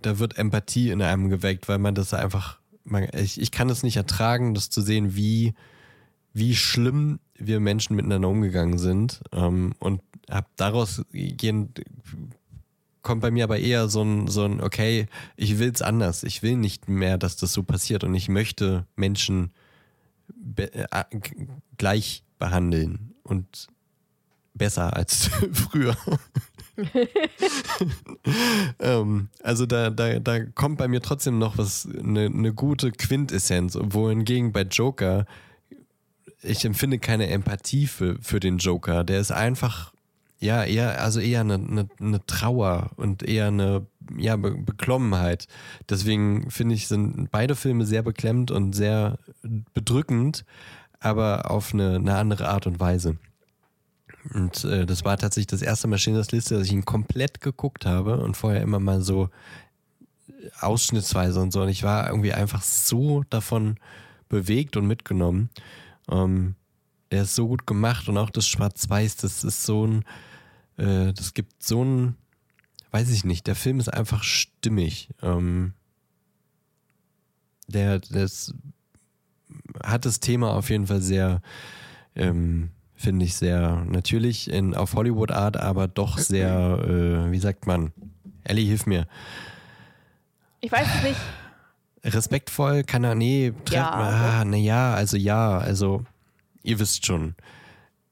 [0.00, 3.82] da wird Empathie in einem geweckt, weil man das einfach, man, ich, ich kann es
[3.82, 5.54] nicht ertragen, das zu sehen, wie,
[6.32, 9.22] wie schlimm wir Menschen miteinander umgegangen sind.
[9.32, 11.72] Ähm, und ab daraus gehen,
[13.02, 15.06] kommt bei mir aber eher so ein, so ein, okay,
[15.36, 16.24] ich will es anders.
[16.24, 19.52] Ich will nicht mehr, dass das so passiert und ich möchte Menschen
[20.56, 21.04] äh,
[21.78, 23.68] gleich behandeln und
[24.54, 25.96] besser als früher.
[28.80, 33.78] ähm, also da, da, da kommt bei mir trotzdem noch was, eine ne gute Quintessenz,
[33.80, 35.26] wohingegen bei Joker
[36.46, 39.04] ich empfinde keine Empathie für, für den Joker.
[39.04, 39.92] Der ist einfach,
[40.38, 43.86] ja, eher, also eher eine, eine, eine Trauer und eher eine
[44.16, 45.48] ja, Be Beklommenheit.
[45.88, 49.18] Deswegen finde ich, sind beide Filme sehr beklemmt und sehr
[49.74, 50.44] bedrückend,
[51.00, 53.16] aber auf eine, eine andere Art und Weise.
[54.34, 57.86] Und äh, das war tatsächlich das erste Mal Schindlers Liste, dass ich ihn komplett geguckt
[57.86, 59.30] habe und vorher immer mal so
[60.60, 61.62] ausschnittsweise und so.
[61.62, 63.76] Und ich war irgendwie einfach so davon
[64.28, 65.50] bewegt und mitgenommen.
[66.10, 66.56] Ähm,
[67.10, 70.04] er ist so gut gemacht und auch das Schwarz-Weiß, das ist so ein,
[70.76, 72.16] äh, das gibt so ein,
[72.90, 75.10] weiß ich nicht, der Film ist einfach stimmig.
[75.22, 75.74] Ähm,
[77.68, 78.54] der, das
[79.82, 81.40] hat das Thema auf jeden Fall sehr,
[82.14, 86.78] ähm, finde ich sehr natürlich in, auf Hollywood-Art, aber doch sehr,
[87.28, 87.92] äh, wie sagt man?
[88.44, 89.06] Ellie, hilf mir.
[90.60, 91.20] Ich weiß es nicht.
[92.04, 93.90] Respektvoll kann er, nee, Ja.
[93.90, 96.04] ah, na ja, also ja, also
[96.62, 97.34] ihr wisst schon.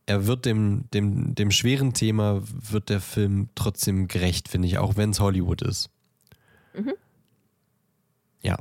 [0.07, 4.97] Er wird dem, dem, dem schweren Thema, wird der Film trotzdem gerecht, finde ich, auch
[4.97, 5.89] wenn es Hollywood ist.
[6.77, 6.93] Mhm.
[8.43, 8.57] Ja.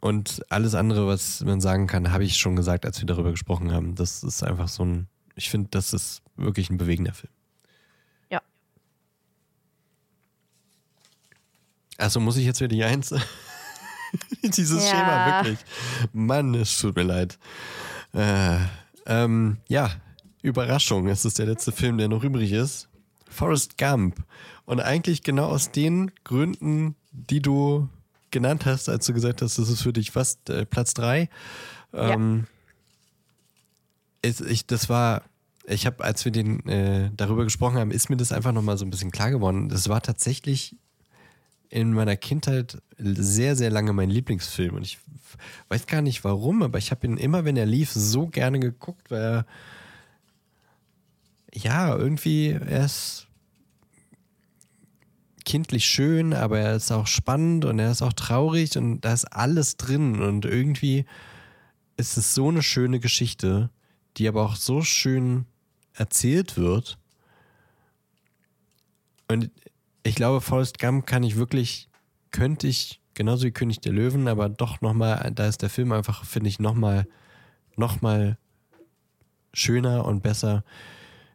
[0.00, 3.72] Und alles andere, was man sagen kann, habe ich schon gesagt, als wir darüber gesprochen
[3.72, 3.94] haben.
[3.96, 7.32] Das ist einfach so ein, ich finde, das ist wirklich ein bewegender Film.
[8.30, 8.40] Ja.
[11.96, 13.12] Also muss ich jetzt wieder die Eins?
[14.42, 14.90] Dieses Ja.
[14.90, 15.58] Schema, wirklich.
[16.12, 17.38] Mann, es tut mir leid.
[18.14, 18.58] Äh,
[19.06, 19.90] ähm, ja,
[20.42, 21.08] Überraschung.
[21.08, 22.88] Es ist der letzte Film, der noch übrig ist.
[23.28, 24.24] Forrest Gump.
[24.64, 27.88] Und eigentlich genau aus den Gründen, die du
[28.30, 31.28] genannt hast, als du gesagt hast, das ist für dich fast äh, Platz drei.
[31.92, 32.46] Ähm,
[34.22, 35.22] ist, ich, das war,
[35.66, 38.84] ich habe, als wir den äh, darüber gesprochen haben, ist mir das einfach nochmal so
[38.84, 39.68] ein bisschen klar geworden.
[39.68, 40.76] Das war tatsächlich
[41.70, 44.74] in meiner Kindheit sehr, sehr lange mein Lieblingsfilm.
[44.74, 44.98] Und ich
[45.68, 49.10] weiß gar nicht warum, aber ich habe ihn immer, wenn er lief, so gerne geguckt,
[49.10, 49.46] weil er
[51.52, 53.27] ja, irgendwie, er ist
[55.48, 59.24] kindlich schön, aber er ist auch spannend und er ist auch traurig und da ist
[59.24, 61.06] alles drin und irgendwie
[61.96, 63.70] ist es so eine schöne Geschichte,
[64.18, 65.46] die aber auch so schön
[65.94, 66.98] erzählt wird.
[69.26, 69.50] Und
[70.02, 71.88] ich glaube, Forrest Gump kann ich wirklich,
[72.30, 76.26] könnte ich, genauso wie König der Löwen, aber doch nochmal, da ist der Film einfach,
[76.26, 77.06] finde ich, nochmal,
[77.74, 78.36] nochmal
[79.54, 80.62] schöner und besser.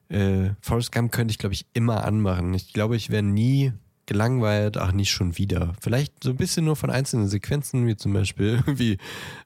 [0.09, 2.53] Äh, Forrest Gump könnte ich, glaube ich, immer anmachen.
[2.53, 3.73] Ich glaube, ich wäre nie
[4.05, 5.73] gelangweilt, ach, nicht schon wieder.
[5.79, 8.97] Vielleicht so ein bisschen nur von einzelnen Sequenzen, wie zum Beispiel wie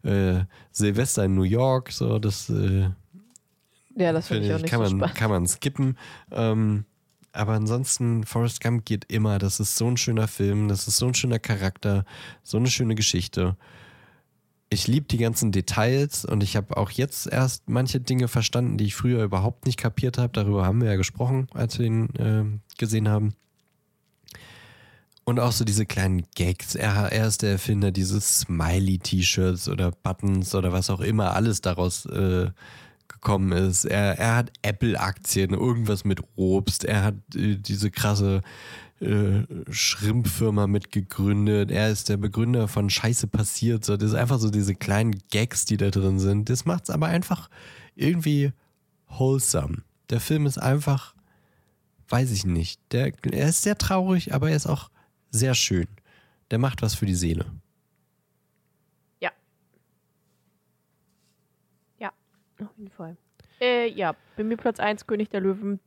[0.08, 2.90] äh, Silvester in New York, so, das äh,
[3.96, 5.16] Ja, das finde ich auch nicht kann so man, spannend.
[5.16, 5.98] kann man skippen.
[6.32, 6.86] Ähm,
[7.34, 9.38] aber ansonsten, Forrest Gump geht immer.
[9.38, 12.04] Das ist so ein schöner Film, das ist so ein schöner Charakter,
[12.42, 13.56] so eine schöne Geschichte.
[14.70, 18.86] Ich liebe die ganzen Details und ich habe auch jetzt erst manche Dinge verstanden, die
[18.86, 20.34] ich früher überhaupt nicht kapiert habe.
[20.34, 22.44] Darüber haben wir ja gesprochen, als wir ihn äh,
[22.78, 23.34] gesehen haben.
[25.28, 26.74] Und auch so diese kleinen Gags.
[26.74, 32.06] Er, er ist der Erfinder dieses Smiley-T-Shirts oder Buttons oder was auch immer alles daraus
[32.06, 32.50] äh,
[33.10, 33.84] gekommen ist.
[33.84, 36.86] Er, er hat Apple-Aktien, irgendwas mit Obst.
[36.86, 38.42] Er hat äh, diese krasse
[39.02, 41.72] äh, Schrimpfirma mitgegründet.
[41.72, 43.84] Er ist der Begründer von Scheiße passiert.
[43.84, 46.50] So, das ist einfach so diese kleinen Gags, die da drin sind.
[46.50, 47.50] Das macht es aber einfach
[47.96, 48.54] irgendwie
[49.10, 49.80] wholesome.
[50.10, 51.16] Der Film ist einfach,
[52.08, 52.80] weiß ich nicht.
[52.94, 54.90] Der, er ist sehr traurig, aber er ist auch
[55.32, 55.88] sehr schön.
[56.52, 57.46] Der macht was für die Seele.
[59.20, 59.32] Ja.
[62.00, 62.12] Ja,
[62.62, 63.18] auf jeden Fall.
[63.60, 65.80] Äh, ja, bei mir Platz 1, König der Löwen.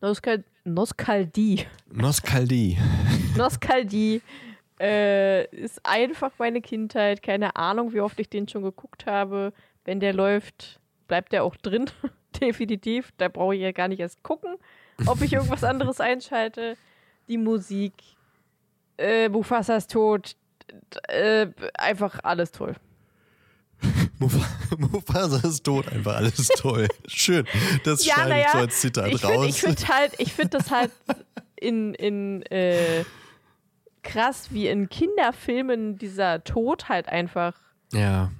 [0.00, 1.66] Noskal Noskaldie.
[1.90, 2.78] Noskaldie.
[3.36, 4.22] Noskaldie
[4.80, 7.22] äh, ist einfach meine Kindheit.
[7.22, 9.52] Keine Ahnung, wie oft ich den schon geguckt habe.
[9.84, 11.86] Wenn der läuft, bleibt der auch drin.
[12.40, 13.12] Definitiv.
[13.18, 14.56] Da brauche ich ja gar nicht erst gucken,
[15.06, 16.76] ob ich irgendwas anderes einschalte.
[17.28, 17.92] Die Musik,
[18.98, 20.36] äh, Mufasas Tod,
[21.08, 22.74] äh, einfach alles toll.
[24.78, 26.88] Mufasa ist tot, einfach alles toll.
[27.06, 27.46] Schön.
[27.84, 29.46] Das Ja, schneide naja, ich so als Zitat ich find- raus.
[29.46, 30.90] Ich finde halt, ich finde das halt
[31.56, 33.04] in, in äh,
[34.02, 37.54] krass, wie in Kinderfilmen dieser Tod halt einfach
[37.92, 38.30] ja.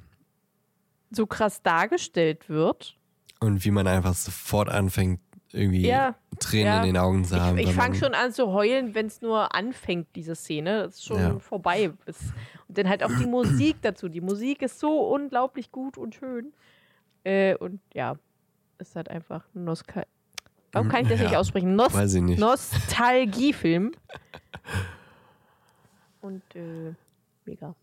[1.10, 2.96] so krass dargestellt wird.
[3.40, 5.20] Und wie man einfach sofort anfängt,
[5.54, 6.80] irgendwie Ja, Tränen ja.
[6.80, 7.56] in den Augen zu haben.
[7.58, 10.82] Ich, ich fange schon an zu heulen, wenn es nur anfängt, diese Szene.
[10.84, 11.38] Das ist schon Ja.
[11.38, 11.92] vorbei.
[12.06, 12.32] ist.
[12.68, 14.08] Und dann halt auch die Musik dazu.
[14.08, 16.52] Die Musik ist so unglaublich gut und schön.
[17.24, 18.16] Äh, und ja,
[18.78, 20.06] ist halt einfach ein Nostal
[20.72, 21.76] Warum kann ich das nicht aussprechen?
[21.76, 22.40] Nost weiß ich nicht.
[22.40, 23.92] Nostalgiefilm.
[26.20, 26.92] Und äh,
[27.44, 27.74] mega.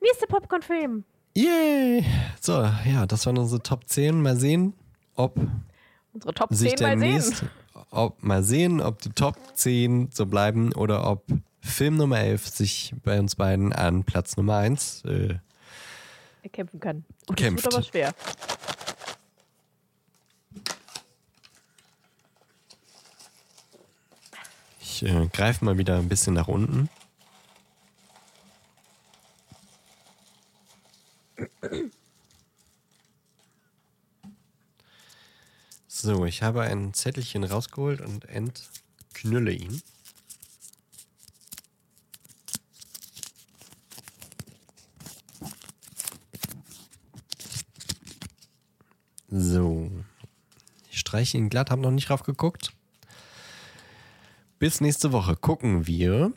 [0.00, 1.04] Nächster Popcorn-Film.
[1.36, 2.04] Yay!
[2.40, 4.22] So, ja, das waren unsere Top 10.
[4.22, 4.74] Mal sehen,
[5.18, 5.36] ob
[6.12, 7.00] Unsere Top sich 10 mal sehen.
[7.00, 7.44] demnächst,
[7.90, 11.24] ob, mal sehen, ob die Top 10 so bleiben oder ob
[11.60, 15.38] Film Nummer 11 sich bei uns beiden an Platz Nummer 1 äh,
[16.50, 17.04] kämpfen kann.
[17.26, 17.64] Das Kämpft.
[17.64, 18.14] wird aber schwer.
[24.80, 26.88] Ich äh, greife mal wieder ein bisschen nach unten.
[36.00, 39.82] So, ich habe ein Zettelchen rausgeholt und entknülle ihn.
[49.28, 49.90] So.
[50.88, 52.72] Ich streiche ihn glatt, habe noch nicht drauf geguckt.
[54.60, 56.32] Bis nächste Woche gucken wir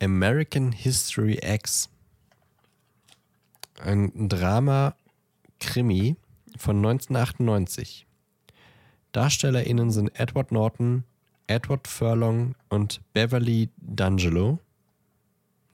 [0.00, 1.90] American History X.
[3.80, 4.30] Ein
[5.60, 6.16] Drama-Krimi
[6.56, 8.06] von 1998.
[9.12, 11.04] DarstellerInnen sind Edward Norton,
[11.46, 14.58] Edward Furlong und Beverly D'Angelo.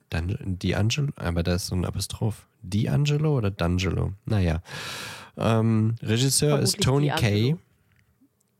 [0.09, 1.11] Dan D'Angelo?
[1.17, 2.47] Aber da ist so ein Apostroph.
[2.63, 4.13] D'Angelo oder D'Angelo?
[4.25, 4.61] Naja.
[5.37, 7.55] Ähm, Regisseur ist Vermutlich Tony Kay.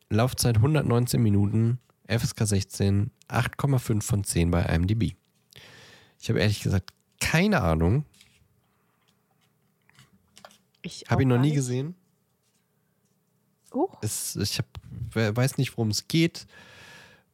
[0.10, 5.16] Laufzeit 119 Minuten, FSK 16, 8,5 von 10 bei IMDb.
[6.20, 8.06] Ich habe ehrlich gesagt keine Ahnung.
[10.88, 11.96] Ich Habe ihn noch nie gesehen.
[13.74, 13.98] Huch.
[14.02, 14.66] Es, ich hab,
[15.12, 16.48] we- weiß nicht, worum es geht.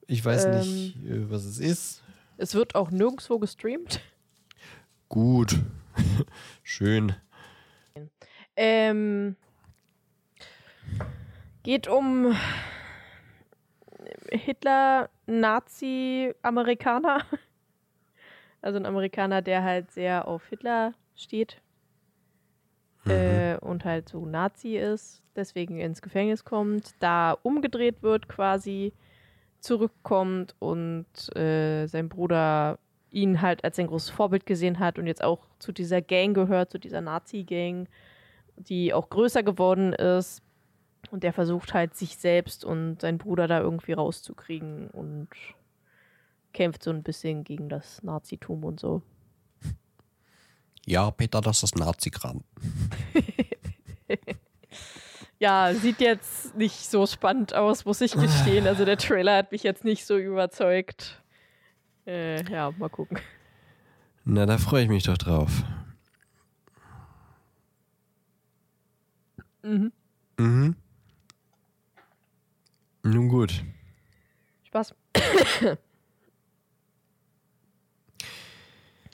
[0.07, 0.51] Ich weiß Ähm.
[0.59, 2.03] nicht, äh, was es ist.
[2.37, 4.01] Es wird auch nirgendwo gestreamt.
[5.07, 5.59] Gut.
[6.63, 7.15] Schön.
[8.55, 9.35] Ähm,
[11.61, 12.35] geht um
[14.31, 17.23] Hitler, Nazi, Amerikaner.
[18.61, 21.59] Also ein Amerikaner, der halt sehr auf Hitler steht.
[23.05, 28.93] Äh, und halt so Nazi ist, deswegen ins Gefängnis kommt, da umgedreht wird quasi,
[29.59, 31.05] zurückkommt und
[31.35, 32.79] äh, sein Bruder
[33.11, 36.71] ihn halt als sein großes Vorbild gesehen hat und jetzt auch zu dieser Gang gehört,
[36.71, 37.87] zu dieser Nazi-Gang,
[38.57, 40.41] die auch größer geworden ist.
[41.11, 45.27] Und der versucht halt, sich selbst und seinen Bruder da irgendwie rauszukriegen und
[46.53, 49.01] kämpft so ein bisschen gegen das Nazitum und so.
[50.85, 52.43] Ja, Peter, das ist Nazi-Kram.
[55.43, 58.65] Ja, sieht jetzt nicht so spannend aus, muss ich gestehen.
[58.65, 61.21] Also der Trailer hat mich jetzt nicht so überzeugt.
[62.07, 63.19] Äh, ja, mal gucken.
[64.23, 65.63] Na, da freue ich mich doch drauf.
[69.63, 69.91] Mhm.
[70.37, 70.77] Mhm.
[73.03, 73.65] Nun gut.
[74.63, 74.95] Spaß.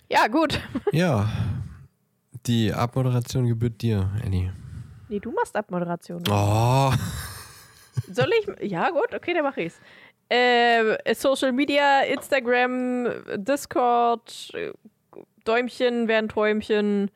[0.09, 0.61] ja, gut.
[0.91, 1.27] Ja,
[2.45, 4.51] die Abmoderation gebührt dir, Annie.
[5.09, 6.23] Nee, du machst Abmoderation.
[6.29, 6.91] Oh.
[8.11, 8.71] Soll ich?
[8.71, 9.79] Ja, gut, okay, dann mache ich's.
[10.29, 14.71] Äh, Social Media, Instagram, Discord, äh,
[15.43, 17.09] Däumchen werden Träumchen,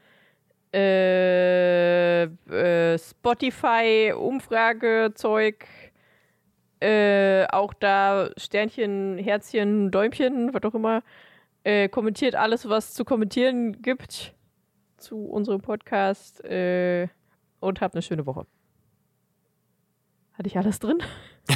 [0.73, 5.67] äh, äh, Spotify, Umfragezeug,
[6.79, 11.03] äh, auch da Sternchen, Herzchen, Däumchen, was auch immer.
[11.63, 14.33] Äh, kommentiert alles, was zu kommentieren gibt
[15.03, 17.07] zu unserem Podcast äh,
[17.59, 18.45] und habt eine schöne Woche.
[20.33, 20.97] Hatte ich alles drin?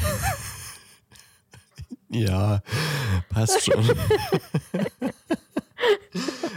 [2.09, 2.61] Ja,
[3.29, 3.83] passt schon.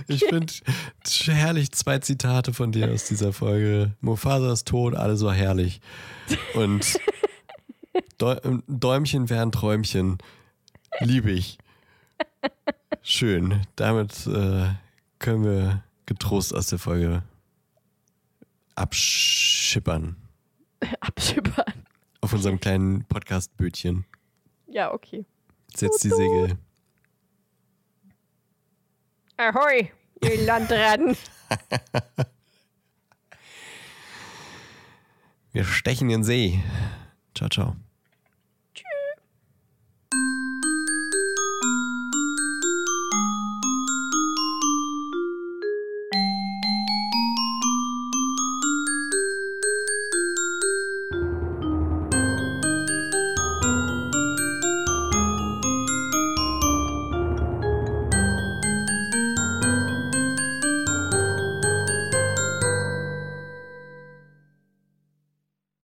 [0.06, 0.52] ich finde
[1.26, 3.96] herrlich zwei Zitate von dir aus dieser Folge.
[4.00, 5.80] Mufasa ist tot, alles war herrlich.
[6.54, 7.00] Und
[8.68, 10.18] Däumchen wären Träumchen.
[11.00, 11.58] Liebe ich.
[13.02, 13.62] Schön.
[13.76, 14.66] Damit äh,
[15.18, 17.22] können wir getrost aus der Folge
[18.74, 20.16] abschippern.
[21.00, 21.84] Abschippern.
[22.20, 24.04] Auf unserem kleinen Podcast-Bötchen.
[24.66, 25.24] Ja, okay.
[25.72, 26.58] Setz die Segel.
[29.36, 29.92] Ahoi,
[30.24, 31.16] ihr Landratten.
[35.52, 36.60] Wir stechen in den See.
[37.36, 37.76] Ciao, ciao.